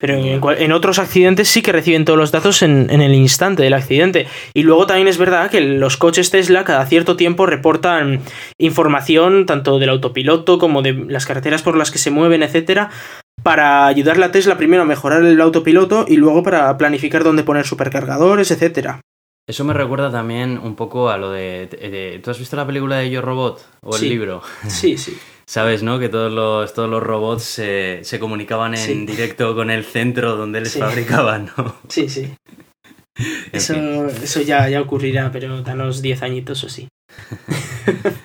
Pero 0.00 0.14
en, 0.14 0.72
otros 0.72 1.00
accidentes 1.00 1.48
sí 1.48 1.60
que 1.60 1.72
reciben 1.72 2.04
todos 2.04 2.18
los 2.18 2.30
datos 2.30 2.62
en, 2.62 2.88
el 2.88 3.14
instante 3.14 3.64
del 3.64 3.74
accidente. 3.74 4.28
Y 4.54 4.62
luego 4.62 4.86
también 4.86 5.08
es 5.08 5.18
verdad 5.18 5.50
que 5.50 5.60
los 5.60 5.96
coches 5.96 6.30
Tesla 6.30 6.64
cada 6.64 6.86
cierto 6.86 7.16
tiempo 7.16 7.46
reportan 7.46 8.20
información 8.58 9.44
tanto 9.44 9.80
del 9.80 9.88
autopiloto 9.88 10.58
como 10.58 10.82
de 10.82 10.92
las 10.92 11.26
carreteras 11.26 11.62
por 11.62 11.76
las 11.76 11.90
que 11.90 11.98
se 11.98 12.12
mueven, 12.12 12.44
etcétera, 12.44 12.90
para 13.42 13.86
ayudarle 13.86 14.26
a 14.26 14.30
Tesla 14.30 14.56
primero 14.56 14.82
a 14.82 14.86
mejorar 14.86 15.24
el 15.24 15.40
autopiloto 15.40 16.04
y 16.06 16.16
luego 16.16 16.44
para 16.44 16.78
planificar 16.78 17.24
dónde 17.24 17.42
poner 17.42 17.66
supercargadores, 17.66 18.52
etcétera. 18.52 19.00
Eso 19.48 19.64
me 19.64 19.72
recuerda 19.72 20.12
también 20.12 20.58
un 20.58 20.76
poco 20.76 21.08
a 21.08 21.16
lo 21.16 21.32
de, 21.32 22.20
¿Tú 22.22 22.30
has 22.30 22.38
visto 22.38 22.54
la 22.54 22.66
película 22.66 22.98
de 22.98 23.10
Yo 23.10 23.20
Robot? 23.20 23.66
¿O 23.82 23.96
el 23.96 24.08
libro? 24.08 24.42
Sí, 24.68 24.96
sí. 24.98 25.18
Sabes, 25.48 25.82
¿no? 25.82 25.98
Que 25.98 26.10
todos 26.10 26.30
los, 26.30 26.74
todos 26.74 26.90
los 26.90 27.02
robots 27.02 27.42
se, 27.42 28.00
se 28.02 28.18
comunicaban 28.18 28.74
en 28.74 29.06
directo 29.06 29.54
con 29.54 29.70
el 29.70 29.82
centro 29.82 30.36
donde 30.36 30.60
les 30.60 30.76
fabricaban, 30.76 31.50
¿no? 31.56 31.74
Sí, 31.88 32.06
sí. 32.10 32.34
eso, 33.52 33.74
eso 34.08 34.42
ya, 34.42 34.68
ya 34.68 34.82
ocurrirá, 34.82 35.32
pero 35.32 35.62
danos 35.62 36.02
10 36.02 36.22
añitos 36.22 36.64
o 36.64 36.68
sí. 36.68 36.88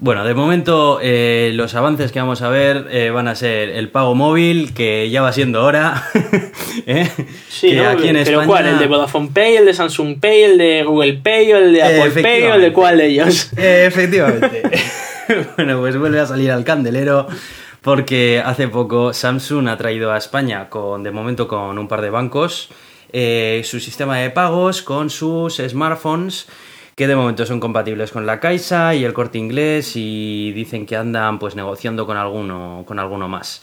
Bueno, 0.00 0.24
de 0.24 0.34
momento 0.34 0.98
eh, 1.00 1.52
los 1.54 1.74
avances 1.74 2.10
que 2.12 2.18
vamos 2.18 2.42
a 2.42 2.48
ver 2.50 2.88
eh, 2.90 3.10
van 3.10 3.28
a 3.28 3.34
ser 3.36 3.70
el 3.70 3.88
pago 3.88 4.14
móvil, 4.14 4.74
que 4.74 5.08
ya 5.08 5.22
va 5.22 5.32
siendo 5.32 5.64
hora. 5.64 6.02
¿eh? 6.86 7.08
Sí, 7.48 7.78
aquí 7.78 8.08
en 8.08 8.22
pero 8.24 8.44
¿cuál? 8.44 8.66
¿El 8.66 8.78
de 8.80 8.86
Vodafone 8.86 9.30
Pay, 9.32 9.56
el 9.56 9.64
de 9.64 9.72
Samsung 9.72 10.20
Pay, 10.20 10.42
el 10.42 10.58
de 10.58 10.82
Google 10.82 11.20
Pay 11.22 11.52
o 11.52 11.58
el 11.58 11.72
de 11.72 11.82
Apple 11.82 12.22
Pay 12.22 12.42
o 12.42 12.54
el 12.54 12.60
de 12.60 12.72
cuál 12.72 12.98
de 12.98 13.06
ellos? 13.06 13.50
Efectivamente. 13.56 14.62
bueno, 15.56 15.80
pues 15.80 15.96
vuelve 15.96 16.20
a 16.20 16.26
salir 16.26 16.50
al 16.50 16.64
candelero 16.64 17.26
porque 17.80 18.42
hace 18.44 18.68
poco 18.68 19.12
Samsung 19.12 19.68
ha 19.68 19.76
traído 19.76 20.12
a 20.12 20.18
España, 20.18 20.68
con, 20.68 21.02
de 21.02 21.10
momento 21.10 21.48
con 21.48 21.78
un 21.78 21.88
par 21.88 22.00
de 22.00 22.10
bancos, 22.10 22.70
eh, 23.12 23.62
su 23.64 23.80
sistema 23.80 24.18
de 24.18 24.30
pagos 24.30 24.82
con 24.82 25.10
sus 25.10 25.56
smartphones 25.56 26.48
que 26.94 27.08
de 27.08 27.16
momento 27.16 27.44
son 27.44 27.60
compatibles 27.60 28.12
con 28.12 28.24
la 28.24 28.38
Caixa 28.38 28.94
y 28.94 29.04
el 29.04 29.12
Corte 29.12 29.38
Inglés 29.38 29.92
y 29.96 30.52
dicen 30.52 30.86
que 30.86 30.96
andan 30.96 31.38
pues 31.38 31.56
negociando 31.56 32.06
con 32.06 32.16
alguno, 32.16 32.84
con 32.86 32.98
alguno 32.98 33.28
más. 33.28 33.62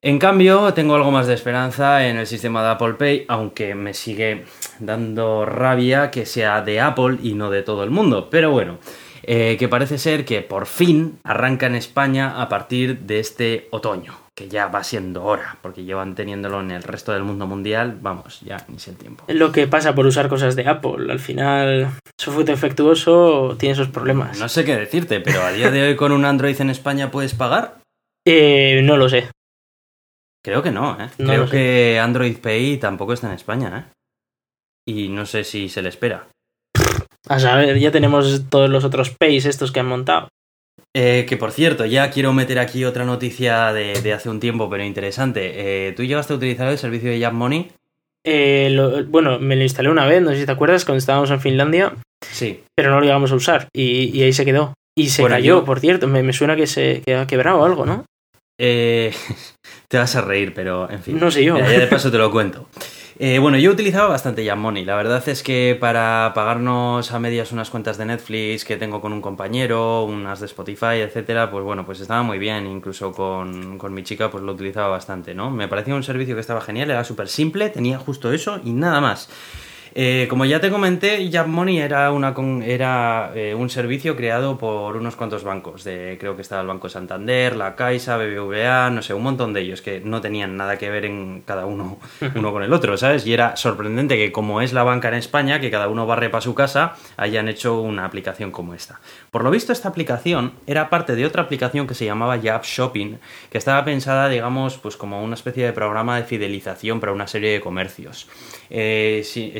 En 0.00 0.18
cambio, 0.18 0.72
tengo 0.74 0.94
algo 0.94 1.10
más 1.10 1.26
de 1.26 1.34
esperanza 1.34 2.06
en 2.06 2.18
el 2.18 2.26
sistema 2.26 2.62
de 2.62 2.68
Apple 2.70 2.94
Pay, 2.94 3.24
aunque 3.26 3.74
me 3.74 3.94
sigue 3.94 4.44
dando 4.78 5.46
rabia 5.46 6.10
que 6.10 6.26
sea 6.26 6.60
de 6.60 6.80
Apple 6.80 7.18
y 7.22 7.32
no 7.32 7.50
de 7.50 7.62
todo 7.62 7.82
el 7.82 7.90
mundo. 7.90 8.28
Pero 8.30 8.50
bueno, 8.50 8.78
eh, 9.26 9.56
que 9.58 9.68
parece 9.68 9.98
ser 9.98 10.24
que 10.24 10.42
por 10.42 10.66
fin 10.66 11.18
arranca 11.24 11.66
en 11.66 11.74
España 11.74 12.40
a 12.40 12.48
partir 12.48 13.00
de 13.00 13.20
este 13.20 13.68
otoño, 13.70 14.14
que 14.34 14.48
ya 14.48 14.66
va 14.66 14.84
siendo 14.84 15.24
hora, 15.24 15.58
porque 15.62 15.84
llevan 15.84 16.14
teniéndolo 16.14 16.60
en 16.60 16.70
el 16.70 16.82
resto 16.82 17.12
del 17.12 17.24
mundo 17.24 17.46
mundial, 17.46 17.98
vamos, 18.00 18.40
ya 18.40 18.64
ni 18.68 18.78
sé 18.78 18.90
el 18.90 18.96
tiempo. 18.96 19.24
Lo 19.28 19.52
que 19.52 19.66
pasa 19.66 19.94
por 19.94 20.06
usar 20.06 20.28
cosas 20.28 20.56
de 20.56 20.68
Apple, 20.68 21.12
al 21.12 21.20
final, 21.20 21.90
software 22.18 22.46
defectuoso 22.46 23.56
tiene 23.58 23.72
esos 23.72 23.88
problemas. 23.88 24.38
No 24.38 24.48
sé 24.48 24.64
qué 24.64 24.76
decirte, 24.76 25.20
pero 25.20 25.42
a 25.42 25.52
día 25.52 25.70
de 25.70 25.82
hoy 25.82 25.96
con 25.96 26.12
un 26.12 26.24
Android 26.24 26.60
en 26.60 26.70
España 26.70 27.10
puedes 27.10 27.34
pagar. 27.34 27.78
Eh, 28.26 28.80
no 28.82 28.96
lo 28.96 29.08
sé. 29.08 29.28
Creo 30.44 30.62
que 30.62 30.70
no, 30.70 31.00
¿eh? 31.00 31.08
Creo 31.16 31.48
que 31.48 31.98
Android 31.98 32.36
Pay 32.36 32.76
tampoco 32.76 33.14
está 33.14 33.28
en 33.28 33.34
España, 33.34 33.78
¿eh? 33.78 33.92
Y 34.86 35.08
no 35.08 35.24
sé 35.24 35.44
si 35.44 35.70
se 35.70 35.80
le 35.80 35.88
espera. 35.88 36.26
A 37.28 37.38
saber, 37.38 37.78
ya 37.78 37.90
tenemos 37.90 38.44
todos 38.50 38.68
los 38.68 38.84
otros 38.84 39.10
Pays 39.10 39.46
estos 39.46 39.72
que 39.72 39.80
han 39.80 39.86
montado. 39.86 40.28
Eh, 40.96 41.26
que 41.28 41.36
por 41.36 41.50
cierto, 41.50 41.84
ya 41.86 42.10
quiero 42.10 42.32
meter 42.32 42.58
aquí 42.58 42.84
otra 42.84 43.04
noticia 43.04 43.72
de, 43.72 44.12
hace 44.12 44.28
un 44.28 44.40
tiempo, 44.40 44.70
pero 44.70 44.84
interesante. 44.84 45.88
Eh, 45.88 45.92
¿Tú 45.92 46.04
llegaste 46.04 46.32
a 46.32 46.36
utilizar 46.36 46.68
el 46.68 46.78
servicio 46.78 47.10
de 47.10 47.20
Jam 47.20 47.34
Money? 47.34 47.72
Eh, 48.24 49.04
bueno, 49.08 49.38
me 49.38 49.56
lo 49.56 49.62
instalé 49.62 49.90
una 49.90 50.06
vez, 50.06 50.22
no 50.22 50.30
sé 50.30 50.40
si 50.40 50.46
te 50.46 50.52
acuerdas, 50.52 50.84
cuando 50.84 50.98
estábamos 50.98 51.30
en 51.30 51.40
Finlandia. 51.40 51.94
Sí. 52.22 52.62
Pero 52.76 52.90
no 52.90 53.00
lo 53.00 53.06
llegamos 53.06 53.32
a 53.32 53.34
usar 53.34 53.68
y, 53.72 54.22
ahí 54.22 54.32
se 54.32 54.44
quedó. 54.44 54.74
Y 54.96 55.08
se 55.08 55.24
cayó, 55.24 55.64
por 55.64 55.80
cierto. 55.80 56.06
Me, 56.06 56.32
suena 56.32 56.54
que 56.54 56.66
se 56.66 57.02
ha 57.12 57.26
quebrado 57.26 57.64
algo, 57.64 57.84
¿no? 57.84 58.04
Eh, 58.58 59.12
te 59.88 59.98
vas 59.98 60.14
a 60.14 60.20
reír, 60.20 60.54
pero 60.54 60.88
en 60.90 61.02
fin. 61.02 61.18
No 61.18 61.30
sé 61.30 61.44
yo. 61.44 61.58
ya 61.58 61.68
de 61.68 61.86
paso 61.86 62.10
te 62.10 62.18
lo 62.18 62.30
cuento. 62.30 62.68
Eh, 63.16 63.38
bueno, 63.38 63.58
yo 63.58 63.70
utilizaba 63.70 64.08
bastante 64.08 64.52
Money. 64.56 64.84
La 64.84 64.96
verdad 64.96 65.26
es 65.28 65.44
que 65.44 65.76
para 65.78 66.32
pagarnos 66.34 67.12
a 67.12 67.20
medias 67.20 67.52
unas 67.52 67.70
cuentas 67.70 67.96
de 67.96 68.06
Netflix 68.06 68.64
que 68.64 68.76
tengo 68.76 69.00
con 69.00 69.12
un 69.12 69.20
compañero, 69.20 70.02
unas 70.02 70.40
de 70.40 70.46
Spotify, 70.46 70.96
etcétera, 71.00 71.48
pues 71.48 71.62
bueno, 71.64 71.86
pues 71.86 72.00
estaba 72.00 72.24
muy 72.24 72.38
bien. 72.38 72.66
Incluso 72.66 73.12
con, 73.12 73.78
con 73.78 73.94
mi 73.94 74.02
chica, 74.02 74.30
pues 74.30 74.42
lo 74.42 74.52
utilizaba 74.52 74.88
bastante, 74.88 75.32
¿no? 75.32 75.50
Me 75.50 75.68
parecía 75.68 75.94
un 75.94 76.02
servicio 76.02 76.34
que 76.34 76.40
estaba 76.40 76.60
genial, 76.60 76.90
era 76.90 77.04
súper 77.04 77.28
simple, 77.28 77.70
tenía 77.70 77.98
justo 77.98 78.32
eso 78.32 78.60
y 78.64 78.72
nada 78.72 79.00
más. 79.00 79.28
Eh, 79.96 80.26
como 80.28 80.44
ya 80.44 80.60
te 80.60 80.70
comenté, 80.70 81.30
Money 81.46 81.78
era, 81.78 82.10
una, 82.10 82.34
era 82.64 83.30
eh, 83.36 83.54
un 83.54 83.70
servicio 83.70 84.16
creado 84.16 84.58
por 84.58 84.96
unos 84.96 85.14
cuantos 85.14 85.44
bancos. 85.44 85.84
De, 85.84 86.16
creo 86.18 86.34
que 86.34 86.42
estaba 86.42 86.62
el 86.62 86.66
Banco 86.66 86.88
Santander, 86.88 87.54
la 87.54 87.76
Caixa, 87.76 88.16
BBVA, 88.16 88.90
no 88.90 89.02
sé, 89.02 89.14
un 89.14 89.22
montón 89.22 89.52
de 89.52 89.60
ellos 89.60 89.82
que 89.82 90.00
no 90.00 90.20
tenían 90.20 90.56
nada 90.56 90.78
que 90.78 90.90
ver 90.90 91.04
en 91.04 91.42
cada 91.46 91.66
uno, 91.66 92.00
uno 92.34 92.52
con 92.52 92.64
el 92.64 92.72
otro, 92.72 92.96
¿sabes? 92.96 93.24
Y 93.24 93.32
era 93.32 93.56
sorprendente 93.56 94.16
que 94.16 94.32
como 94.32 94.60
es 94.60 94.72
la 94.72 94.82
banca 94.82 95.08
en 95.08 95.14
España, 95.14 95.60
que 95.60 95.70
cada 95.70 95.86
uno 95.86 96.06
barre 96.06 96.28
para 96.28 96.40
su 96.40 96.56
casa, 96.56 96.96
hayan 97.16 97.48
hecho 97.48 97.80
una 97.80 98.04
aplicación 98.04 98.50
como 98.50 98.74
esta. 98.74 99.00
Por 99.30 99.44
lo 99.44 99.50
visto, 99.52 99.72
esta 99.72 99.88
aplicación 99.88 100.54
era 100.66 100.90
parte 100.90 101.14
de 101.14 101.24
otra 101.24 101.42
aplicación 101.42 101.86
que 101.86 101.94
se 101.94 102.04
llamaba 102.04 102.36
Yap 102.36 102.64
Shopping, 102.64 103.18
que 103.48 103.58
estaba 103.58 103.84
pensada, 103.84 104.28
digamos, 104.28 104.76
pues 104.76 104.96
como 104.96 105.22
una 105.22 105.34
especie 105.34 105.64
de 105.64 105.72
programa 105.72 106.16
de 106.16 106.24
fidelización 106.24 106.98
para 106.98 107.12
una 107.12 107.28
serie 107.28 107.52
de 107.52 107.60
comercios. 107.60 108.26
Eh, 108.70 109.22
sí, 109.24 109.52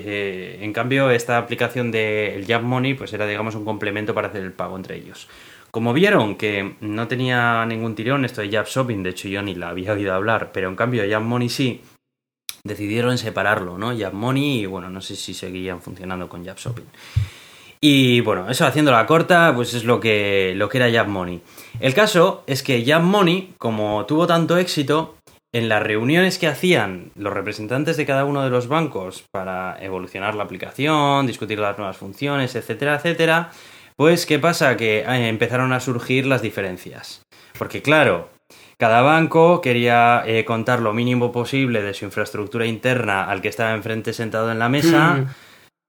en 0.61 0.73
cambio, 0.73 1.11
esta 1.11 1.39
aplicación 1.39 1.91
del 1.91 2.47
Jab 2.47 2.63
Money 2.63 2.95
pues 2.95 3.13
era, 3.13 3.27
digamos, 3.27 3.55
un 3.55 3.65
complemento 3.65 4.15
para 4.15 4.29
hacer 4.29 4.43
el 4.43 4.53
pago 4.53 4.77
entre 4.77 4.97
ellos. 4.97 5.29
Como 5.71 5.93
vieron 5.93 6.37
que 6.37 6.77
no 6.81 7.09
tenía 7.09 7.67
ningún 7.67 7.95
tirón 7.95 8.25
esto 8.25 8.43
de 8.43 8.51
Jab 8.51 8.67
Shopping, 8.67 9.03
de 9.03 9.11
hecho 9.11 9.29
yo 9.29 9.43
ni 9.43 9.55
la 9.55 9.71
había 9.71 9.93
oído 9.93 10.15
hablar, 10.15 10.51
pero 10.53 10.69
en 10.69 10.77
cambio 10.77 11.03
Jab 11.09 11.23
Money 11.23 11.49
sí, 11.49 11.81
decidieron 12.65 13.19
separarlo, 13.19 13.77
¿no? 13.77 13.97
Jab 13.97 14.13
Money 14.15 14.61
y 14.61 14.67
bueno, 14.67 14.89
no 14.89 15.01
sé 15.01 15.17
si 15.17 15.35
seguían 15.35 15.83
funcionando 15.83 16.29
con 16.29 16.45
Jab 16.45 16.57
Shopping. 16.57 16.85
Y 17.81 18.21
bueno, 18.21 18.49
eso 18.49 18.65
haciendo 18.65 18.93
la 18.93 19.05
corta, 19.05 19.53
pues 19.55 19.75
es 19.75 19.85
lo 19.85 20.01
que, 20.01 20.55
lo 20.57 20.71
que 20.71 20.79
era 20.79 20.91
Jab 20.91 21.09
Money. 21.09 21.43
El 21.81 21.93
caso 21.93 22.43
es 22.47 22.63
que 22.63 22.83
Jab 22.83 23.03
Money, 23.03 23.55
como 23.59 24.07
tuvo 24.07 24.27
tanto 24.27 24.57
éxito, 24.57 25.17
en 25.55 25.69
las 25.69 25.83
reuniones 25.83 26.39
que 26.39 26.49
hacían 26.49 27.13
los 27.15 27.33
representantes 27.33 27.97
de 27.97 28.05
cada 28.05 28.25
uno 28.25 28.43
de 28.43 28.51
los 28.51 28.67
bancos 28.67 29.25
para 29.31 29.79
evolucionar 29.81 30.35
la 30.35 30.43
aplicación, 30.43 31.29
discutir 31.29 31.61
las 31.61 31.79
nuevas 31.79 31.97
funciones, 31.97 32.57
etcétera, 32.57 32.97
etcétera, 32.97 33.51
pues 33.97 34.27
¿qué 34.27 34.41
pasa? 34.41 34.77
Que 34.77 35.03
eh, 35.03 35.29
empezaron 35.29 35.73
a 35.73 35.79
surgir 35.79 36.27
las 36.27 36.43
diferencias. 36.43 37.23
Porque 37.57 37.83
claro, 37.83 38.31
cada 38.79 39.03
banco 39.03 39.61
quería 39.61 40.25
eh, 40.27 40.45
contar 40.45 40.81
lo 40.81 40.93
mínimo 40.93 41.31
posible 41.31 41.83
de 41.83 41.95
su 41.95 42.05
infraestructura 42.05 42.67
interna 42.67 43.31
al 43.31 43.41
que 43.41 43.49
estaba 43.49 43.75
enfrente 43.75 44.13
sentado 44.13 44.51
en 44.51 44.59
la 44.59 44.69
mesa. 44.69 45.15
Mm. 45.15 45.27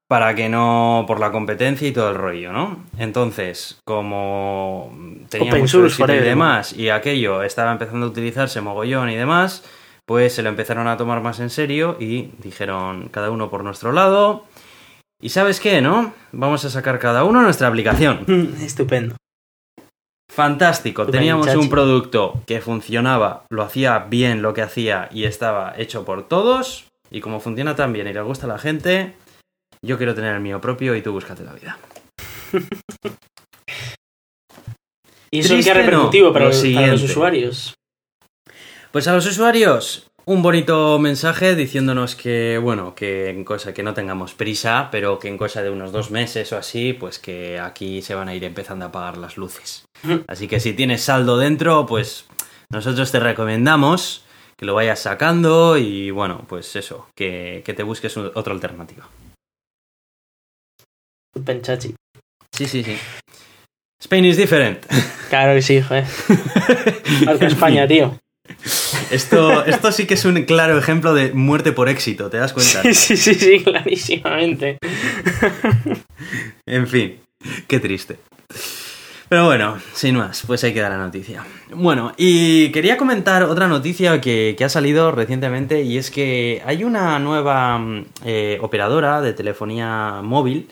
Para 0.08 0.34
que 0.34 0.48
no 0.48 1.04
por 1.06 1.18
la 1.18 1.32
competencia 1.32 1.88
y 1.88 1.92
todo 1.92 2.10
el 2.10 2.16
rollo, 2.16 2.52
¿no? 2.52 2.84
Entonces, 2.98 3.80
como 3.84 4.92
teníamos 5.28 5.54
Open 5.54 5.68
source 5.68 6.02
éxito 6.02 6.14
y 6.14 6.24
demás 6.24 6.72
y 6.72 6.90
aquello 6.90 7.42
estaba 7.42 7.72
empezando 7.72 8.06
a 8.06 8.10
utilizarse 8.10 8.60
mogollón 8.60 9.10
y 9.10 9.16
demás, 9.16 9.64
pues 10.04 10.34
se 10.34 10.42
lo 10.42 10.48
empezaron 10.48 10.86
a 10.86 10.96
tomar 10.96 11.20
más 11.20 11.40
en 11.40 11.50
serio 11.50 11.96
y 11.98 12.30
dijeron 12.38 13.08
cada 13.10 13.30
uno 13.30 13.50
por 13.50 13.64
nuestro 13.64 13.92
lado. 13.92 14.44
¿Y 15.20 15.30
sabes 15.30 15.60
qué, 15.60 15.80
no? 15.80 16.12
Vamos 16.32 16.64
a 16.64 16.70
sacar 16.70 16.98
cada 16.98 17.24
uno 17.24 17.42
nuestra 17.42 17.66
aplicación. 17.66 18.24
Estupendo. 18.60 19.16
Fantástico, 20.30 21.02
Estupendo, 21.02 21.18
teníamos 21.18 21.46
chachi. 21.46 21.58
un 21.58 21.70
producto 21.70 22.42
que 22.46 22.60
funcionaba, 22.60 23.44
lo 23.48 23.62
hacía 23.62 23.98
bien 24.10 24.42
lo 24.42 24.54
que 24.54 24.62
hacía 24.62 25.08
y 25.10 25.24
estaba 25.24 25.74
hecho 25.76 26.04
por 26.04 26.28
todos. 26.28 26.86
Y 27.10 27.20
como 27.20 27.40
funciona 27.40 27.74
tan 27.74 27.92
bien 27.92 28.06
y 28.06 28.12
le 28.12 28.20
gusta 28.20 28.46
a 28.46 28.48
la 28.48 28.58
gente, 28.58 29.14
yo 29.82 29.96
quiero 29.96 30.14
tener 30.14 30.34
el 30.34 30.40
mío 30.40 30.60
propio 30.60 30.94
y 30.96 31.02
tú 31.02 31.12
búscate 31.12 31.44
la 31.44 31.52
vida. 31.52 31.78
¿Y 35.30 35.40
eso 35.40 35.54
Triste 35.54 35.72
qué 35.72 35.78
no, 35.78 35.84
repercutivo 35.86 36.32
para, 36.32 36.46
lo 36.46 36.50
los- 36.52 36.62
para 36.74 36.86
los 36.88 37.02
usuarios? 37.02 37.74
Pues 38.92 39.08
a 39.08 39.12
los 39.14 39.26
usuarios, 39.26 40.06
un 40.24 40.42
bonito 40.42 40.98
mensaje 40.98 41.54
diciéndonos 41.54 42.14
que, 42.14 42.58
bueno, 42.62 42.94
que 42.94 43.28
en 43.28 43.44
cosa 43.44 43.74
que 43.74 43.82
no 43.82 43.92
tengamos 43.92 44.32
prisa, 44.34 44.88
pero 44.90 45.18
que 45.18 45.28
en 45.28 45.36
cosa 45.36 45.62
de 45.62 45.70
unos 45.70 45.92
dos 45.92 46.10
meses 46.10 46.52
o 46.52 46.56
así, 46.56 46.92
pues 46.94 47.18
que 47.18 47.58
aquí 47.58 48.00
se 48.00 48.14
van 48.14 48.28
a 48.28 48.34
ir 48.34 48.44
empezando 48.44 48.84
a 48.86 48.88
apagar 48.88 49.18
las 49.18 49.36
luces. 49.36 49.84
Así 50.28 50.48
que 50.48 50.60
si 50.60 50.72
tienes 50.72 51.02
saldo 51.02 51.36
dentro, 51.36 51.84
pues 51.84 52.26
nosotros 52.70 53.12
te 53.12 53.20
recomendamos 53.20 54.24
que 54.56 54.64
lo 54.64 54.74
vayas 54.74 55.00
sacando 55.00 55.76
y, 55.76 56.10
bueno, 56.10 56.46
pues 56.48 56.74
eso, 56.76 57.08
que, 57.14 57.62
que 57.66 57.74
te 57.74 57.82
busques 57.82 58.16
otra 58.16 58.54
alternativa. 58.54 59.06
Estupendo, 61.36 61.62
chachi. 61.62 61.94
Sí, 62.50 62.64
sí, 62.66 62.82
sí. 62.82 62.96
Spain 64.02 64.24
is 64.24 64.38
different. 64.38 64.78
Claro 65.28 65.52
que 65.52 65.60
sí, 65.60 65.82
joder. 65.82 66.06
Marca 67.26 67.46
España, 67.46 67.86
tío. 67.86 68.18
Esto, 69.10 69.66
esto 69.66 69.92
sí 69.92 70.06
que 70.06 70.14
es 70.14 70.24
un 70.24 70.44
claro 70.44 70.78
ejemplo 70.78 71.12
de 71.12 71.34
muerte 71.34 71.72
por 71.72 71.90
éxito, 71.90 72.30
¿te 72.30 72.38
das 72.38 72.54
cuenta? 72.54 72.82
Sí, 72.84 72.94
sí, 72.94 73.16
sí, 73.18 73.34
sí, 73.34 73.62
clarísimamente. 73.62 74.78
En 76.64 76.86
fin, 76.86 77.20
qué 77.66 77.78
triste. 77.78 78.16
Pero 79.28 79.44
bueno, 79.44 79.76
sin 79.92 80.16
más, 80.16 80.44
pues 80.46 80.62
ahí 80.62 80.72
queda 80.72 80.88
la 80.88 80.98
noticia. 80.98 81.44
Bueno, 81.74 82.12
y 82.16 82.70
quería 82.70 82.96
comentar 82.96 83.42
otra 83.42 83.66
noticia 83.66 84.20
que, 84.20 84.54
que 84.56 84.64
ha 84.64 84.68
salido 84.68 85.10
recientemente 85.10 85.82
y 85.82 85.98
es 85.98 86.12
que 86.12 86.62
hay 86.64 86.84
una 86.84 87.18
nueva 87.18 87.76
mm, 87.78 88.04
eh, 88.24 88.58
operadora 88.62 89.20
de 89.20 89.32
telefonía 89.32 90.20
móvil 90.22 90.68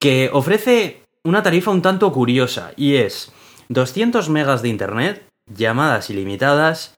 que 0.00 0.30
ofrece 0.32 1.02
una 1.24 1.42
tarifa 1.42 1.70
un 1.70 1.82
tanto 1.82 2.10
curiosa 2.12 2.72
y 2.76 2.96
es 2.96 3.30
200 3.68 4.28
megas 4.30 4.62
de 4.62 4.68
internet, 4.68 5.28
llamadas 5.46 6.10
ilimitadas 6.10 6.94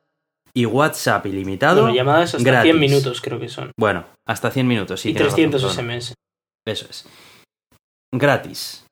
y 0.54 0.66
WhatsApp 0.66 1.26
ilimitado. 1.26 1.82
Bueno, 1.82 1.96
llamadas 1.96 2.34
hasta 2.34 2.48
gratis. 2.48 2.72
100 2.72 2.80
minutos 2.80 3.20
creo 3.20 3.40
que 3.40 3.48
son. 3.48 3.72
Bueno, 3.76 4.06
hasta 4.26 4.50
100 4.50 4.66
minutos, 4.66 5.00
sí. 5.00 5.10
y 5.10 5.14
tienes 5.14 5.34
300 5.34 5.62
razón. 5.62 5.90
SMS. 5.90 6.14
Eso 6.66 6.86
es. 6.88 7.06
Gratis. 8.14 8.84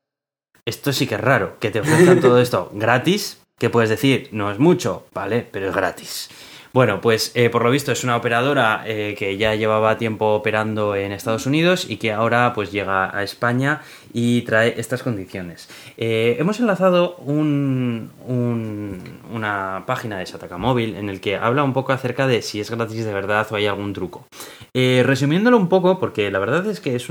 Esto 0.67 0.93
sí 0.93 1.07
que 1.07 1.15
es 1.15 1.21
raro, 1.21 1.59
que 1.59 1.71
te 1.71 1.81
ofrezcan 1.81 2.21
todo 2.21 2.41
esto 2.41 2.71
gratis, 2.75 3.43
que 3.59 3.71
puedes 3.71 3.91
decir, 3.91 4.29
no 4.33 4.51
es 4.51 4.59
mucho, 4.59 5.07
¿vale? 5.13 5.47
Pero 5.51 5.69
es 5.69 5.75
gratis. 5.75 6.31
Bueno, 6.73 7.01
pues 7.01 7.33
eh, 7.35 7.51
por 7.51 7.65
lo 7.65 7.71
visto 7.71 7.91
es 7.91 8.05
una 8.05 8.17
operadora 8.17 8.85
eh, 8.87 9.17
que 9.19 9.37
ya 9.37 9.57
llevaba 9.57 9.99
tiempo 9.99 10.35
operando 10.35 10.95
en 10.95 11.11
Estados 11.11 11.47
Unidos 11.47 11.85
y 11.89 11.97
que 11.97 12.13
ahora 12.13 12.53
pues 12.55 12.71
llega 12.71 13.17
a 13.17 13.25
España 13.25 13.81
y 14.13 14.43
trae 14.43 14.75
estas 14.79 15.03
condiciones. 15.03 15.69
Eh, 15.97 16.37
hemos 16.39 16.59
enlazado 16.61 17.17
un- 17.17 18.11
un- 18.27 18.99
una 19.33 19.85
página 19.87 20.19
de 20.19 20.27
Sataka 20.27 20.59
Móvil 20.59 20.97
en 20.97 21.09
el 21.09 21.21
que 21.21 21.37
habla 21.37 21.63
un 21.63 21.73
poco 21.73 21.93
acerca 21.93 22.27
de 22.27 22.43
si 22.43 22.61
es 22.61 22.71
gratis 22.71 23.05
de 23.05 23.13
verdad 23.13 23.47
o 23.51 23.57
hay 23.57 23.67
algún 23.67 23.93
truco. 23.93 24.27
Eh, 24.75 25.03
resumiéndolo 25.05 25.57
un 25.57 25.69
poco, 25.69 25.99
porque 25.99 26.31
la 26.31 26.39
verdad 26.39 26.67
es 26.67 26.81
que 26.81 26.95
es, 26.97 27.09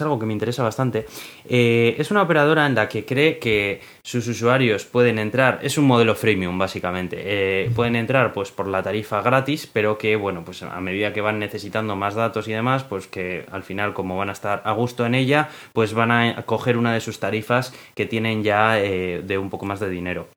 algo 0.00 0.18
que 0.18 0.26
me 0.26 0.32
interesa 0.32 0.62
bastante, 0.62 1.06
eh, 1.48 1.94
es 1.98 2.10
una 2.10 2.22
operadora 2.22 2.66
en 2.66 2.74
la 2.74 2.88
que 2.88 3.04
cree 3.04 3.38
que 3.38 3.80
sus 4.02 4.26
usuarios 4.28 4.84
pueden 4.84 5.18
entrar, 5.18 5.60
es 5.62 5.78
un 5.78 5.86
modelo 5.86 6.14
freemium 6.14 6.58
básicamente, 6.58 7.70
pueden 7.74 7.96
entrar 7.96 8.32
pues 8.32 8.50
por 8.50 8.66
la 8.66 8.82
tarifa 8.82 9.22
gratis, 9.22 9.68
pero 9.72 9.96
que 9.98 10.16
bueno, 10.16 10.44
pues 10.44 10.62
a 10.62 10.80
medida 10.80 11.12
que 11.12 11.20
van 11.20 11.38
necesitando 11.38 11.96
más 11.96 12.14
datos 12.14 12.48
y 12.48 12.52
demás, 12.52 12.84
pues 12.84 13.06
que 13.06 13.46
al 13.50 13.62
final 13.62 13.92
como 13.94 14.16
van 14.16 14.28
a 14.28 14.32
estar 14.32 14.62
a 14.64 14.72
gusto 14.72 15.06
en 15.06 15.14
ella, 15.14 15.48
pues 15.72 15.94
van 15.94 16.10
a 16.10 16.29
coger 16.46 16.76
una 16.76 16.92
de 16.94 17.00
sus 17.00 17.18
tarifas 17.20 17.72
que 17.94 18.06
tienen 18.06 18.42
ya 18.42 18.78
eh, 18.80 19.22
de 19.24 19.38
un 19.38 19.50
poco 19.50 19.66
más 19.66 19.80
de 19.80 19.90
dinero. 19.90 20.28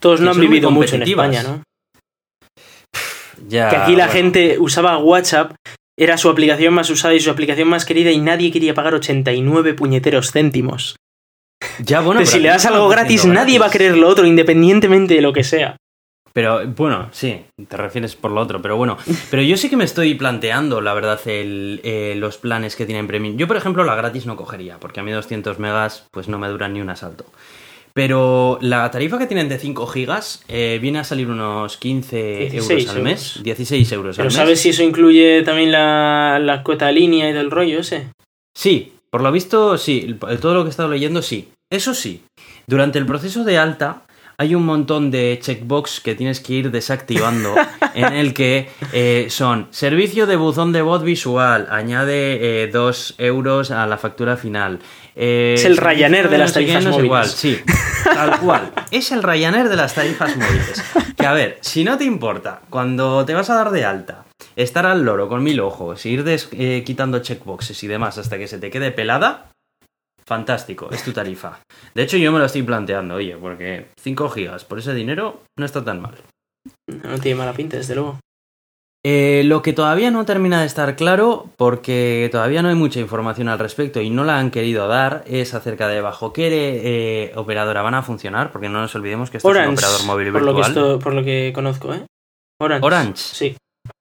Todos 0.00 0.20
no 0.20 0.30
han 0.30 0.40
vivido 0.40 0.70
mucho 0.70 0.96
en. 0.96 1.02
España, 1.02 1.42
¿no? 1.42 1.62
Ya, 3.48 3.68
Que 3.68 3.76
aquí 3.76 3.92
la 3.96 4.06
bueno. 4.06 4.12
gente 4.12 4.58
usaba 4.58 4.98
WhatsApp, 4.98 5.52
era 5.98 6.16
su 6.16 6.28
aplicación 6.28 6.72
más 6.74 6.88
usada 6.90 7.14
y 7.14 7.20
su 7.20 7.30
aplicación 7.30 7.68
más 7.68 7.84
querida 7.84 8.10
y 8.10 8.18
nadie 8.18 8.50
quería 8.50 8.74
pagar 8.74 8.94
89 8.94 9.74
puñeteros 9.74 10.32
céntimos. 10.32 10.96
Ya, 11.78 12.00
bueno, 12.00 12.20
Pero 12.20 12.30
si 12.30 12.38
le 12.40 12.48
das 12.48 12.66
algo 12.66 12.84
ofreciendo 12.86 12.88
gratis, 12.88 13.26
nadie 13.26 13.58
va 13.58 13.66
a 13.66 13.68
gratis. 13.68 13.72
querer 13.86 13.96
lo 13.98 14.08
otro, 14.08 14.26
independientemente 14.26 15.14
de 15.14 15.20
lo 15.22 15.32
que 15.32 15.44
sea. 15.44 15.76
Pero 16.36 16.66
bueno, 16.66 17.08
sí, 17.12 17.46
te 17.66 17.78
refieres 17.78 18.14
por 18.14 18.30
lo 18.30 18.42
otro, 18.42 18.60
pero 18.60 18.76
bueno. 18.76 18.98
Pero 19.30 19.42
yo 19.42 19.56
sí 19.56 19.70
que 19.70 19.76
me 19.78 19.84
estoy 19.84 20.12
planteando, 20.16 20.82
la 20.82 20.92
verdad, 20.92 21.18
el, 21.24 21.80
eh, 21.82 22.12
los 22.14 22.36
planes 22.36 22.76
que 22.76 22.84
tienen 22.84 23.06
Premium. 23.06 23.38
Yo, 23.38 23.46
por 23.48 23.56
ejemplo, 23.56 23.84
la 23.84 23.94
gratis 23.94 24.26
no 24.26 24.36
cogería, 24.36 24.76
porque 24.78 25.00
a 25.00 25.02
mí 25.02 25.10
200 25.12 25.58
megas 25.58 26.06
pues 26.10 26.28
no 26.28 26.38
me 26.38 26.48
duran 26.48 26.74
ni 26.74 26.82
un 26.82 26.90
asalto. 26.90 27.24
Pero 27.94 28.58
la 28.60 28.90
tarifa 28.90 29.18
que 29.18 29.24
tienen 29.26 29.48
de 29.48 29.58
5 29.58 29.86
gigas 29.86 30.44
eh, 30.48 30.78
viene 30.82 30.98
a 30.98 31.04
salir 31.04 31.30
unos 31.30 31.78
15 31.78 32.50
16 32.50 32.68
euros 32.70 32.90
al 32.90 32.96
euros. 32.98 33.02
mes. 33.02 33.40
16 33.42 33.92
euros 33.92 34.16
Pero 34.16 34.24
al 34.24 34.34
mes. 34.34 34.36
¿sabes 34.36 34.60
si 34.60 34.68
eso 34.68 34.82
incluye 34.82 35.40
también 35.42 35.72
la, 35.72 36.38
la 36.38 36.62
cuota 36.62 36.92
línea 36.92 37.30
y 37.30 37.32
del 37.32 37.50
rollo 37.50 37.78
ese? 37.80 38.08
Sí, 38.54 38.92
por 39.08 39.22
lo 39.22 39.32
visto, 39.32 39.78
sí. 39.78 40.14
Todo 40.42 40.52
lo 40.52 40.64
que 40.64 40.68
he 40.68 40.70
estado 40.70 40.90
leyendo, 40.90 41.22
sí. 41.22 41.48
Eso 41.72 41.94
sí, 41.94 42.22
durante 42.66 42.98
el 42.98 43.06
proceso 43.06 43.42
de 43.42 43.56
alta 43.56 44.02
hay 44.38 44.54
un 44.54 44.64
montón 44.66 45.10
de 45.10 45.38
checkbox 45.42 46.00
que 46.00 46.14
tienes 46.14 46.40
que 46.40 46.52
ir 46.54 46.70
desactivando 46.70 47.54
en 47.94 48.12
el 48.12 48.34
que 48.34 48.68
eh, 48.92 49.26
son 49.30 49.68
servicio 49.70 50.26
de 50.26 50.36
buzón 50.36 50.72
de 50.72 50.82
voz 50.82 51.02
visual, 51.02 51.66
añade 51.70 52.68
2 52.72 53.14
euros 53.18 53.70
a 53.70 53.86
la 53.86 53.96
factura 53.98 54.36
final. 54.36 54.80
eh, 55.14 55.54
Es 55.56 55.64
el 55.64 55.76
Ryanair 55.76 56.28
de 56.28 56.38
las 56.38 56.52
tarifas 56.52 56.84
no 56.84 56.90
móviles. 56.90 57.04
igual, 57.06 57.26
sí, 57.28 57.58
tal 58.04 58.38
cual. 58.40 58.72
Es 58.90 59.10
el 59.12 59.22
Ryanair 59.22 59.68
de 59.68 59.76
las 59.76 59.94
tarifas 59.94 60.36
móviles. 60.36 60.82
Que 61.16 61.26
a 61.26 61.32
ver, 61.32 61.58
si 61.62 61.82
no 61.84 61.96
te 61.96 62.04
importa, 62.04 62.60
cuando 62.70 63.24
te 63.24 63.32
vas 63.34 63.48
a 63.50 63.54
dar 63.54 63.70
de 63.70 63.84
alta, 63.84 64.24
estar 64.54 64.84
al 64.86 65.02
loro 65.02 65.28
con 65.28 65.42
mil 65.42 65.60
ojos, 65.60 66.04
ir 66.04 66.24
des- 66.24 66.48
eh, 66.52 66.82
quitando 66.84 67.20
checkboxes 67.20 67.82
y 67.82 67.86
demás 67.86 68.18
hasta 68.18 68.36
que 68.38 68.48
se 68.48 68.58
te 68.58 68.70
quede 68.70 68.90
pelada, 68.90 69.46
fantástico, 70.26 70.90
es 70.90 71.02
tu 71.04 71.12
tarifa. 71.12 71.60
De 71.94 72.02
hecho, 72.02 72.16
yo 72.16 72.32
me 72.32 72.38
lo 72.38 72.44
estoy 72.46 72.62
planteando, 72.62 73.14
oye, 73.14 73.36
porque 73.36 73.86
5 74.00 74.28
gigas 74.30 74.64
por 74.64 74.78
ese 74.78 74.94
dinero 74.94 75.42
no 75.58 75.64
está 75.66 75.84
tan 75.84 76.00
mal. 76.02 76.14
No 77.04 77.18
tiene 77.18 77.38
mala 77.38 77.52
pinta, 77.52 77.76
desde 77.76 77.94
luego. 77.94 78.18
Eh, 79.08 79.42
lo 79.44 79.62
que 79.62 79.72
todavía 79.72 80.10
no 80.10 80.24
termina 80.24 80.60
de 80.60 80.66
estar 80.66 80.96
claro, 80.96 81.48
porque 81.56 82.28
todavía 82.32 82.60
no 82.62 82.68
hay 82.70 82.74
mucha 82.74 82.98
información 82.98 83.46
al 83.48 83.60
respecto 83.60 84.00
y 84.00 84.10
no 84.10 84.24
la 84.24 84.38
han 84.40 84.50
querido 84.50 84.88
dar, 84.88 85.22
es 85.28 85.54
acerca 85.54 85.86
de 85.86 86.00
bajo 86.00 86.32
qué 86.32 86.48
eh, 86.52 87.32
operadora 87.36 87.82
van 87.82 87.94
a 87.94 88.02
funcionar, 88.02 88.50
porque 88.50 88.68
no 88.68 88.80
nos 88.80 88.92
olvidemos 88.96 89.30
que 89.30 89.36
esto 89.36 89.48
es 89.48 89.56
un 89.68 89.74
operador 89.74 90.04
móvil 90.06 90.32
por 90.32 90.42
lo, 90.42 90.50
que 90.56 90.56
virtual. 90.62 90.70
esto- 90.86 90.98
por 90.98 91.14
lo 91.14 91.22
que 91.22 91.52
conozco, 91.54 91.94
¿eh? 91.94 92.04
Orange. 92.60 92.84
Orange. 92.84 93.16
Sí. 93.16 93.56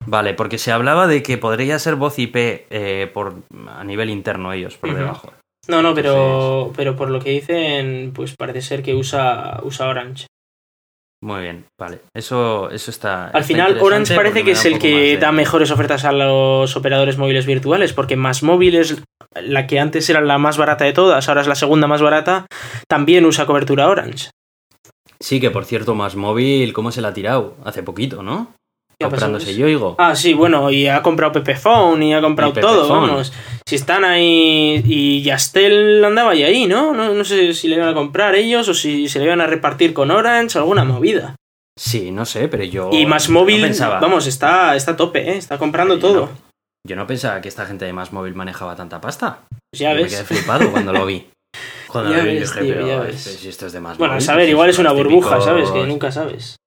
Vale, 0.08 0.34
porque 0.34 0.58
se 0.58 0.72
hablaba 0.72 1.06
de 1.06 1.22
que 1.22 1.38
podría 1.38 1.78
ser 1.78 1.96
voz 1.98 2.18
IP 2.18 2.36
eh, 2.72 3.12
por, 3.14 3.36
a 3.68 3.84
nivel 3.84 4.10
interno 4.10 4.54
ellos, 4.54 4.76
por 4.78 4.92
debajo. 4.96 5.32
No, 5.68 5.82
no, 5.82 5.94
pero, 5.96 6.72
pero 6.76 6.96
por 6.96 7.10
lo 7.10 7.20
que 7.20 7.32
dicen, 7.32 8.12
pues 8.14 8.36
parece 8.38 8.62
ser 8.62 8.84
que 8.84 8.94
usa, 8.94 9.60
usa 9.64 9.88
Orange. 9.88 10.28
Muy 11.24 11.42
bien, 11.42 11.66
vale. 11.80 12.02
Eso, 12.14 12.70
eso 12.70 12.92
está. 12.92 13.30
Al 13.30 13.42
está 13.42 13.44
final, 13.44 13.80
Orange 13.82 14.14
parece 14.16 14.44
que 14.44 14.52
es 14.52 14.66
el 14.66 14.78
que 14.78 14.90
de- 14.96 15.18
da 15.18 15.32
mejores 15.32 15.72
ofertas 15.72 16.06
a 16.06 16.12
los 16.12 16.76
operadores 16.76 17.18
móviles 17.18 17.48
virtuales, 17.48 17.94
porque 17.94 18.16
Más 18.16 18.44
Móvil 18.44 18.76
es 18.76 19.02
la 19.42 19.66
que 19.66 19.80
antes 19.80 20.08
era 20.10 20.22
la 20.22 20.38
más 20.38 20.58
barata 20.58 20.86
de 20.86 20.94
todas, 20.94 21.28
ahora 21.28 21.42
es 21.42 21.48
la 21.48 21.56
segunda 21.56 21.88
más 21.88 22.02
barata, 22.02 22.46
también 22.88 23.26
usa 23.26 23.48
cobertura 23.48 23.88
Orange. 23.90 24.30
Sí, 25.20 25.40
que 25.40 25.50
por 25.50 25.66
cierto, 25.66 25.96
más 25.96 26.16
móvil, 26.16 26.74
¿cómo 26.74 26.92
se 26.92 27.02
la 27.02 27.08
ha 27.08 27.14
tirado? 27.14 27.56
Hace 27.64 27.82
poquito, 27.82 28.22
¿no? 28.22 28.54
¿Qué 29.00 29.06
ha 29.06 29.10
pasado? 29.10 29.32
Comprándose 29.34 29.56
Yoigo. 29.58 29.96
Ah, 29.98 30.16
sí, 30.16 30.34
bueno, 30.34 30.72
y 30.72 30.88
ha 30.88 31.02
comprado 31.02 31.32
Pepephone 31.34 32.04
y 32.04 32.14
ha 32.14 32.22
comprado 32.22 32.52
Y 32.52 32.62
todo, 32.62 32.82
Pepephone. 32.84 33.08
vamos. 33.10 33.34
Si 33.68 33.76
están 33.76 34.06
ahí. 34.06 34.82
Y 34.86 35.22
Yastel 35.22 36.04
andaba 36.06 36.34
ya 36.36 36.48
ahí, 36.48 36.66
¿no? 36.66 36.94
¿no? 36.94 37.14
No 37.14 37.24
sé 37.26 37.54
si 37.54 37.68
le 37.68 37.76
iban 37.76 37.90
a 37.90 37.94
comprar 37.94 38.36
ellos 38.36 38.68
o 38.70 38.74
si 38.74 39.10
se 39.10 39.20
le 39.20 39.26
iban 39.26 39.42
a 39.42 39.48
repartir 39.48 39.94
con 39.94 40.12
Orange, 40.12 40.58
alguna 40.58 40.84
movida. 40.86 41.36
Sí, 41.78 42.12
no 42.12 42.26
sé, 42.26 42.48
pero 42.48 42.64
yo. 42.64 42.90
y 42.94 43.06
Más 43.06 43.28
no 43.30 43.40
Móvil, 43.42 43.62
pensaba- 43.62 44.00
vamos, 44.00 44.28
está, 44.28 44.76
está 44.78 44.92
a 44.92 44.96
tope, 44.96 45.30
¿eh? 45.32 45.38
Está 45.38 45.58
comprando 45.58 46.00
todo. 46.00 46.28
no- 46.28 46.30
Yo 46.88 46.96
no 46.96 47.06
pensaba 47.06 47.42
que 47.42 47.50
esta 47.50 47.66
gente 47.66 47.84
de 47.84 47.92
más 47.94 48.14
móvil 48.14 48.34
manejaba 48.36 48.76
tanta 48.78 49.02
pasta. 49.02 49.40
Pues 49.72 49.80
ya 49.82 49.90
Yo 49.90 49.96
me 49.98 50.04
ves. 50.04 50.14
quedé 50.14 50.24
flipado 50.24 50.72
cuando 50.72 50.94
lo 50.94 51.06
vi. 51.06 51.28
Cuando 51.88 52.12
Ya 52.12 52.18
lo 52.18 52.24
vi 52.26 52.36
ves, 52.40 52.50
dije, 52.54 52.66
tío, 52.66 52.74
pero 52.76 52.88
ya 52.88 53.00
ves. 53.00 53.22
si 53.22 53.48
esto 53.48 53.66
es 53.68 53.74
de 53.74 53.80
más 53.80 53.98
Bueno, 53.98 54.16
a 54.16 54.20
saber, 54.22 54.44
pues 54.46 54.50
igual 54.52 54.70
es 54.70 54.80
una 54.80 54.92
burbuja, 54.92 55.40
¿sabes? 55.42 55.70
Que 55.72 55.84
nunca 55.86 56.12
sabes. 56.12 56.58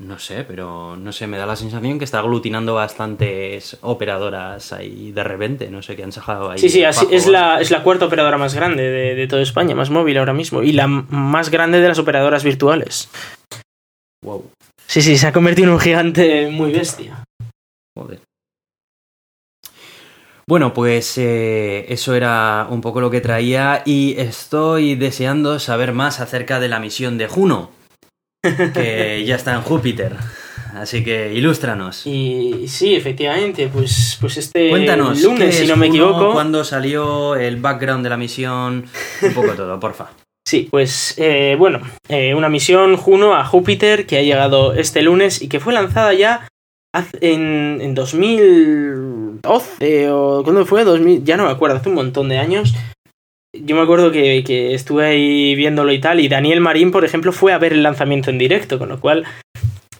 No 0.00 0.18
sé, 0.18 0.42
pero 0.42 0.96
no 0.96 1.12
sé, 1.12 1.28
me 1.28 1.38
da 1.38 1.46
la 1.46 1.54
sensación 1.54 1.98
que 2.00 2.04
está 2.04 2.18
aglutinando 2.18 2.74
bastantes 2.74 3.78
operadoras 3.82 4.72
ahí 4.72 5.12
de 5.12 5.22
repente, 5.22 5.70
no 5.70 5.82
sé, 5.82 5.94
que 5.94 6.02
han 6.02 6.10
sacado 6.10 6.50
ahí. 6.50 6.58
Sí, 6.58 6.68
sí, 6.68 6.82
así, 6.82 7.06
es, 7.12 7.28
la, 7.28 7.60
es 7.60 7.70
la 7.70 7.84
cuarta 7.84 8.06
operadora 8.06 8.36
más 8.36 8.54
grande 8.54 8.82
de, 8.82 9.14
de 9.14 9.26
toda 9.28 9.42
España, 9.42 9.76
más 9.76 9.90
móvil 9.90 10.18
ahora 10.18 10.32
mismo. 10.32 10.64
Y 10.64 10.72
la 10.72 10.88
más 10.88 11.48
grande 11.50 11.80
de 11.80 11.86
las 11.88 11.98
operadoras 12.00 12.42
virtuales. 12.42 13.08
Wow, 14.24 14.50
Sí, 14.86 15.00
sí, 15.00 15.16
se 15.16 15.28
ha 15.28 15.32
convertido 15.32 15.68
en 15.68 15.74
un 15.74 15.80
gigante 15.80 16.48
muy 16.50 16.72
bestia. 16.72 17.22
joder. 17.96 18.18
Bueno, 20.46 20.74
pues 20.74 21.16
eh, 21.18 21.86
eso 21.88 22.14
era 22.14 22.66
un 22.68 22.80
poco 22.80 23.00
lo 23.00 23.10
que 23.10 23.20
traía 23.22 23.82
y 23.86 24.14
estoy 24.18 24.94
deseando 24.94 25.58
saber 25.58 25.92
más 25.92 26.20
acerca 26.20 26.60
de 26.60 26.68
la 26.68 26.80
misión 26.80 27.16
de 27.16 27.28
Juno, 27.28 27.70
que 28.74 29.24
ya 29.24 29.36
está 29.36 29.54
en 29.54 29.62
Júpiter. 29.62 30.16
Así 30.74 31.02
que 31.04 31.32
ilústranos. 31.32 32.04
Y 32.06 32.66
sí, 32.66 32.96
efectivamente, 32.96 33.68
pues, 33.72 34.18
pues 34.20 34.36
este 34.36 34.70
Cuéntanos, 34.70 35.18
¿qué 35.18 35.24
lunes, 35.24 35.54
si 35.54 35.66
no 35.66 35.76
me 35.76 35.86
equivoco. 35.86 36.32
¿Cuándo 36.32 36.64
salió? 36.64 37.36
¿El 37.36 37.56
background 37.56 38.02
de 38.02 38.10
la 38.10 38.16
misión? 38.16 38.86
Un 39.22 39.34
poco 39.34 39.52
todo, 39.52 39.78
porfa. 39.80 40.10
Sí, 40.46 40.68
pues 40.70 41.14
eh, 41.16 41.56
bueno, 41.58 41.80
eh, 42.06 42.34
una 42.34 42.50
misión 42.50 42.98
Juno 42.98 43.34
a 43.34 43.46
Júpiter 43.46 44.04
que 44.04 44.18
ha 44.18 44.22
llegado 44.22 44.74
este 44.74 45.00
lunes 45.00 45.40
y 45.40 45.48
que 45.48 45.58
fue 45.58 45.72
lanzada 45.72 46.12
ya 46.12 46.46
en, 47.22 47.78
en 47.80 47.94
2012 47.94 50.10
o 50.10 50.42
cuando 50.44 50.66
fue 50.66 50.84
2000, 50.84 51.24
ya 51.24 51.38
no 51.38 51.46
me 51.46 51.50
acuerdo, 51.50 51.76
hace 51.76 51.88
un 51.88 51.94
montón 51.94 52.28
de 52.28 52.36
años. 52.36 52.74
Yo 53.62 53.76
me 53.76 53.82
acuerdo 53.82 54.10
que, 54.10 54.42
que 54.44 54.74
estuve 54.74 55.06
ahí 55.06 55.54
viéndolo 55.54 55.92
y 55.92 56.00
tal, 56.00 56.20
y 56.20 56.28
Daniel 56.28 56.60
Marín, 56.60 56.90
por 56.90 57.04
ejemplo, 57.04 57.32
fue 57.32 57.52
a 57.52 57.58
ver 57.58 57.72
el 57.72 57.82
lanzamiento 57.82 58.30
en 58.30 58.38
directo, 58.38 58.78
con 58.78 58.88
lo 58.88 59.00
cual, 59.00 59.24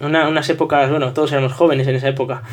una- 0.01 0.29
unas 0.29 0.49
épocas, 0.51 0.91
bueno, 0.91 1.13
todos 1.13 1.31
éramos 1.33 1.53
jóvenes 1.53 1.87
en 1.87 1.97
esa 1.97 2.09
época. 2.09 2.43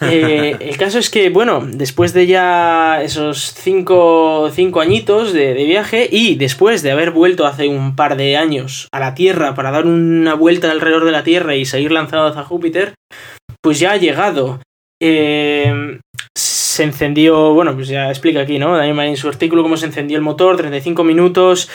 Eh, 0.00 0.56
el 0.60 0.76
caso 0.78 0.98
es 0.98 1.10
que, 1.10 1.28
bueno, 1.28 1.62
después 1.66 2.14
de 2.14 2.26
ya 2.26 3.02
esos 3.02 3.52
cinco, 3.54 4.50
cinco 4.52 4.80
añitos 4.80 5.34
de, 5.34 5.52
de 5.52 5.64
viaje 5.64 6.08
y 6.10 6.36
después 6.36 6.82
de 6.82 6.92
haber 6.92 7.10
vuelto 7.10 7.46
hace 7.46 7.68
un 7.68 7.94
par 7.94 8.16
de 8.16 8.36
años 8.38 8.88
a 8.92 9.00
la 9.00 9.14
Tierra 9.14 9.54
para 9.54 9.70
dar 9.70 9.84
una 9.86 10.32
vuelta 10.34 10.70
alrededor 10.70 11.04
de 11.04 11.12
la 11.12 11.24
Tierra 11.24 11.56
y 11.56 11.66
seguir 11.66 11.92
lanzado 11.92 12.26
hacia 12.26 12.42
Júpiter, 12.42 12.94
pues 13.62 13.78
ya 13.78 13.92
ha 13.92 13.96
llegado. 13.98 14.60
Eh, 15.02 15.98
se 16.76 16.84
encendió, 16.84 17.52
bueno, 17.54 17.74
pues 17.74 17.88
ya 17.88 18.08
explica 18.08 18.40
aquí, 18.40 18.58
¿no? 18.58 18.76
Daniel 18.76 18.94
Marín 18.94 19.10
en 19.12 19.16
su 19.16 19.28
artículo 19.28 19.62
cómo 19.62 19.76
se 19.76 19.86
encendió 19.86 20.16
el 20.16 20.22
motor, 20.22 20.56
35 20.56 21.02
minutos 21.04 21.68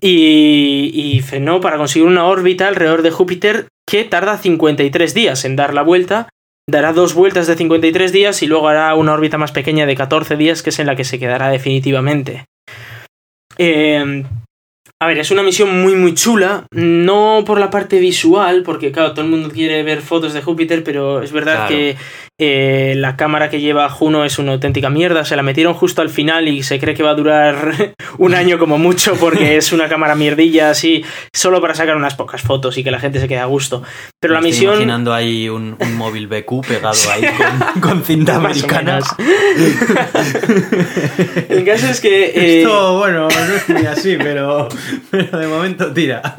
y, 0.00 0.90
y 0.94 1.20
frenó 1.20 1.60
para 1.60 1.76
conseguir 1.76 2.06
una 2.08 2.26
órbita 2.26 2.68
alrededor 2.68 3.02
de 3.02 3.10
Júpiter 3.10 3.66
que 3.88 4.04
tarda 4.04 4.38
53 4.38 5.14
días 5.14 5.44
en 5.44 5.56
dar 5.56 5.74
la 5.74 5.82
vuelta 5.82 6.28
dará 6.68 6.92
dos 6.94 7.12
vueltas 7.14 7.46
de 7.46 7.56
53 7.56 8.10
días 8.12 8.42
y 8.42 8.46
luego 8.46 8.68
hará 8.68 8.94
una 8.94 9.12
órbita 9.12 9.36
más 9.36 9.52
pequeña 9.52 9.84
de 9.84 9.94
14 9.96 10.36
días, 10.36 10.62
que 10.62 10.70
es 10.70 10.78
en 10.78 10.86
la 10.86 10.96
que 10.96 11.04
se 11.04 11.18
quedará 11.18 11.50
definitivamente. 11.50 12.46
Eh, 13.58 14.24
a 15.02 15.06
ver, 15.06 15.18
es 15.18 15.30
una 15.30 15.42
misión 15.42 15.82
muy 15.82 15.94
muy 15.96 16.14
chula, 16.14 16.66
no 16.72 17.42
por 17.46 17.60
la 17.60 17.68
parte 17.68 17.98
visual, 17.98 18.62
porque 18.64 18.92
claro, 18.92 19.12
todo 19.12 19.24
el 19.26 19.30
mundo 19.30 19.50
quiere 19.50 19.82
ver 19.82 20.00
fotos 20.00 20.32
de 20.32 20.40
Júpiter, 20.40 20.82
pero 20.82 21.22
es 21.22 21.32
verdad 21.32 21.66
Claro. 21.66 21.68
que 21.68 21.96
eh, 22.40 22.94
la 22.96 23.16
cámara 23.16 23.48
que 23.48 23.60
lleva 23.60 23.88
Juno 23.88 24.24
es 24.24 24.38
una 24.38 24.52
auténtica 24.52 24.90
mierda, 24.90 25.24
se 25.24 25.36
la 25.36 25.42
metieron 25.42 25.74
justo 25.74 26.02
al 26.02 26.08
final 26.10 26.48
y 26.48 26.62
se 26.64 26.80
cree 26.80 26.94
que 26.94 27.02
va 27.04 27.10
a 27.10 27.14
durar 27.14 27.94
un 28.18 28.34
año 28.34 28.58
como 28.58 28.76
mucho 28.78 29.14
porque 29.14 29.56
es 29.56 29.72
una 29.72 29.88
cámara 29.88 30.14
mierdilla 30.16 30.70
así, 30.70 31.04
solo 31.32 31.60
para 31.60 31.74
sacar 31.74 31.96
unas 31.96 32.14
pocas 32.16 32.42
fotos 32.42 32.76
y 32.76 32.82
que 32.84 32.90
la 32.90 32.98
gente 32.98 33.20
se 33.20 33.28
quede 33.28 33.38
a 33.38 33.44
gusto. 33.44 33.82
Pero 34.20 34.34
la 34.34 34.40
Me 34.40 34.48
estoy 34.48 34.66
misión... 34.66 34.74
imaginando 34.74 35.14
ahí 35.14 35.48
un, 35.48 35.76
un 35.78 35.94
móvil 35.96 36.26
BQ 36.26 36.66
pegado 36.66 36.96
ahí 37.12 37.22
con, 37.36 37.80
con 37.80 38.02
cinta 38.04 38.36
americana. 38.36 38.98
El 41.48 41.64
caso 41.64 41.86
es 41.88 42.00
que. 42.00 42.24
eh, 42.26 42.62
Esto, 42.62 42.98
bueno, 42.98 43.28
no 43.28 43.54
es 43.54 43.68
muy 43.68 43.86
así, 43.86 44.16
pero, 44.18 44.68
pero 45.10 45.38
de 45.38 45.46
momento 45.46 45.92
tira. 45.92 46.36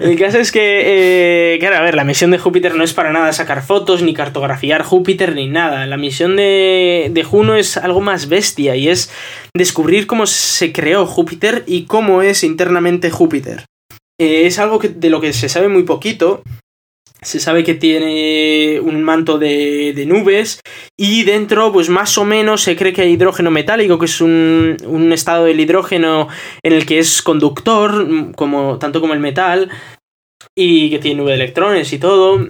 El 0.00 0.18
caso 0.18 0.38
es 0.38 0.52
que, 0.52 1.54
eh, 1.54 1.58
claro, 1.58 1.76
a 1.76 1.80
ver, 1.82 1.94
la 1.94 2.04
misión 2.04 2.30
de 2.30 2.38
Júpiter 2.38 2.74
no 2.74 2.84
es 2.84 2.92
para 2.94 3.12
nada 3.12 3.32
sacar 3.32 3.62
fotos, 3.62 4.02
ni 4.02 4.14
cartografiar 4.14 4.82
Júpiter, 4.82 5.17
ni 5.26 5.48
nada. 5.48 5.86
La 5.86 5.96
misión 5.96 6.36
de, 6.36 7.08
de 7.10 7.24
Juno 7.24 7.56
es 7.56 7.76
algo 7.76 8.00
más 8.00 8.28
bestia 8.28 8.76
y 8.76 8.88
es 8.88 9.10
descubrir 9.54 10.06
cómo 10.06 10.26
se 10.26 10.72
creó 10.72 11.06
Júpiter 11.06 11.64
y 11.66 11.84
cómo 11.84 12.22
es 12.22 12.44
internamente 12.44 13.10
Júpiter. 13.10 13.64
Eh, 14.20 14.46
es 14.46 14.58
algo 14.58 14.78
de 14.78 15.10
lo 15.10 15.20
que 15.20 15.32
se 15.32 15.48
sabe 15.48 15.68
muy 15.68 15.84
poquito. 15.84 16.42
Se 17.20 17.40
sabe 17.40 17.64
que 17.64 17.74
tiene 17.74 18.78
un 18.80 19.02
manto 19.02 19.38
de, 19.38 19.92
de 19.92 20.06
nubes 20.06 20.60
y 20.96 21.24
dentro, 21.24 21.72
pues 21.72 21.88
más 21.88 22.16
o 22.16 22.24
menos, 22.24 22.62
se 22.62 22.76
cree 22.76 22.92
que 22.92 23.02
hay 23.02 23.10
hidrógeno 23.10 23.50
metálico, 23.50 23.98
que 23.98 24.04
es 24.04 24.20
un, 24.20 24.76
un 24.86 25.12
estado 25.12 25.46
del 25.46 25.58
hidrógeno 25.58 26.28
en 26.62 26.72
el 26.72 26.86
que 26.86 27.00
es 27.00 27.20
conductor, 27.20 28.06
como, 28.36 28.78
tanto 28.78 29.00
como 29.00 29.14
el 29.14 29.20
metal, 29.20 29.68
y 30.56 30.90
que 30.90 31.00
tiene 31.00 31.20
nube 31.20 31.32
de 31.32 31.36
electrones 31.42 31.92
y 31.92 31.98
todo, 31.98 32.48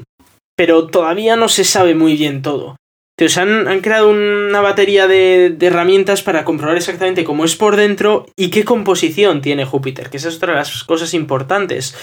pero 0.59 0.89
todavía 0.89 1.37
no 1.37 1.49
se 1.49 1.63
sabe 1.63 1.95
muy 1.95 2.17
bien 2.17 2.43
todo. 2.43 2.75
Entonces 3.17 3.39
han, 3.39 3.69
han 3.69 3.81
creado 3.81 4.11
una 4.11 4.61
batería 4.61 5.07
de, 5.07 5.57
herramientas 5.61 6.23
para 6.23 6.45
comprobar 6.45 6.77
exactamente 6.77 7.23
cómo 7.23 7.45
es 7.45 7.55
por 7.55 7.77
dentro 7.77 8.27
y 8.37 8.51
qué 8.51 8.65
composición 8.65 9.41
tiene 9.41 9.65
Júpiter, 9.65 10.11
que 10.11 10.17
esa 10.17 10.29
es 10.29 10.37
otra 10.37 10.55
de 10.55 10.59
las 10.59 10.83
cosas 10.83 11.15
importantes. 11.15 11.95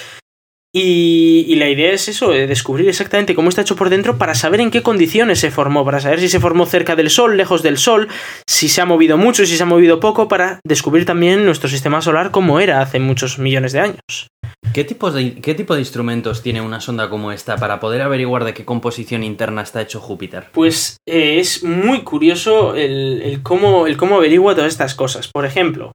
Y, 0.74 1.56
la 1.56 1.70
idea 1.70 1.92
es 1.92 2.08
eso, 2.08 2.32
de 2.32 2.48
descubrir 2.48 2.88
exactamente 2.88 3.36
cómo 3.36 3.50
está 3.50 3.62
hecho 3.62 3.78
por 3.78 3.90
dentro 3.90 4.18
para 4.18 4.36
saber 4.36 4.62
en 4.62 4.72
qué 4.72 4.82
condiciones 4.82 5.40
se 5.40 5.52
formó, 5.52 5.84
para 5.86 6.02
saber 6.02 6.20
si 6.22 6.28
se 6.30 6.42
formó 6.42 6.66
cerca 6.66 6.96
del 6.96 7.10
Sol, 7.10 7.38
lejos 7.38 7.62
del 7.62 7.78
Sol, 7.78 8.10
si 8.48 8.68
se 8.68 8.82
ha 8.82 8.86
movido 8.86 9.18
mucho, 9.18 9.46
si 9.46 9.56
se 9.56 9.64
ha 9.64 9.66
movido 9.66 10.02
poco, 10.02 10.28
para 10.28 10.60
descubrir 10.66 11.06
también 11.06 11.46
nuestro 11.46 11.70
sistema 11.70 12.02
solar 12.02 12.32
como 12.32 12.60
era 12.60 12.82
hace 12.82 13.00
muchos 13.00 13.40
millones 13.40 13.72
de 13.72 13.80
años. 13.80 14.28
¿Qué, 14.76 14.84
tipos 14.84 15.14
de, 15.14 15.36
¿Qué 15.36 15.56
tipo 15.56 15.74
de 15.74 15.80
instrumentos 15.80 16.42
tiene 16.42 16.60
una 16.60 16.82
sonda 16.82 17.10
como 17.10 17.32
esta 17.32 17.56
para 17.56 17.80
poder 17.80 18.02
averiguar 18.02 18.44
de 18.44 18.54
qué 18.54 18.66
composición 18.66 19.24
interna 19.24 19.62
está 19.62 19.82
hecho 19.82 20.02
Júpiter? 20.02 20.50
Pues 20.52 20.98
eh, 21.06 21.40
es 21.40 21.64
muy 21.64 22.02
curioso 22.04 22.76
el, 22.76 23.22
el 23.22 23.42
cómo, 23.42 23.88
el 23.88 23.96
cómo 23.96 24.18
averigua 24.18 24.54
todas 24.54 24.74
estas 24.74 24.94
cosas. 24.94 25.30
Por 25.30 25.46
ejemplo, 25.46 25.94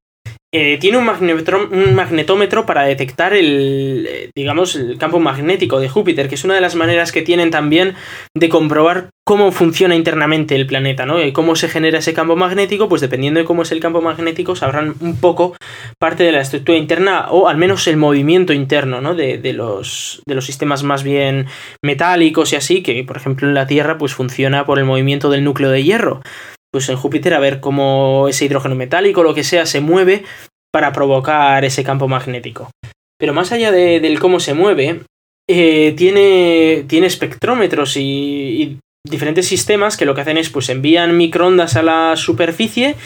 eh, 0.53 0.79
tiene 0.79 0.99
un, 0.99 1.09
un 1.09 1.95
magnetómetro 1.95 2.67
para 2.67 2.83
detectar 2.83 3.35
el, 3.35 4.07
eh, 4.09 4.31
digamos, 4.35 4.75
el 4.75 4.99
campo 4.99 5.21
magnético 5.21 5.79
de 5.79 5.89
Júpiter, 5.89 6.29
que 6.29 6.35
es 6.35 6.45
una 6.45 6.55
de 6.55 6.61
las 6.61 6.75
maneras 6.75 7.13
que 7.13 7.23
tienen 7.23 7.51
también 7.53 7.95
de 8.37 8.49
comprobar 8.49 9.11
cómo 9.25 9.53
funciona 9.53 9.95
internamente 9.95 10.57
el 10.57 10.67
planeta, 10.67 11.07
¿no? 11.07 11.23
Y 11.23 11.31
cómo 11.31 11.55
se 11.55 11.69
genera 11.69 12.01
ese 12.01 12.15
campo 12.15 12.35
magnético, 12.35 12.89
pues 12.89 13.01
dependiendo 13.01 13.39
de 13.39 13.47
cómo 13.47 13.63
es 13.63 13.71
el 13.71 13.79
campo 13.79 14.01
magnético, 14.01 14.57
sabrán 14.57 14.95
un 15.01 15.21
poco 15.21 15.57
parte 16.01 16.25
de 16.25 16.33
la 16.33 16.41
estructura 16.41 16.77
interna 16.77 17.29
o 17.31 17.49
al 17.49 17.57
menos 17.57 17.87
el 17.87 17.97
movimiento 17.97 18.53
interno, 18.53 19.01
¿no? 19.01 19.15
De, 19.15 19.39
de 19.39 19.53
los, 19.53 20.21
de 20.27 20.35
los 20.35 20.47
sistemas 20.47 20.83
más 20.83 21.05
bien 21.05 21.47
metálicos 21.85 22.53
y 22.53 22.57
así, 22.57 22.83
que 22.83 23.05
por 23.05 23.17
ejemplo 23.17 23.47
en 23.47 23.55
la 23.55 23.69
Tierra 23.69 23.99
pues 23.99 24.15
funciona 24.15 24.67
por 24.67 24.81
el 24.81 24.85
movimiento 24.85 25.31
del 25.31 25.45
núcleo 25.45 25.71
de 25.71 25.85
hierro. 25.85 26.23
Pues 26.73 26.89
en 26.89 26.97
Júpiter 26.97 27.35
a 27.35 27.41
ver 27.41 27.61
cómo 27.61 28.29
ese 28.29 28.45
hidrógeno 28.45 28.75
metálico, 28.75 29.23
lo 29.23 29.35
que 29.35 29.45
sea, 29.45 29.67
se 29.67 29.81
mueve 29.81 30.25
para 30.73 30.93
provocar 30.93 31.65
ese 31.65 31.83
campo 31.83 32.07
magnético. 32.07 32.71
Pero 33.19 33.35
más 33.35 33.53
allá 33.53 33.73
de- 33.73 34.01
del 34.01 34.19
cómo 34.21 34.39
se 34.41 34.55
mueve, 34.55 35.01
eh, 35.49 35.95
tiene, 35.97 36.85
tiene 36.87 37.07
espectrómetros 37.09 37.97
y, 37.97 38.79
diferentes 39.05 39.49
sistemas 39.49 39.97
que 39.97 40.05
lo 40.05 40.15
que 40.15 40.21
hacen 40.21 40.37
es 40.37 40.51
pues 40.51 40.69
envían 40.69 41.17
microondas 41.17 41.75
a 41.77 41.83
la 41.83 42.17
superficie 42.17 42.97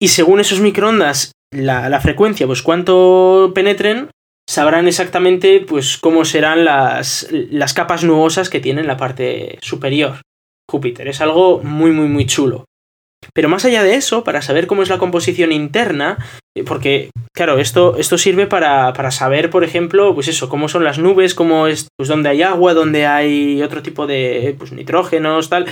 y 0.00 0.08
según 0.08 0.40
esos 0.40 0.60
microondas 0.60 1.32
la, 1.52 1.88
la 1.90 2.00
frecuencia, 2.00 2.46
pues 2.46 2.62
cuánto 2.62 3.52
penetren, 3.54 4.08
sabrán 4.48 4.88
exactamente 4.88 5.60
pues 5.60 5.98
cómo 5.98 6.24
serán 6.24 6.64
las, 6.64 7.28
las 7.30 7.74
capas 7.74 8.02
nubosas 8.02 8.48
que 8.48 8.60
tiene 8.60 8.80
en 8.80 8.86
la 8.86 8.96
parte 8.96 9.58
superior. 9.60 10.22
Júpiter 10.70 11.06
es 11.08 11.20
algo 11.20 11.60
muy 11.62 11.92
muy 11.92 12.08
muy 12.08 12.26
chulo. 12.26 12.64
Pero 13.34 13.48
más 13.48 13.64
allá 13.64 13.82
de 13.82 13.94
eso, 13.94 14.24
para 14.24 14.42
saber 14.42 14.66
cómo 14.66 14.82
es 14.82 14.88
la 14.88 14.98
composición 14.98 15.52
interna, 15.52 16.18
eh, 16.56 16.64
porque, 16.64 17.10
claro, 17.34 17.58
esto, 17.58 17.96
esto 17.96 18.18
sirve 18.18 18.46
para, 18.46 18.92
para 18.92 19.10
saber, 19.10 19.50
por 19.50 19.64
ejemplo, 19.64 20.14
pues 20.14 20.28
eso, 20.28 20.48
cómo 20.48 20.68
son 20.68 20.84
las 20.84 20.98
nubes, 20.98 21.34
cómo 21.34 21.66
es, 21.66 21.88
pues 21.96 22.08
dónde 22.08 22.28
hay 22.28 22.42
agua, 22.42 22.74
dónde 22.74 23.06
hay 23.06 23.62
otro 23.62 23.82
tipo 23.82 24.06
de, 24.06 24.54
pues 24.58 24.72
nitrógenos, 24.72 25.48
tal. 25.48 25.66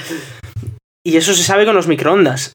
Y 1.05 1.16
eso 1.16 1.34
se 1.34 1.42
sabe 1.42 1.64
con 1.64 1.74
los 1.74 1.88
microondas. 1.88 2.53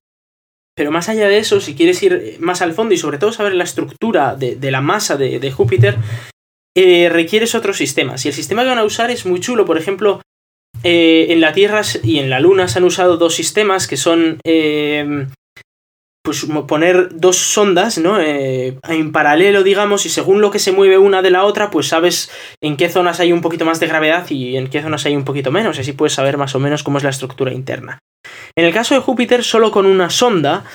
Pero 0.76 0.92
más 0.92 1.08
allá 1.08 1.28
de 1.30 1.38
eso, 1.38 1.62
si 1.62 1.74
quieres 1.74 2.04
ir 2.04 2.38
más 2.40 2.62
al 2.62 2.74
fondo 2.74 2.94
y 2.94 2.98
sobre 2.98 3.18
todo 3.18 3.32
saber 3.32 3.56
la 3.56 3.64
estructura 3.64 4.36
de, 4.36 4.58
la 4.72 4.82
masa 4.82 5.16
de, 5.16 5.40
de 5.40 5.52
Júpiter, 5.52 5.98
eh, 6.78 7.08
requieres 7.10 7.56
otros 7.56 7.78
sistemas. 7.78 8.26
Y 8.26 8.28
el 8.28 8.34
sistema 8.34 8.64
que 8.64 8.70
van 8.70 8.80
a 8.80 8.84
usar 8.84 9.10
es 9.10 9.26
muy 9.26 9.40
chulo. 9.40 9.66
Por 9.66 9.78
ejemplo, 9.78 10.22
eh, 10.86 11.34
en 11.34 11.42
la 11.42 11.52
Tierra 11.52 11.82
y 12.04 12.20
en 12.20 12.30
la 12.30 12.40
Luna 12.40 12.68
se 12.68 12.78
han 12.78 12.86
usado 12.86 13.18
dos 13.18 13.34
sistemas 13.34 13.88
que 13.88 13.98
son 13.98 14.40
eh, 14.46 15.26
pues 16.26 16.46
poner 16.68 17.10
dos 17.12 17.38
sondas, 17.38 17.98
¿no? 17.98 18.20
Eh, 18.20 18.78
en 18.90 19.12
paralelo, 19.12 19.64
digamos, 19.64 20.06
y 20.06 20.10
según 20.10 20.42
lo 20.42 20.52
que 20.52 20.60
se 20.60 20.72
mueve 20.72 20.98
una 20.98 21.22
de 21.22 21.30
la 21.30 21.46
otra, 21.46 21.70
pues 21.70 21.88
sabes 21.88 22.32
en 22.62 22.78
qué 22.78 22.90
zonas 22.90 23.20
hay 23.20 23.32
un 23.32 23.42
poquito 23.42 23.64
más 23.64 23.80
de 23.80 23.88
gravedad 23.88 24.30
y 24.30 24.58
en 24.58 24.68
qué 24.68 24.82
zonas 24.82 25.06
hay 25.06 25.16
un 25.16 25.24
poquito 25.24 25.52
menos, 25.52 25.80
así 25.80 25.94
puedes 25.94 26.14
saber 26.14 26.38
más 26.38 26.56
o 26.56 26.60
menos 26.60 26.84
cómo 26.84 26.98
es 26.98 27.04
la 27.04 27.12
estructura 27.12 27.54
interna. 27.54 28.00
En 28.56 28.66
el 28.66 28.74
caso 28.74 28.96
de 28.96 29.02
Júpiter, 29.02 29.44
solo 29.44 29.72
con 29.72 29.86
una 29.86 30.10
sonda, 30.10 30.66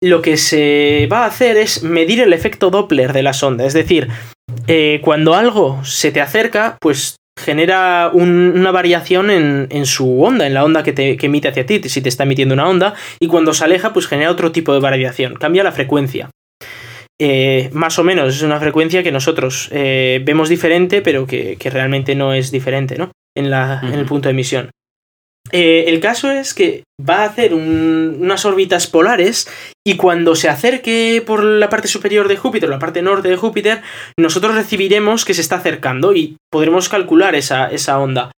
lo 0.00 0.22
que 0.22 0.36
se 0.36 1.08
va 1.10 1.24
a 1.24 1.26
hacer 1.26 1.56
es 1.56 1.82
medir 1.82 2.20
el 2.20 2.32
efecto 2.32 2.70
Doppler 2.70 3.12
de 3.12 3.24
la 3.24 3.32
sonda, 3.32 3.64
es 3.64 3.74
decir, 3.74 4.08
eh, 4.68 5.00
cuando 5.02 5.34
algo 5.34 5.84
se 5.84 6.12
te 6.12 6.20
acerca, 6.20 6.76
pues 6.80 7.16
genera 7.38 8.10
una 8.12 8.70
variación 8.70 9.30
en, 9.30 9.86
su 9.86 10.22
onda, 10.22 10.46
en 10.46 10.54
la 10.54 10.64
onda 10.64 10.82
que, 10.82 10.92
te, 10.92 11.16
emite 11.24 11.48
hacia 11.48 11.66
ti, 11.66 11.80
si 11.88 12.00
te 12.00 12.08
está 12.08 12.24
emitiendo 12.24 12.54
una 12.54 12.68
onda, 12.68 12.94
y 13.20 13.26
cuando 13.26 13.54
se 13.54 13.64
aleja, 13.64 13.92
pues 13.92 14.06
genera 14.06 14.30
otro 14.30 14.52
tipo 14.52 14.72
de 14.74 14.80
variación, 14.80 15.34
cambia 15.34 15.64
la 15.64 15.72
frecuencia. 15.72 16.30
Eh, 17.20 17.70
más 17.72 17.98
o 17.98 18.04
menos 18.04 18.34
es 18.34 18.42
una 18.42 18.58
frecuencia 18.58 19.02
que 19.02 19.12
nosotros 19.12 19.68
eh, 19.70 20.20
vemos 20.24 20.48
diferente, 20.48 21.02
pero 21.02 21.26
que, 21.26 21.56
realmente 21.64 22.14
no 22.14 22.34
es 22.34 22.50
diferente, 22.50 22.96
¿no? 22.96 23.12
En, 23.36 23.50
la, 23.50 23.80
en 23.82 23.94
el 23.94 24.04
punto 24.04 24.28
de 24.28 24.32
emisión. 24.32 24.70
Eh, 25.52 25.84
el 25.88 26.00
caso 26.00 26.30
es 26.30 26.54
que 26.54 26.84
va 26.98 27.18
a 27.18 27.24
hacer 27.26 27.52
unas 27.52 28.44
órbitas 28.46 28.86
polares 28.86 29.48
y 29.86 29.96
cuando 29.96 30.34
se 30.34 30.48
acerque 30.48 31.22
por 31.24 31.44
la 31.44 31.68
parte 31.68 31.88
superior 31.88 32.26
de 32.26 32.38
Júpiter, 32.38 32.70
la 32.70 32.78
parte 32.78 33.02
norte 33.02 33.28
de 33.28 33.36
Júpiter, 33.36 33.82
nosotros 34.18 34.54
recibiremos 34.54 35.24
que 35.24 35.34
se 35.34 35.42
está 35.42 35.56
acercando 35.56 36.14
y 36.14 36.36
podremos 36.50 36.88
calcular 36.88 37.34
esa, 37.34 37.70
esa 37.70 37.98
onda. 37.98 38.32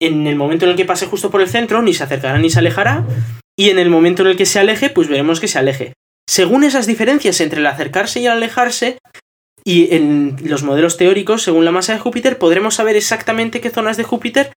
En 0.00 0.26
el 0.26 0.36
momento 0.36 0.64
en 0.64 0.72
el 0.72 0.76
que 0.76 0.86
pase 0.86 1.06
justo 1.06 1.30
por 1.30 1.40
el 1.40 1.48
centro, 1.48 1.82
ni 1.82 1.94
se 1.94 2.04
acercará 2.04 2.38
ni 2.38 2.50
se 2.50 2.58
alejará, 2.58 3.04
y 3.56 3.68
en 3.68 3.78
el 3.78 3.90
momento 3.90 4.22
en 4.22 4.28
el 4.28 4.36
que 4.36 4.46
se 4.46 4.58
aleje, 4.58 4.90
pues 4.90 5.08
veremos 5.08 5.40
que 5.40 5.48
se 5.48 5.58
aleje. 5.58 5.92
Según 6.28 6.64
esas 6.64 6.86
diferencias 6.86 7.40
entre 7.40 7.60
el 7.60 7.66
acercarse 7.66 8.20
y 8.20 8.26
el 8.26 8.32
alejarse, 8.32 8.98
y 9.62 9.94
en 9.94 10.36
los 10.44 10.62
modelos 10.62 10.96
teóricos, 10.96 11.42
según 11.42 11.66
la 11.66 11.70
masa 11.70 11.92
de 11.92 11.98
Júpiter, 11.98 12.38
podremos 12.38 12.76
saber 12.76 12.96
exactamente 12.96 13.60
qué 13.60 13.68
zonas 13.68 13.98
de 13.98 14.04
Júpiter 14.04 14.52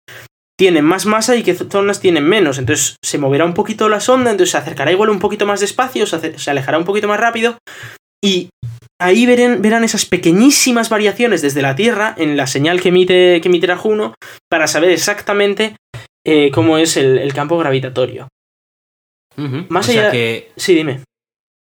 tienen 0.56 0.84
más 0.84 1.06
masa 1.06 1.36
y 1.36 1.42
qué 1.42 1.54
zonas 1.54 2.00
tienen 2.00 2.24
menos. 2.24 2.58
Entonces 2.58 2.96
se 3.02 3.18
moverá 3.18 3.44
un 3.44 3.54
poquito 3.54 3.88
la 3.88 4.00
sonda, 4.00 4.30
entonces 4.30 4.52
se 4.52 4.58
acercará 4.58 4.92
igual 4.92 5.10
un 5.10 5.18
poquito 5.18 5.46
más 5.46 5.60
despacio, 5.60 6.06
se 6.06 6.50
alejará 6.50 6.78
un 6.78 6.84
poquito 6.84 7.08
más 7.08 7.20
rápido. 7.20 7.58
Y 8.22 8.48
ahí 9.00 9.26
verán, 9.26 9.84
esas 9.84 10.06
pequeñísimas 10.06 10.88
variaciones 10.88 11.42
desde 11.42 11.62
la 11.62 11.76
Tierra 11.76 12.14
en 12.16 12.36
la 12.36 12.46
señal 12.46 12.80
que 12.80 12.88
emite, 12.88 13.40
que 13.40 13.48
emitirá 13.48 13.76
Juno 13.76 14.14
para 14.48 14.66
saber 14.66 14.90
exactamente 14.90 15.76
eh, 16.24 16.50
cómo 16.50 16.78
es 16.78 16.96
el, 16.96 17.32
campo 17.34 17.58
gravitatorio. 17.58 18.28
Más 19.68 19.88
allá. 19.88 20.10
que... 20.10 20.52
Sí, 20.56 20.74
dime. 20.74 21.00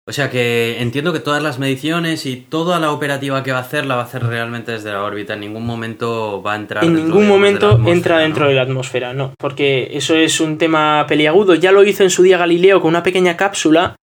O 0.06 0.12
sea 0.12 0.30
que 0.30 0.82
entiendo 0.82 1.14
que 1.14 1.22
todas 1.22 1.42
las 1.42 1.60
mediciones 1.60 2.26
y 2.26 2.36
toda 2.36 2.78
la 2.80 2.92
operativa 2.92 3.42
que 3.42 3.54
va 3.54 3.60
a 3.60 3.62
hacer 3.62 3.86
la 3.86 3.96
va 3.96 4.02
a 4.02 4.06
hacer 4.06 4.24
realmente 4.24 4.74
desde 4.74 4.92
la 4.92 5.02
órbita. 5.02 5.36
En 5.36 5.40
ningún 5.40 5.66
momento 5.66 6.42
va 6.42 6.54
a 6.54 6.56
entrar. 6.58 6.84
En 6.84 6.94
ningún 6.94 7.26
momento 7.26 7.80
entra 7.88 8.18
dentro 8.18 8.48
de 8.50 8.56
la 8.56 8.64
atmósfera, 8.64 9.14
no. 9.14 9.34
Porque 9.40 9.92
eso 9.94 10.16
es 10.16 10.42
un 10.42 10.58
tema 10.58 11.06
peliagudo. 11.08 11.56
Ya 11.56 11.72
lo 11.72 11.86
hizo 11.86 12.04
en 12.04 12.10
su 12.10 12.22
día 12.22 12.38
Galileo 12.38 12.82
con 12.82 12.90
una 12.90 13.04
pequeña 13.04 13.38
cápsula 13.38 13.96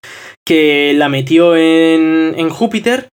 que 0.47 0.93
la 0.95 1.10
metió 1.10 1.58
en, 1.58 2.34
en 2.38 2.50
Júpiter 2.50 3.10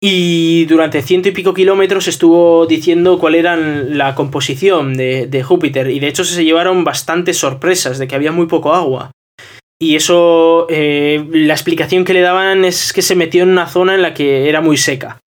y 0.00 0.64
durante 0.66 1.02
ciento 1.02 1.28
y 1.28 1.32
pico 1.32 1.52
kilómetros 1.54 2.06
estuvo 2.06 2.66
diciendo 2.66 3.18
cuál 3.18 3.34
era 3.34 3.56
la 3.56 4.14
composición 4.14 4.96
de, 4.96 5.26
de 5.26 5.42
Júpiter. 5.42 5.90
Y 5.90 5.98
de 5.98 6.06
hecho 6.06 6.22
se 6.22 6.44
llevaron 6.44 6.84
bastantes 6.84 7.36
sorpresas 7.36 7.98
de 7.98 8.06
que 8.06 8.14
había 8.14 8.30
muy 8.30 8.46
poco 8.46 8.74
agua. 8.74 9.10
Y 9.80 9.94
eso, 9.94 10.66
eh, 10.68 11.24
la 11.30 11.54
explicación 11.54 12.04
que 12.04 12.12
le 12.12 12.20
daban 12.20 12.64
es 12.64 12.92
que 12.92 13.02
se 13.02 13.14
metió 13.14 13.44
en 13.44 13.50
una 13.50 13.68
zona 13.68 13.94
en 13.94 14.02
la 14.02 14.12
que 14.12 14.48
era 14.48 14.60
muy 14.60 14.76
seca. 14.76 15.20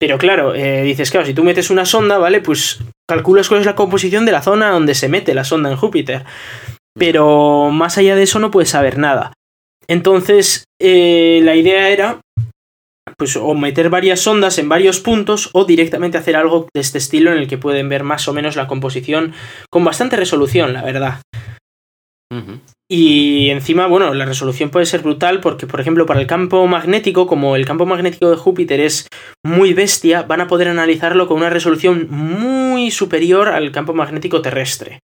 Pero 0.00 0.18
claro, 0.18 0.56
eh, 0.56 0.82
dices, 0.82 1.12
claro, 1.12 1.24
si 1.24 1.34
tú 1.34 1.44
metes 1.44 1.70
una 1.70 1.84
sonda, 1.84 2.18
¿vale? 2.18 2.40
Pues 2.40 2.80
calculas 3.08 3.48
cuál 3.48 3.60
es 3.60 3.66
la 3.66 3.76
composición 3.76 4.26
de 4.26 4.32
la 4.32 4.42
zona 4.42 4.70
donde 4.70 4.96
se 4.96 5.08
mete 5.08 5.34
la 5.34 5.44
sonda 5.44 5.70
en 5.70 5.76
Júpiter. 5.76 6.24
Pero 6.98 7.70
más 7.70 7.96
allá 7.98 8.16
de 8.16 8.24
eso 8.24 8.40
no 8.40 8.50
puedes 8.50 8.70
saber 8.70 8.98
nada. 8.98 9.32
Entonces, 9.86 10.64
eh, 10.80 11.40
la 11.44 11.54
idea 11.54 11.88
era, 11.90 12.20
pues, 13.16 13.36
o 13.36 13.54
meter 13.54 13.90
varias 13.90 14.18
sondas 14.18 14.58
en 14.58 14.68
varios 14.68 14.98
puntos 14.98 15.50
o 15.52 15.64
directamente 15.64 16.18
hacer 16.18 16.34
algo 16.34 16.66
de 16.74 16.80
este 16.80 16.98
estilo 16.98 17.30
en 17.30 17.38
el 17.38 17.46
que 17.46 17.58
pueden 17.58 17.88
ver 17.88 18.02
más 18.02 18.26
o 18.26 18.32
menos 18.32 18.56
la 18.56 18.66
composición 18.66 19.34
con 19.70 19.84
bastante 19.84 20.16
resolución, 20.16 20.72
la 20.72 20.82
verdad. 20.82 21.20
Y 22.90 23.48
encima, 23.48 23.86
bueno, 23.86 24.12
la 24.12 24.26
resolución 24.26 24.68
puede 24.68 24.84
ser 24.84 25.00
brutal 25.00 25.40
porque, 25.40 25.66
por 25.66 25.80
ejemplo, 25.80 26.04
para 26.04 26.20
el 26.20 26.26
campo 26.26 26.66
magnético, 26.66 27.26
como 27.26 27.56
el 27.56 27.64
campo 27.64 27.86
magnético 27.86 28.28
de 28.28 28.36
Júpiter 28.36 28.80
es 28.80 29.08
muy 29.42 29.72
bestia, 29.72 30.22
van 30.24 30.42
a 30.42 30.46
poder 30.46 30.68
analizarlo 30.68 31.26
con 31.26 31.38
una 31.38 31.48
resolución 31.48 32.08
muy 32.10 32.90
superior 32.90 33.48
al 33.48 33.72
campo 33.72 33.94
magnético 33.94 34.42
terrestre. 34.42 34.98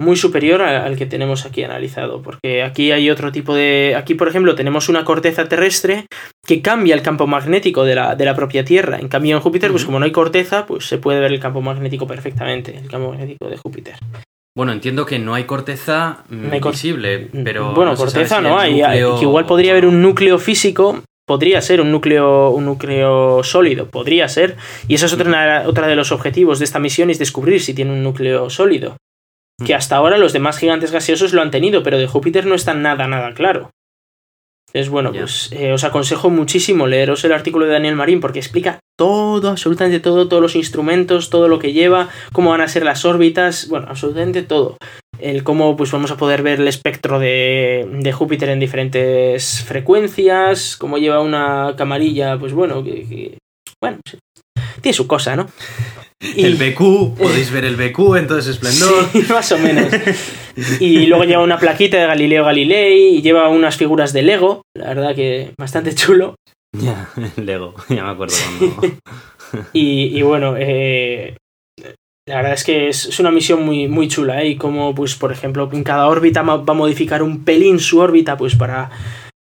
Muy 0.00 0.14
superior 0.14 0.62
al 0.62 0.96
que 0.96 1.06
tenemos 1.06 1.44
aquí 1.44 1.64
analizado. 1.64 2.22
Porque 2.22 2.62
aquí 2.62 2.92
hay 2.92 3.10
otro 3.10 3.32
tipo 3.32 3.52
de. 3.52 3.96
Aquí, 3.96 4.14
por 4.14 4.28
ejemplo, 4.28 4.54
tenemos 4.54 4.88
una 4.88 5.04
corteza 5.04 5.48
terrestre 5.48 6.06
que 6.46 6.62
cambia 6.62 6.94
el 6.94 7.02
campo 7.02 7.26
magnético 7.26 7.82
de 7.82 7.96
la, 7.96 8.14
de 8.14 8.24
la 8.24 8.36
propia 8.36 8.64
Tierra. 8.64 9.00
En 9.00 9.08
cambio, 9.08 9.34
en 9.34 9.42
Júpiter, 9.42 9.72
pues 9.72 9.84
como 9.84 9.98
no 9.98 10.04
hay 10.04 10.12
corteza, 10.12 10.66
pues 10.66 10.86
se 10.86 10.98
puede 10.98 11.18
ver 11.18 11.32
el 11.32 11.40
campo 11.40 11.60
magnético 11.62 12.06
perfectamente, 12.06 12.78
el 12.78 12.88
campo 12.88 13.10
magnético 13.10 13.48
de 13.48 13.56
Júpiter. 13.56 13.96
Bueno, 14.58 14.72
entiendo 14.72 15.06
que 15.06 15.20
no 15.20 15.34
hay 15.34 15.44
corteza 15.44 16.24
visible, 16.28 17.28
pero. 17.44 17.74
Bueno, 17.74 17.94
corteza 17.94 18.40
no 18.40 18.58
hay. 18.58 18.82
Que 18.82 19.22
igual 19.22 19.46
podría 19.46 19.70
haber 19.70 19.86
un 19.86 20.02
núcleo 20.02 20.40
físico. 20.40 21.00
Podría 21.24 21.60
ser 21.60 21.80
un 21.80 21.92
núcleo, 21.92 22.50
un 22.50 22.64
núcleo 22.64 23.44
sólido, 23.44 23.86
podría 23.86 24.28
ser. 24.28 24.56
Y 24.88 24.96
eso 24.96 25.06
es 25.06 25.12
otra, 25.12 25.62
otra 25.68 25.86
de 25.86 25.94
los 25.94 26.10
objetivos 26.10 26.58
de 26.58 26.64
esta 26.64 26.80
misión, 26.80 27.08
es 27.08 27.20
descubrir 27.20 27.60
si 27.60 27.72
tiene 27.72 27.92
un 27.92 28.02
núcleo 28.02 28.50
sólido. 28.50 28.96
Que 29.64 29.76
hasta 29.76 29.94
ahora 29.94 30.18
los 30.18 30.32
demás 30.32 30.58
gigantes 30.58 30.90
gaseosos 30.90 31.32
lo 31.32 31.40
han 31.40 31.52
tenido, 31.52 31.84
pero 31.84 31.96
de 31.96 32.08
Júpiter 32.08 32.44
no 32.44 32.56
está 32.56 32.74
nada, 32.74 33.06
nada 33.06 33.34
claro. 33.34 33.70
Es 34.74 34.90
bueno, 34.90 35.12
pues 35.12 35.50
eh, 35.52 35.72
os 35.72 35.84
aconsejo 35.84 36.28
muchísimo 36.28 36.86
leeros 36.86 37.24
el 37.24 37.32
artículo 37.32 37.64
de 37.64 37.72
Daniel 37.72 37.96
Marín 37.96 38.20
porque 38.20 38.38
explica 38.38 38.80
todo, 38.98 39.48
absolutamente 39.48 39.98
todo, 39.98 40.28
todos 40.28 40.42
los 40.42 40.56
instrumentos, 40.56 41.30
todo 41.30 41.48
lo 41.48 41.58
que 41.58 41.72
lleva, 41.72 42.10
cómo 42.32 42.50
van 42.50 42.60
a 42.60 42.68
ser 42.68 42.84
las 42.84 43.06
órbitas, 43.06 43.68
bueno, 43.68 43.86
absolutamente 43.88 44.42
todo. 44.42 44.76
El 45.18 45.42
cómo 45.42 45.76
pues 45.76 45.90
vamos 45.90 46.10
a 46.10 46.16
poder 46.18 46.42
ver 46.42 46.60
el 46.60 46.68
espectro 46.68 47.18
de, 47.18 47.88
de 47.90 48.12
Júpiter 48.12 48.50
en 48.50 48.60
diferentes 48.60 49.64
frecuencias, 49.64 50.76
cómo 50.76 50.98
lleva 50.98 51.20
una 51.20 51.74
camarilla, 51.76 52.38
pues 52.38 52.52
bueno, 52.52 52.84
que, 52.84 53.38
bueno, 53.80 53.98
tiene 54.82 54.94
su 54.94 55.06
cosa, 55.06 55.34
¿no? 55.34 55.46
El 56.20 56.56
BQ, 56.56 57.16
podéis 57.16 57.52
ver 57.52 57.64
el 57.64 57.76
BQ 57.76 58.16
en 58.16 58.26
todo 58.26 58.38
ese 58.38 58.50
esplendor. 58.50 59.08
Sí, 59.12 59.22
más 59.32 59.52
o 59.52 59.58
menos. 59.58 59.92
Y 60.80 61.06
luego 61.06 61.24
lleva 61.24 61.42
una 61.42 61.58
plaquita 61.58 61.96
de 61.96 62.06
Galileo 62.06 62.44
Galilei 62.44 63.16
y 63.16 63.22
lleva 63.22 63.48
unas 63.48 63.76
figuras 63.76 64.12
de 64.12 64.22
Lego, 64.22 64.62
la 64.76 64.88
verdad 64.88 65.14
que 65.14 65.52
bastante 65.56 65.94
chulo. 65.94 66.34
Ya, 66.76 67.08
Lego, 67.36 67.74
ya 67.88 68.02
me 68.02 68.10
acuerdo 68.10 68.34
cuando... 68.58 68.98
y, 69.72 70.20
bueno, 70.22 70.56
eh, 70.58 71.36
la 72.26 72.36
verdad 72.36 72.52
es 72.54 72.64
que 72.64 72.88
es, 72.88 73.20
una 73.20 73.30
misión 73.30 73.64
muy, 73.64 73.86
muy 73.86 74.08
chula, 74.08 74.42
¿eh? 74.42 74.48
Y 74.48 74.56
como, 74.56 74.94
pues, 74.96 75.14
por 75.14 75.30
ejemplo, 75.30 75.70
en 75.72 75.84
cada 75.84 76.08
órbita 76.08 76.42
va 76.42 76.54
a 76.66 76.74
modificar 76.76 77.22
un 77.22 77.44
pelín 77.44 77.78
su 77.78 78.00
órbita, 78.00 78.36
pues, 78.36 78.56
para, 78.56 78.90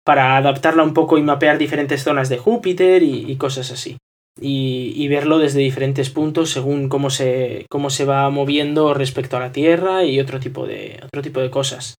para 0.06 0.38
adaptarla 0.38 0.84
un 0.84 0.94
poco 0.94 1.18
y 1.18 1.24
mapear 1.24 1.58
diferentes 1.58 2.04
zonas 2.04 2.30
de 2.30 2.38
Júpiter 2.38 3.02
y 3.02 3.36
cosas 3.36 3.72
así 3.72 3.98
y, 4.40 5.08
verlo 5.08 5.40
desde 5.40 5.60
diferentes 5.60 6.10
puntos 6.10 6.52
según 6.52 6.90
cómo 6.90 7.10
se, 7.10 7.66
cómo 7.70 7.90
se 7.90 8.06
va 8.06 8.30
moviendo 8.30 8.94
respecto 8.94 9.38
a 9.38 9.40
la 9.40 9.52
Tierra 9.52 10.04
y 10.04 10.20
otro 10.20 10.40
tipo 10.40 10.68
de, 10.68 11.00
otro 11.04 11.22
tipo 11.22 11.40
de 11.40 11.50
cosas. 11.50 11.96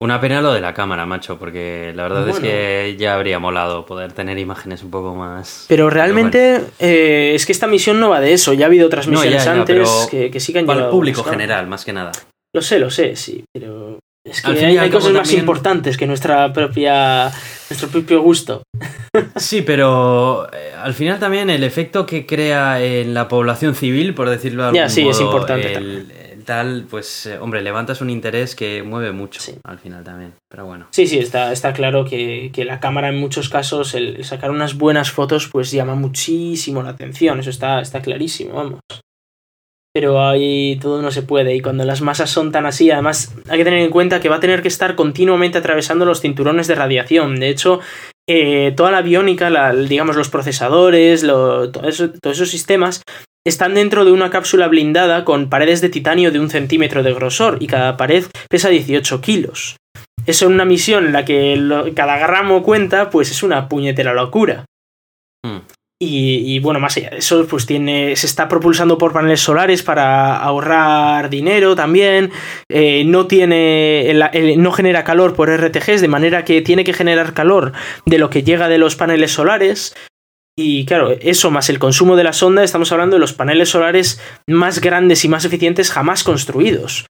Una 0.00 0.20
pena 0.20 0.40
lo 0.40 0.52
de 0.52 0.60
la 0.60 0.74
cámara, 0.74 1.06
macho, 1.06 1.38
porque 1.38 1.92
la 1.94 2.04
verdad 2.04 2.28
es 2.28 2.38
que 2.38 2.94
ya 2.98 3.14
habría 3.14 3.40
molado 3.40 3.84
poder 3.84 4.12
tener 4.12 4.38
imágenes 4.38 4.84
un 4.84 4.90
poco 4.90 5.14
más. 5.14 5.64
Pero 5.68 5.90
realmente 5.90 6.62
eh, 6.78 7.32
es 7.34 7.44
que 7.46 7.50
esta 7.50 7.66
misión 7.66 7.98
no 7.98 8.10
va 8.10 8.20
de 8.20 8.32
eso. 8.32 8.52
Ya 8.52 8.66
ha 8.66 8.68
habido 8.68 8.86
otras 8.86 9.08
misiones 9.08 9.44
antes 9.48 10.06
que, 10.08 10.30
que, 10.30 10.38
sí 10.38 10.52
que 10.52 10.60
han 10.60 10.66
Para 10.66 10.84
el 10.84 10.90
público 10.90 11.24
general, 11.24 11.66
más 11.66 11.84
que 11.84 11.92
nada. 11.92 12.12
Lo 12.54 12.62
sé, 12.62 12.78
lo 12.78 12.90
sé, 12.90 13.16
sí, 13.16 13.44
pero 13.52 13.98
es 14.24 14.42
que 14.42 14.66
hay, 14.66 14.90
cosas 14.90 15.12
más 15.12 15.32
importantes 15.32 15.96
que 15.96 16.06
nuestra 16.06 16.52
propia, 16.52 17.30
nuestro 17.68 17.88
propio 17.88 18.22
gusto. 18.22 18.62
Sí, 19.36 19.62
pero 19.62 20.46
eh, 20.52 20.72
al 20.76 20.94
final 20.94 21.18
también 21.18 21.50
el 21.50 21.64
efecto 21.64 22.06
que 22.06 22.26
crea 22.26 22.80
en 22.80 23.14
la 23.14 23.26
población 23.26 23.74
civil, 23.74 24.14
por 24.14 24.28
decirlo 24.28 24.62
de 24.62 24.68
algún 24.68 24.80
ya, 24.80 24.88
sí, 24.88 25.08
es 25.08 25.20
importante. 25.20 25.72
El, 25.72 26.12
tal, 26.44 26.86
pues, 26.88 27.26
eh, 27.26 27.38
hombre, 27.38 27.62
levantas 27.62 28.00
un 28.00 28.10
interés 28.10 28.54
que 28.54 28.82
mueve 28.82 29.12
mucho 29.12 29.40
al 29.64 29.78
final 29.78 30.04
también. 30.04 30.34
Pero 30.48 30.66
bueno. 30.66 30.86
Sí, 30.92 31.06
sí, 31.06 31.18
está, 31.18 31.52
está 31.52 31.72
claro 31.72 32.04
que, 32.04 32.50
la 32.64 32.80
cámara 32.80 33.08
en 33.08 33.18
muchos 33.18 33.48
casos, 33.48 33.94
el, 33.94 34.24
sacar 34.24 34.50
unas 34.50 34.76
buenas 34.76 35.10
fotos, 35.10 35.48
pues 35.48 35.70
llama 35.70 35.94
muchísimo 35.94 36.82
la 36.82 36.90
atención. 36.90 37.40
Eso 37.40 37.50
está, 37.50 37.80
está 37.80 38.00
clarísimo, 38.00 38.54
vamos 38.54 38.80
pero 39.98 40.24
ahí 40.24 40.78
todo 40.80 41.02
no 41.02 41.10
se 41.10 41.22
puede. 41.22 41.56
Y 41.56 41.60
cuando 41.60 41.84
las 41.84 42.02
masas 42.02 42.30
son 42.30 42.52
tan 42.52 42.66
así, 42.66 42.88
además 42.88 43.34
hay 43.48 43.58
que 43.58 43.64
tener 43.64 43.80
en 43.80 43.90
cuenta 43.90 44.20
que 44.20 44.28
va 44.28 44.36
a 44.36 44.40
tener 44.40 44.62
que 44.62 44.68
estar 44.68 44.94
continuamente 44.94 45.58
atravesando 45.58 46.04
los 46.04 46.20
cinturones 46.20 46.68
de 46.68 46.76
radiación. 46.76 47.40
De 47.40 47.48
hecho, 47.48 47.80
eh, 48.28 48.72
toda 48.76 48.92
la 48.92 49.02
biónica, 49.02 49.72
digamos 49.72 50.14
los 50.14 50.28
procesadores, 50.28 51.22
todos 51.22 52.14
esos 52.22 52.48
sistemas 52.48 53.02
están 53.44 53.74
dentro 53.74 54.04
de 54.04 54.12
una 54.12 54.30
cápsula 54.30 54.68
blindada 54.68 55.24
con 55.24 55.50
paredes 55.50 55.80
de 55.80 55.88
titanio 55.88 56.30
de 56.30 56.38
un 56.38 56.48
centímetro 56.48 57.02
de 57.02 57.12
grosor 57.12 57.56
y 57.58 57.66
cada 57.66 57.96
pared 57.96 58.24
pesa 58.48 58.68
18 58.68 59.20
kilos. 59.20 59.78
Eso 60.26 60.46
en 60.46 60.52
una 60.52 60.64
misión 60.64 61.06
en 61.06 61.12
la 61.12 61.24
que 61.24 61.92
cada 61.96 62.18
gramo 62.18 62.62
cuenta, 62.62 63.10
pues 63.10 63.32
es 63.32 63.42
una 63.42 63.68
puñetera 63.68 64.14
locura. 64.14 64.64
Mm. 65.44 65.58
Y, 66.00 66.54
y, 66.54 66.60
bueno, 66.60 66.78
más 66.78 66.96
allá 66.96 67.10
de 67.10 67.18
eso, 67.18 67.44
pues 67.48 67.66
tiene. 67.66 68.14
se 68.14 68.26
está 68.26 68.48
propulsando 68.48 68.98
por 68.98 69.12
paneles 69.12 69.40
solares 69.40 69.82
para 69.82 70.36
ahorrar 70.36 71.28
dinero 71.28 71.74
también. 71.74 72.30
Eh, 72.68 73.02
no 73.04 73.26
tiene. 73.26 74.14
no 74.58 74.70
genera 74.72 75.02
calor 75.02 75.34
por 75.34 75.50
RTGs, 75.50 76.00
de 76.00 76.08
manera 76.08 76.44
que 76.44 76.62
tiene 76.62 76.84
que 76.84 76.92
generar 76.92 77.34
calor 77.34 77.72
de 78.06 78.18
lo 78.18 78.30
que 78.30 78.44
llega 78.44 78.68
de 78.68 78.78
los 78.78 78.94
paneles 78.94 79.32
solares. 79.32 79.96
Y 80.56 80.86
claro, 80.86 81.10
eso 81.20 81.50
más 81.50 81.68
el 81.68 81.78
consumo 81.80 82.16
de 82.16 82.24
la 82.24 82.32
sonda, 82.32 82.64
estamos 82.64 82.90
hablando 82.90 83.16
de 83.16 83.20
los 83.20 83.32
paneles 83.32 83.68
solares 83.68 84.20
más 84.48 84.80
grandes 84.80 85.24
y 85.24 85.28
más 85.28 85.44
eficientes 85.44 85.90
jamás 85.90 86.24
construidos. 86.24 87.06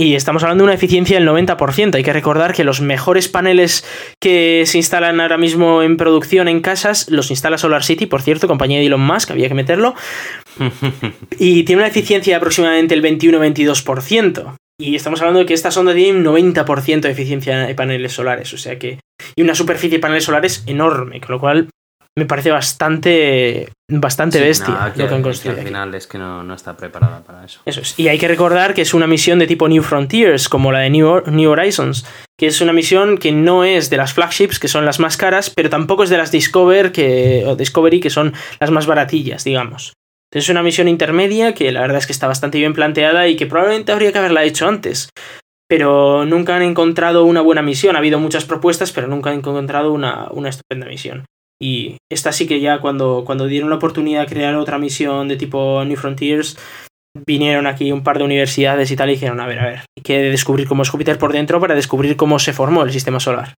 Y 0.00 0.14
estamos 0.14 0.44
hablando 0.44 0.62
de 0.62 0.66
una 0.66 0.74
eficiencia 0.74 1.18
del 1.18 1.28
90%. 1.28 1.96
Hay 1.96 2.04
que 2.04 2.12
recordar 2.12 2.54
que 2.54 2.62
los 2.62 2.80
mejores 2.80 3.26
paneles 3.26 3.84
que 4.20 4.62
se 4.64 4.78
instalan 4.78 5.20
ahora 5.20 5.38
mismo 5.38 5.82
en 5.82 5.96
producción 5.96 6.46
en 6.46 6.60
casas 6.60 7.10
los 7.10 7.32
instala 7.32 7.58
Solar 7.58 7.82
City, 7.82 8.06
por 8.06 8.22
cierto, 8.22 8.46
compañía 8.46 8.78
de 8.78 8.86
Elon 8.86 9.00
Musk, 9.00 9.32
había 9.32 9.48
que 9.48 9.54
meterlo. 9.54 9.94
Y 11.40 11.64
tiene 11.64 11.82
una 11.82 11.88
eficiencia 11.88 12.32
de 12.32 12.36
aproximadamente 12.36 12.94
el 12.94 13.02
21-22%. 13.02 14.56
Y 14.80 14.94
estamos 14.94 15.20
hablando 15.20 15.40
de 15.40 15.46
que 15.46 15.54
esta 15.54 15.72
sonda 15.72 15.92
tiene 15.92 16.18
un 16.18 16.24
90% 16.24 17.00
de 17.00 17.10
eficiencia 17.10 17.58
de 17.66 17.74
paneles 17.74 18.12
solares. 18.12 18.52
O 18.54 18.58
sea 18.58 18.78
que. 18.78 19.00
Y 19.34 19.42
una 19.42 19.56
superficie 19.56 19.98
de 19.98 20.02
paneles 20.02 20.24
solares 20.24 20.62
enorme, 20.66 21.20
con 21.20 21.32
lo 21.32 21.40
cual 21.40 21.68
me 22.16 22.26
parece 22.26 22.50
bastante. 22.50 23.68
bastante 23.90 24.38
Sí, 24.38 24.44
bestia 24.44 24.92
lo 24.96 25.06
que 25.08 25.14
han 25.14 25.14
al 25.14 25.22
construido. 25.22 25.56
aquí. 25.58 25.66
final 25.66 25.94
es 25.94 26.06
que 26.06 26.18
no, 26.18 26.42
no 26.42 26.54
está 26.54 26.76
preparada 26.76 27.20
para 27.22 27.44
eso. 27.44 27.60
Eso 27.64 27.80
es. 27.80 27.98
Y 27.98 28.08
hay 28.08 28.18
que 28.18 28.28
recordar 28.28 28.74
que 28.74 28.82
es 28.82 28.92
una 28.94 29.06
misión 29.06 29.38
de 29.38 29.46
tipo 29.46 29.68
New 29.68 29.82
Frontiers, 29.82 30.48
como 30.48 30.72
la 30.72 30.80
de 30.80 30.90
New, 30.90 31.22
New 31.26 31.50
Horizons, 31.50 32.04
que 32.36 32.46
es 32.48 32.60
una 32.60 32.72
misión 32.72 33.18
que 33.18 33.32
no 33.32 33.64
es 33.64 33.88
de 33.90 33.96
las 33.96 34.12
flagships, 34.14 34.58
que 34.58 34.68
son 34.68 34.84
las 34.84 34.98
más 34.98 35.16
caras, 35.16 35.50
pero 35.50 35.70
tampoco 35.70 36.02
es 36.02 36.10
de 36.10 36.18
las 36.18 36.32
Discover 36.32 36.92
que, 36.92 37.44
o 37.46 37.56
Discovery, 37.56 38.00
que 38.00 38.10
son 38.10 38.34
las 38.60 38.70
más 38.70 38.86
baratillas, 38.86 39.44
digamos. 39.44 39.92
Entonces 40.30 40.48
es 40.48 40.50
una 40.50 40.62
misión 40.62 40.88
intermedia 40.88 41.54
que 41.54 41.72
la 41.72 41.80
verdad 41.80 41.98
es 41.98 42.06
que 42.06 42.12
está 42.12 42.26
bastante 42.26 42.58
bien 42.58 42.74
planteada 42.74 43.28
y 43.28 43.36
que 43.36 43.46
probablemente 43.46 43.92
habría 43.92 44.12
que 44.12 44.18
haberla 44.18 44.44
hecho 44.44 44.68
antes. 44.68 45.08
Pero 45.68 46.24
nunca 46.26 46.56
han 46.56 46.62
encontrado 46.62 47.24
una 47.24 47.40
buena 47.42 47.62
misión. 47.62 47.94
Ha 47.94 47.98
habido 48.00 48.18
muchas 48.18 48.44
propuestas, 48.44 48.90
pero 48.92 49.06
nunca 49.06 49.30
han 49.30 49.36
encontrado 49.36 49.92
una, 49.92 50.28
una 50.30 50.48
estupenda 50.48 50.86
misión. 50.86 51.24
Y 51.60 51.96
esta 52.10 52.32
sí 52.32 52.46
que 52.46 52.60
ya 52.60 52.80
cuando, 52.80 53.24
cuando 53.26 53.46
dieron 53.46 53.70
la 53.70 53.76
oportunidad 53.76 54.20
de 54.20 54.26
crear 54.26 54.54
otra 54.54 54.78
misión 54.78 55.28
de 55.28 55.36
tipo 55.36 55.84
New 55.84 55.96
Frontiers, 55.96 56.56
vinieron 57.26 57.66
aquí 57.66 57.90
un 57.90 58.04
par 58.04 58.18
de 58.18 58.24
universidades 58.24 58.90
y 58.90 58.96
tal 58.96 59.10
y 59.10 59.14
dijeron, 59.14 59.40
a 59.40 59.46
ver, 59.46 59.58
a 59.58 59.66
ver, 59.66 59.78
hay 59.96 60.02
que 60.02 60.18
descubrir 60.18 60.68
cómo 60.68 60.82
es 60.82 60.88
Júpiter 60.88 61.18
por 61.18 61.32
dentro 61.32 61.60
para 61.60 61.74
descubrir 61.74 62.16
cómo 62.16 62.38
se 62.38 62.52
formó 62.52 62.82
el 62.82 62.92
sistema 62.92 63.18
solar. 63.18 63.54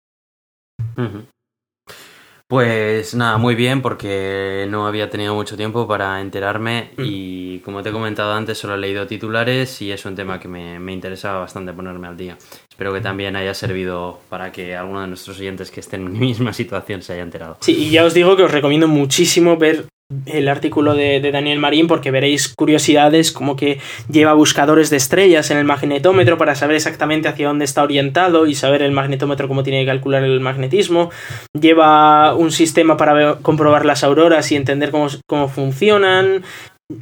Pues 2.49 3.13
nada, 3.13 3.37
muy 3.37 3.53
bien, 3.53 3.83
porque 3.83 4.65
no 4.71 4.87
había 4.87 5.07
tenido 5.11 5.35
mucho 5.35 5.55
tiempo 5.55 5.87
para 5.87 6.19
enterarme 6.19 6.89
Mm. 6.97 7.01
y 7.05 7.59
como 7.59 7.83
te 7.83 7.89
he 7.89 7.91
comentado 7.91 8.33
antes, 8.33 8.57
solo 8.57 8.73
he 8.73 8.79
leído 8.79 9.05
titulares 9.05 9.79
y 9.83 9.91
es 9.91 10.03
un 10.05 10.15
tema 10.15 10.39
que 10.39 10.47
me, 10.47 10.79
me 10.79 10.91
interesaba 10.91 11.41
bastante 11.41 11.73
ponerme 11.73 12.07
al 12.07 12.17
día. 12.17 12.39
Espero 12.67 12.91
que 12.91 13.01
también 13.01 13.35
haya 13.35 13.53
servido 13.53 14.19
para 14.29 14.51
que 14.51 14.75
alguno 14.75 15.01
de 15.01 15.07
nuestros 15.07 15.39
oyentes 15.39 15.69
que 15.69 15.79
estén 15.79 16.01
en 16.07 16.11
mi 16.13 16.19
misma 16.19 16.51
situación 16.61 17.03
se 17.03 17.13
haya 17.13 17.21
enterado. 17.21 17.57
Sí, 17.61 17.73
y 17.77 17.91
ya 17.91 18.03
os 18.03 18.15
digo 18.15 18.35
que 18.35 18.41
os 18.41 18.51
recomiendo 18.51 18.87
muchísimo 18.87 19.55
ver 19.57 19.85
el 20.25 20.47
artículo 20.47 20.95
de, 20.95 21.19
Daniel 21.31 21.59
Marín 21.59 21.87
porque 21.87 22.09
veréis 22.09 22.53
curiosidades 22.55 23.31
como 23.31 23.55
que 23.55 23.79
lleva 24.09 24.33
buscadores 24.33 24.89
de 24.89 24.97
estrellas 24.97 25.51
en 25.51 25.57
el 25.57 25.65
magnetómetro 25.65 26.37
para 26.37 26.55
saber 26.55 26.75
exactamente 26.75 27.27
hacia 27.27 27.47
dónde 27.47 27.65
está 27.65 27.83
orientado 27.83 28.47
y 28.47 28.55
saber 28.55 28.81
el 28.81 28.91
magnetómetro 28.91 29.47
cómo 29.47 29.63
tiene 29.63 29.81
que 29.81 29.85
calcular 29.85 30.23
el 30.23 30.39
magnetismo. 30.39 31.11
Lleva 31.59 32.33
un 32.33 32.51
sistema 32.51 32.97
para 32.97 33.35
comprobar 33.35 33.85
las 33.85 34.03
auroras 34.03 34.51
y 34.51 34.55
entender 34.55 34.89
cómo, 34.89 35.07
cómo 35.27 35.47
funcionan. 35.47 36.43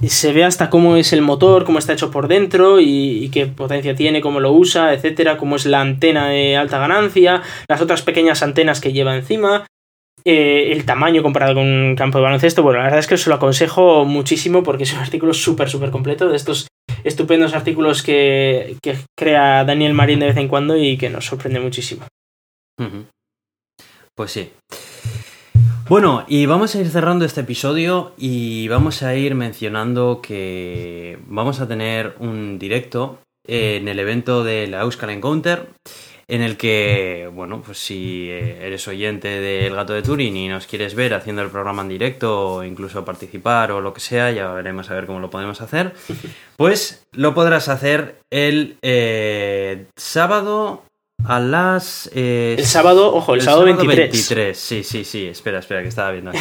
Se 0.05 0.33
ve 0.33 0.43
hasta 0.43 0.69
cómo 0.69 0.97
es 0.97 1.13
el 1.13 1.21
motor, 1.21 1.63
cómo 1.63 1.79
está 1.79 1.93
hecho 1.93 2.11
por 2.11 2.27
dentro 2.27 2.81
y, 2.81 3.23
y 3.23 3.29
qué 3.29 3.45
potencia 3.45 3.95
tiene, 3.95 4.19
cómo 4.19 4.41
lo 4.41 4.51
usa, 4.51 4.93
etcétera, 4.93 5.37
cómo 5.37 5.55
es 5.55 5.65
la 5.65 5.79
antena 5.79 6.27
de 6.27 6.57
alta 6.57 6.77
ganancia, 6.77 7.41
las 7.69 7.79
otras 7.79 8.01
pequeñas 8.01 8.43
antenas 8.43 8.81
que 8.81 8.91
lleva 8.91 9.15
encima 9.15 9.65
eh, 10.29 10.73
el 10.73 10.83
tamaño 10.83 11.23
comparado 11.23 11.53
con 11.53 11.65
un 11.65 11.95
campo 11.95 12.17
de 12.17 12.25
baloncesto. 12.25 12.61
Bueno, 12.61 12.79
la 12.79 12.83
verdad 12.83 12.99
es 12.99 13.07
que 13.07 13.13
os 13.13 13.25
lo 13.27 13.35
aconsejo 13.35 14.03
muchísimo 14.03 14.61
porque 14.61 14.83
es 14.83 14.91
un 14.91 14.99
artículo 14.99 15.33
súper, 15.33 15.69
súper 15.69 15.89
completo 15.89 16.27
de 16.27 16.35
estos 16.35 16.67
estupendos 17.05 17.53
artículos 17.53 18.03
que, 18.03 18.75
que 18.83 18.97
crea 19.17 19.63
Daniel 19.63 19.93
Marín 19.93 20.19
de 20.19 20.25
vez 20.25 20.35
en 20.35 20.49
cuando 20.49 20.75
y 20.75 20.97
que 20.97 21.09
nos 21.09 21.25
sorprende 21.25 21.61
muchísimo. 21.61 22.05
Pues 24.15 24.31
sí. 24.31 24.49
Bueno, 25.87 26.25
y 26.27 26.45
vamos 26.45 26.75
a 26.75 26.81
ir 26.81 26.89
cerrando 26.89 27.23
este 27.23 27.39
episodio 27.39 28.11
y 28.17 28.67
vamos 28.67 29.03
a 29.03 29.15
ir 29.15 29.33
mencionando 29.33 30.19
que 30.21 31.19
vamos 31.27 31.61
a 31.61 31.69
tener 31.69 32.15
un 32.19 32.59
directo 32.59 33.19
en 33.47 33.87
el 33.87 33.97
evento 33.97 34.43
de 34.43 34.67
la 34.67 34.81
Euskal 34.81 35.11
Encounter 35.11 35.69
en 36.29 36.41
el 36.41 36.57
que, 36.57 37.29
bueno, 37.33 37.61
pues 37.61 37.77
si 37.77 38.29
eh, 38.29 38.65
eres 38.65 38.87
oyente 38.87 39.27
del 39.39 39.75
Gato 39.75 39.93
de 39.93 40.01
Turing 40.01 40.35
y 40.35 40.47
nos 40.49 40.67
quieres 40.67 40.93
ver 40.93 41.13
haciendo 41.13 41.41
el 41.41 41.49
programa 41.49 41.83
en 41.83 41.87
directo 41.87 42.55
o 42.55 42.63
incluso 42.63 43.05
participar 43.05 43.71
o 43.71 43.79
lo 43.79 43.93
que 43.93 44.01
sea, 44.01 44.31
ya 44.31 44.51
veremos 44.51 44.91
a 44.91 44.95
ver 44.95 45.05
cómo 45.05 45.19
lo 45.19 45.29
podemos 45.29 45.61
hacer, 45.61 45.93
pues 46.57 47.07
lo 47.13 47.33
podrás 47.33 47.69
hacer 47.69 48.19
el 48.29 48.77
eh, 48.81 49.85
sábado 49.95 50.83
a 51.25 51.39
las... 51.39 52.09
eh, 52.13 52.55
El 52.57 52.65
sábado, 52.65 53.13
ojo, 53.13 53.33
el, 53.33 53.41
sábado, 53.41 53.65
23. 53.65 53.97
23, 54.11 54.57
sí, 54.57 54.83
sí, 54.83 55.03
sí, 55.03 55.25
espera, 55.27 55.59
espera, 55.59 55.81
que 55.81 55.89
estaba 55.89 56.11
viendo 56.11 56.31
aquí. 56.31 56.39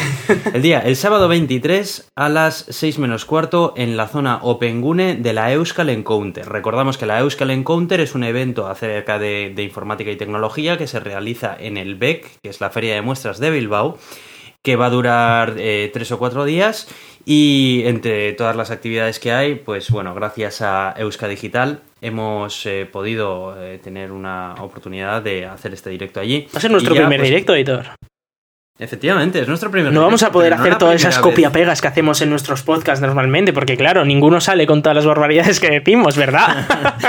El 0.53 0.61
día, 0.61 0.79
el 0.79 0.95
sábado 0.95 1.27
23 1.27 2.11
a 2.15 2.29
las 2.29 2.65
6 2.69 2.99
menos 2.99 3.25
cuarto 3.25 3.73
en 3.75 3.97
la 3.97 4.07
zona 4.07 4.39
Opengune 4.43 5.15
de 5.15 5.33
la 5.33 5.51
Euskal 5.51 5.89
Encounter. 5.89 6.47
Recordamos 6.47 6.97
que 6.97 7.05
la 7.05 7.19
Euskal 7.19 7.51
Encounter 7.51 7.99
es 7.99 8.15
un 8.15 8.23
evento 8.23 8.67
acerca 8.67 9.19
de, 9.19 9.51
de 9.55 9.63
informática 9.63 10.11
y 10.11 10.15
tecnología 10.15 10.77
que 10.77 10.87
se 10.87 10.99
realiza 10.99 11.55
en 11.59 11.77
el 11.77 11.95
BEC, 11.95 12.39
que 12.41 12.49
es 12.49 12.61
la 12.61 12.69
Feria 12.69 12.95
de 12.95 13.01
Muestras 13.01 13.39
de 13.39 13.49
Bilbao, 13.49 13.97
que 14.61 14.75
va 14.75 14.85
a 14.85 14.89
durar 14.91 15.55
eh, 15.57 15.89
tres 15.93 16.11
o 16.11 16.17
cuatro 16.19 16.45
días 16.45 16.87
y 17.25 17.81
entre 17.85 18.31
todas 18.33 18.55
las 18.55 18.71
actividades 18.71 19.19
que 19.19 19.33
hay, 19.33 19.55
pues 19.55 19.89
bueno, 19.89 20.13
gracias 20.13 20.61
a 20.61 20.93
Euska 20.97 21.27
Digital 21.27 21.81
hemos 22.01 22.65
eh, 22.65 22.87
podido 22.91 23.55
eh, 23.61 23.79
tener 23.79 24.11
una 24.11 24.55
oportunidad 24.59 25.21
de 25.21 25.45
hacer 25.45 25.73
este 25.73 25.89
directo 25.89 26.19
allí. 26.19 26.47
Va 26.53 26.57
a 26.57 26.61
ser 26.61 26.71
nuestro 26.71 26.93
ya, 26.93 27.01
primer 27.01 27.19
pues, 27.19 27.29
directo, 27.29 27.55
editor. 27.55 27.85
Efectivamente, 28.79 29.39
es 29.41 29.47
nuestro 29.47 29.71
primer 29.71 29.91
No 29.91 30.01
vamos 30.03 30.21
a 30.21 30.31
poder 30.31 30.55
no 30.55 30.61
hacer 30.61 30.77
todas 30.77 30.93
esas 30.97 31.17
copia-pegas 31.17 31.81
que 31.81 31.87
hacemos 31.87 32.21
en 32.21 32.29
nuestros 32.29 32.61
podcasts 32.61 33.01
normalmente, 33.01 33.51
porque 33.51 33.75
claro, 33.75 34.05
ninguno 34.05 34.39
sale 34.39 34.67
con 34.67 34.83
todas 34.83 34.95
las 34.97 35.05
barbaridades 35.07 35.59
que 35.59 35.71
decimos, 35.71 36.15
¿verdad? 36.15 36.67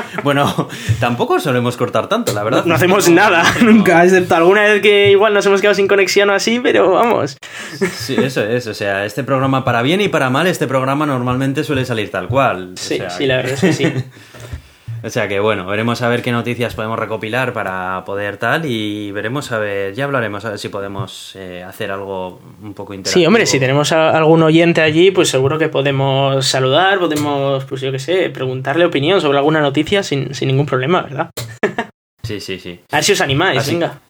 Bueno, 0.24 0.68
tampoco 0.98 1.38
solemos 1.38 1.76
cortar 1.76 2.08
tanto, 2.08 2.32
la 2.32 2.42
verdad. 2.42 2.64
no 2.64 2.74
hacemos 2.74 3.08
nada, 3.08 3.44
nunca, 3.62 4.02
excepto 4.02 4.34
alguna 4.34 4.62
vez 4.62 4.82
que 4.82 5.10
igual 5.10 5.32
nos 5.32 5.46
hemos 5.46 5.60
quedado 5.60 5.74
sin 5.74 5.86
conexión 5.86 6.28
o 6.30 6.32
así, 6.32 6.58
pero 6.58 6.90
vamos. 6.90 7.36
Sí, 7.92 8.16
eso 8.16 8.42
es. 8.42 8.66
O 8.66 8.74
sea, 8.74 9.04
este 9.04 9.22
programa 9.22 9.64
para 9.64 9.80
bien 9.82 10.00
y 10.00 10.08
para 10.08 10.28
mal, 10.28 10.46
este 10.46 10.66
programa 10.66 11.06
normalmente 11.06 11.62
suele 11.64 11.84
salir 11.84 12.10
tal 12.10 12.28
cual. 12.28 12.72
O 12.74 12.76
Sí, 12.76 12.96
sea, 12.96 13.10
sí, 13.10 13.26
la 13.26 13.36
verdad 13.36 13.52
es 13.52 13.60
que 13.60 13.72
sí. 13.72 13.84
O 15.02 15.10
sea 15.10 15.28
que 15.28 15.38
bueno, 15.40 15.66
veremos 15.66 16.02
a 16.02 16.08
ver 16.08 16.22
qué 16.22 16.32
noticias 16.32 16.74
podemos 16.74 16.98
recopilar 16.98 17.52
para 17.52 18.02
poder 18.04 18.36
tal 18.36 18.64
y 18.66 19.10
veremos 19.12 19.52
a 19.52 19.58
ver, 19.58 19.94
ya 19.94 20.04
hablaremos 20.04 20.44
a 20.44 20.50
ver 20.50 20.58
si 20.58 20.68
podemos 20.68 21.34
eh, 21.36 21.62
hacer 21.62 21.90
algo 21.90 22.40
un 22.62 22.74
poco 22.74 22.94
interactivo. 22.94 23.20
Sí, 23.22 23.26
hombre, 23.26 23.46
si 23.46 23.60
tenemos 23.60 23.92
a- 23.92 24.10
algún 24.16 24.42
oyente 24.42 24.80
allí, 24.80 25.10
pues 25.10 25.28
seguro 25.28 25.58
que 25.58 25.68
podemos 25.68 26.46
saludar, 26.46 26.98
podemos, 26.98 27.64
pues 27.64 27.80
yo 27.80 27.92
qué 27.92 27.98
sé, 27.98 28.30
preguntarle 28.30 28.84
opinión 28.84 29.20
sobre 29.20 29.38
alguna 29.38 29.60
noticia 29.60 30.02
sin, 30.02 30.34
sin 30.34 30.48
ningún 30.48 30.66
problema, 30.66 31.02
¿verdad? 31.02 31.30
Sí, 32.22 32.40
sí, 32.40 32.58
sí. 32.58 32.80
A 32.92 32.96
ver 32.96 33.04
si 33.04 33.12
os 33.12 33.20
animáis, 33.20 33.60
Así- 33.60 33.72
venga. 33.72 34.00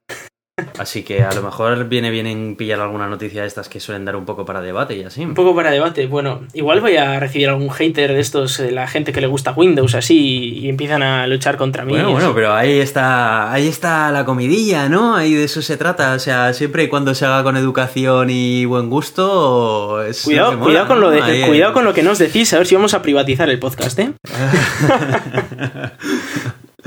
Así 0.78 1.02
que 1.02 1.22
a 1.22 1.32
lo 1.32 1.42
mejor 1.42 1.88
viene 1.88 2.10
bien 2.10 2.26
en 2.26 2.56
pillar 2.56 2.80
alguna 2.80 3.08
noticia 3.08 3.42
de 3.42 3.48
estas 3.48 3.68
que 3.68 3.80
suelen 3.80 4.04
dar 4.04 4.16
un 4.16 4.24
poco 4.24 4.44
para 4.44 4.60
debate 4.60 4.96
y 4.96 5.02
así. 5.02 5.24
Un 5.24 5.34
poco 5.34 5.54
para 5.54 5.70
debate. 5.70 6.06
Bueno, 6.06 6.42
igual 6.54 6.80
voy 6.80 6.96
a 6.96 7.18
recibir 7.18 7.48
algún 7.48 7.70
hater 7.70 8.12
de 8.12 8.20
estos, 8.20 8.58
de 8.58 8.70
la 8.70 8.86
gente 8.86 9.12
que 9.12 9.20
le 9.20 9.26
gusta 9.26 9.52
Windows 9.52 9.94
así, 9.94 10.60
y 10.60 10.68
empiezan 10.68 11.02
a 11.02 11.26
luchar 11.26 11.56
contra 11.56 11.84
mí. 11.84 11.92
Bueno, 11.92 12.12
bueno, 12.12 12.32
pero 12.34 12.52
ahí 12.52 12.78
está, 12.78 13.52
ahí 13.52 13.66
está 13.66 14.10
la 14.12 14.24
comidilla, 14.24 14.88
¿no? 14.88 15.16
Ahí 15.16 15.34
de 15.34 15.44
eso 15.44 15.62
se 15.62 15.76
trata. 15.76 16.14
O 16.14 16.18
sea, 16.18 16.52
siempre 16.52 16.84
y 16.84 16.88
cuando 16.88 17.14
se 17.14 17.24
haga 17.24 17.42
con 17.42 17.56
educación 17.56 18.30
y 18.30 18.64
buen 18.64 18.88
gusto, 18.88 20.02
es 20.04 20.22
Cuidado, 20.22 20.52
mola, 20.52 20.64
cuidado, 20.64 20.88
con 20.88 21.00
lo 21.00 21.10
de, 21.10 21.46
cuidado 21.46 21.72
con 21.72 21.84
lo 21.84 21.92
que 21.94 22.02
nos 22.02 22.18
decís, 22.18 22.52
a 22.52 22.58
ver 22.58 22.66
si 22.66 22.74
vamos 22.74 22.94
a 22.94 23.02
privatizar 23.02 23.50
el 23.50 23.58
podcast, 23.58 23.98
¿eh? 23.98 24.12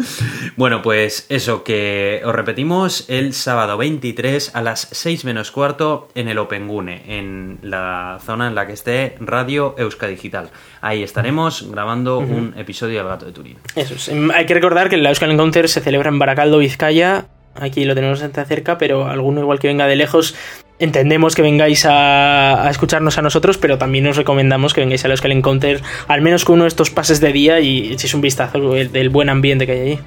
Bueno, 0.57 0.81
pues 0.81 1.25
eso, 1.29 1.63
que 1.63 2.21
os 2.25 2.35
repetimos 2.35 3.05
el 3.09 3.33
sábado 3.33 3.77
23 3.77 4.55
a 4.55 4.61
las 4.61 4.87
6 4.91 5.25
menos 5.25 5.51
cuarto 5.51 6.09
en 6.15 6.27
el 6.27 6.37
Opengune, 6.37 7.03
en 7.07 7.59
la 7.61 8.19
zona 8.23 8.47
en 8.47 8.55
la 8.55 8.67
que 8.67 8.73
esté 8.73 9.15
Radio 9.19 9.75
Euska 9.77 10.07
Digital. 10.07 10.49
Ahí 10.81 11.03
estaremos 11.03 11.69
grabando 11.71 12.19
un 12.19 12.53
episodio 12.57 12.99
del 12.99 13.07
Gato 13.07 13.25
de 13.25 13.31
Turín. 13.31 13.57
Eso 13.75 13.95
es. 13.95 14.11
Hay 14.33 14.45
que 14.45 14.53
recordar 14.53 14.89
que 14.89 14.95
el 14.95 15.05
Euskal 15.05 15.31
Encounter 15.31 15.69
se 15.69 15.81
celebra 15.81 16.09
en 16.09 16.19
Baracaldo, 16.19 16.57
Vizcaya. 16.57 17.25
Aquí 17.55 17.83
lo 17.83 17.95
tenemos 17.95 18.19
cerca, 18.19 18.77
pero 18.77 19.07
alguno 19.07 19.41
igual 19.41 19.59
que 19.59 19.67
venga 19.67 19.87
de 19.87 19.95
lejos 19.95 20.35
entendemos 20.79 21.35
que 21.35 21.43
vengáis 21.43 21.85
a, 21.87 22.67
escucharnos 22.69 23.17
a 23.17 23.21
nosotros, 23.21 23.57
pero 23.57 23.77
también 23.77 24.07
os 24.07 24.17
recomendamos 24.17 24.73
que 24.73 24.81
vengáis 24.81 25.05
a 25.05 25.09
los 25.09 25.21
que 25.21 25.27
Encounter, 25.27 25.79
al 26.07 26.21
menos 26.21 26.43
con 26.43 26.55
uno 26.55 26.63
de 26.63 26.69
estos 26.69 26.89
pases 26.89 27.21
de 27.21 27.31
día 27.31 27.59
y 27.59 27.93
echéis 27.93 28.13
un 28.15 28.21
vistazo 28.21 28.73
del 28.73 29.09
buen 29.09 29.29
ambiente 29.29 29.65
que 29.65 29.71
hay 29.73 29.79
allí. 29.79 29.99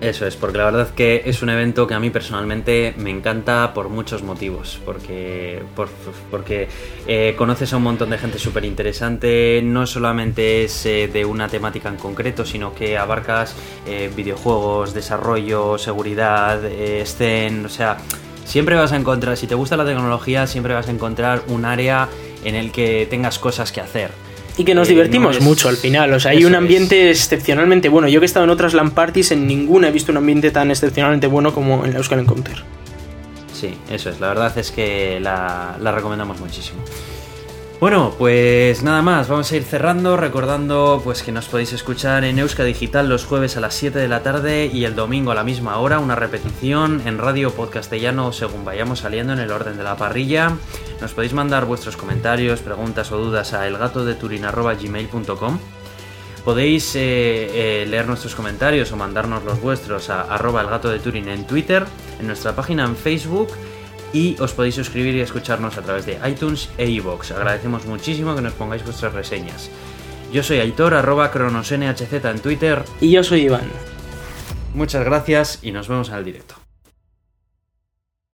Eso 0.00 0.26
es, 0.26 0.34
porque 0.34 0.56
la 0.56 0.64
verdad 0.64 0.88
que 0.94 1.22
es 1.26 1.42
un 1.42 1.50
evento 1.50 1.86
que 1.86 1.92
a 1.92 2.00
mí 2.00 2.08
personalmente 2.08 2.94
me 2.96 3.10
encanta 3.10 3.74
por 3.74 3.90
muchos 3.90 4.22
motivos, 4.22 4.80
porque, 4.86 5.62
porque 6.30 6.68
eh, 7.06 7.34
conoces 7.36 7.74
a 7.74 7.76
un 7.76 7.82
montón 7.82 8.08
de 8.08 8.16
gente 8.16 8.38
súper 8.38 8.64
interesante, 8.64 9.60
no 9.62 9.86
solamente 9.86 10.64
es 10.64 10.86
eh, 10.86 11.06
de 11.12 11.26
una 11.26 11.48
temática 11.48 11.90
en 11.90 11.96
concreto, 11.96 12.46
sino 12.46 12.74
que 12.74 12.96
abarcas 12.96 13.54
eh, 13.86 14.10
videojuegos, 14.16 14.94
desarrollo, 14.94 15.76
seguridad, 15.76 16.64
escen, 16.64 17.66
o 17.66 17.68
sea, 17.68 17.98
siempre 18.46 18.76
vas 18.76 18.92
a 18.92 18.96
encontrar, 18.96 19.36
si 19.36 19.46
te 19.46 19.54
gusta 19.54 19.76
la 19.76 19.84
tecnología, 19.84 20.46
siempre 20.46 20.72
vas 20.72 20.88
a 20.88 20.92
encontrar 20.92 21.42
un 21.48 21.66
área 21.66 22.08
en 22.42 22.54
el 22.54 22.72
que 22.72 23.06
tengas 23.10 23.38
cosas 23.38 23.70
que 23.70 23.82
hacer. 23.82 24.29
Y 24.56 24.64
que 24.64 24.74
nos 24.74 24.88
eh, 24.88 24.92
divertimos 24.92 25.40
mucho 25.40 25.68
al 25.68 25.76
final. 25.76 26.12
O 26.12 26.20
sea, 26.20 26.32
hay 26.32 26.44
un 26.44 26.54
ambiente 26.54 27.10
excepcionalmente 27.10 27.88
bueno. 27.88 28.08
Yo 28.08 28.20
que 28.20 28.24
he 28.24 28.26
estado 28.26 28.44
en 28.44 28.50
otras 28.50 28.74
LAN 28.74 28.90
parties, 28.90 29.30
en 29.30 29.46
ninguna 29.46 29.88
he 29.88 29.92
visto 29.92 30.12
un 30.12 30.18
ambiente 30.18 30.50
tan 30.50 30.70
excepcionalmente 30.70 31.26
bueno 31.26 31.54
como 31.54 31.84
en 31.84 31.92
la 31.92 31.98
Euskal 31.98 32.20
Encounter. 32.20 32.62
Sí, 33.52 33.74
eso 33.90 34.10
es. 34.10 34.20
La 34.20 34.28
verdad 34.28 34.56
es 34.58 34.70
que 34.70 35.20
la 35.20 35.92
recomendamos 35.94 36.40
muchísimo. 36.40 36.80
Bueno, 37.80 38.14
pues 38.18 38.82
nada 38.82 39.00
más, 39.00 39.28
vamos 39.28 39.50
a 39.50 39.56
ir 39.56 39.64
cerrando 39.64 40.18
recordando 40.18 41.00
pues 41.02 41.22
que 41.22 41.32
nos 41.32 41.48
podéis 41.48 41.72
escuchar 41.72 42.24
en 42.24 42.38
Euska 42.38 42.62
Digital 42.62 43.08
los 43.08 43.24
jueves 43.24 43.56
a 43.56 43.60
las 43.60 43.72
7 43.72 43.98
de 43.98 44.06
la 44.06 44.22
tarde 44.22 44.66
y 44.66 44.84
el 44.84 44.94
domingo 44.94 45.30
a 45.30 45.34
la 45.34 45.44
misma 45.44 45.78
hora, 45.78 45.98
una 45.98 46.14
repetición 46.14 47.00
en 47.06 47.16
Radio 47.16 47.52
Podcastellano 47.52 48.34
según 48.34 48.66
vayamos 48.66 48.98
saliendo 48.98 49.32
en 49.32 49.38
el 49.38 49.50
orden 49.50 49.78
de 49.78 49.84
la 49.84 49.96
parrilla. 49.96 50.58
Nos 51.00 51.14
podéis 51.14 51.32
mandar 51.32 51.64
vuestros 51.64 51.96
comentarios, 51.96 52.60
preguntas 52.60 53.10
o 53.12 53.16
dudas 53.16 53.54
a 53.54 53.66
elgatodeturin.gmail.com 53.66 55.58
Podéis 56.44 56.94
eh, 56.96 57.00
eh, 57.82 57.86
leer 57.86 58.06
nuestros 58.06 58.34
comentarios 58.34 58.92
o 58.92 58.96
mandarnos 58.98 59.42
los 59.44 59.58
vuestros 59.60 60.10
a 60.10 60.20
arroba 60.22 60.60
elgatodeturin 60.60 61.28
en 61.28 61.46
Twitter, 61.46 61.86
en 62.18 62.26
nuestra 62.26 62.54
página 62.54 62.84
en 62.84 62.94
Facebook 62.94 63.48
y 64.12 64.36
os 64.40 64.52
podéis 64.52 64.74
suscribir 64.74 65.14
y 65.14 65.20
escucharnos 65.20 65.78
a 65.78 65.82
través 65.82 66.06
de 66.06 66.18
iTunes 66.28 66.68
e 66.78 66.88
iVoox. 66.88 67.32
Agradecemos 67.32 67.86
muchísimo 67.86 68.34
que 68.34 68.42
nos 68.42 68.54
pongáis 68.54 68.84
vuestras 68.84 69.12
reseñas. 69.12 69.70
Yo 70.32 70.42
soy 70.42 70.58
Aitor, 70.58 70.94
arroba 70.94 71.30
cronosnhz 71.30 72.12
en 72.12 72.40
Twitter. 72.40 72.84
Y 73.00 73.10
yo 73.10 73.24
soy 73.24 73.42
Iván. 73.42 73.68
Muchas 74.74 75.04
gracias 75.04 75.58
y 75.62 75.72
nos 75.72 75.88
vemos 75.88 76.08
en 76.08 76.14
el 76.16 76.24
directo. 76.24 76.59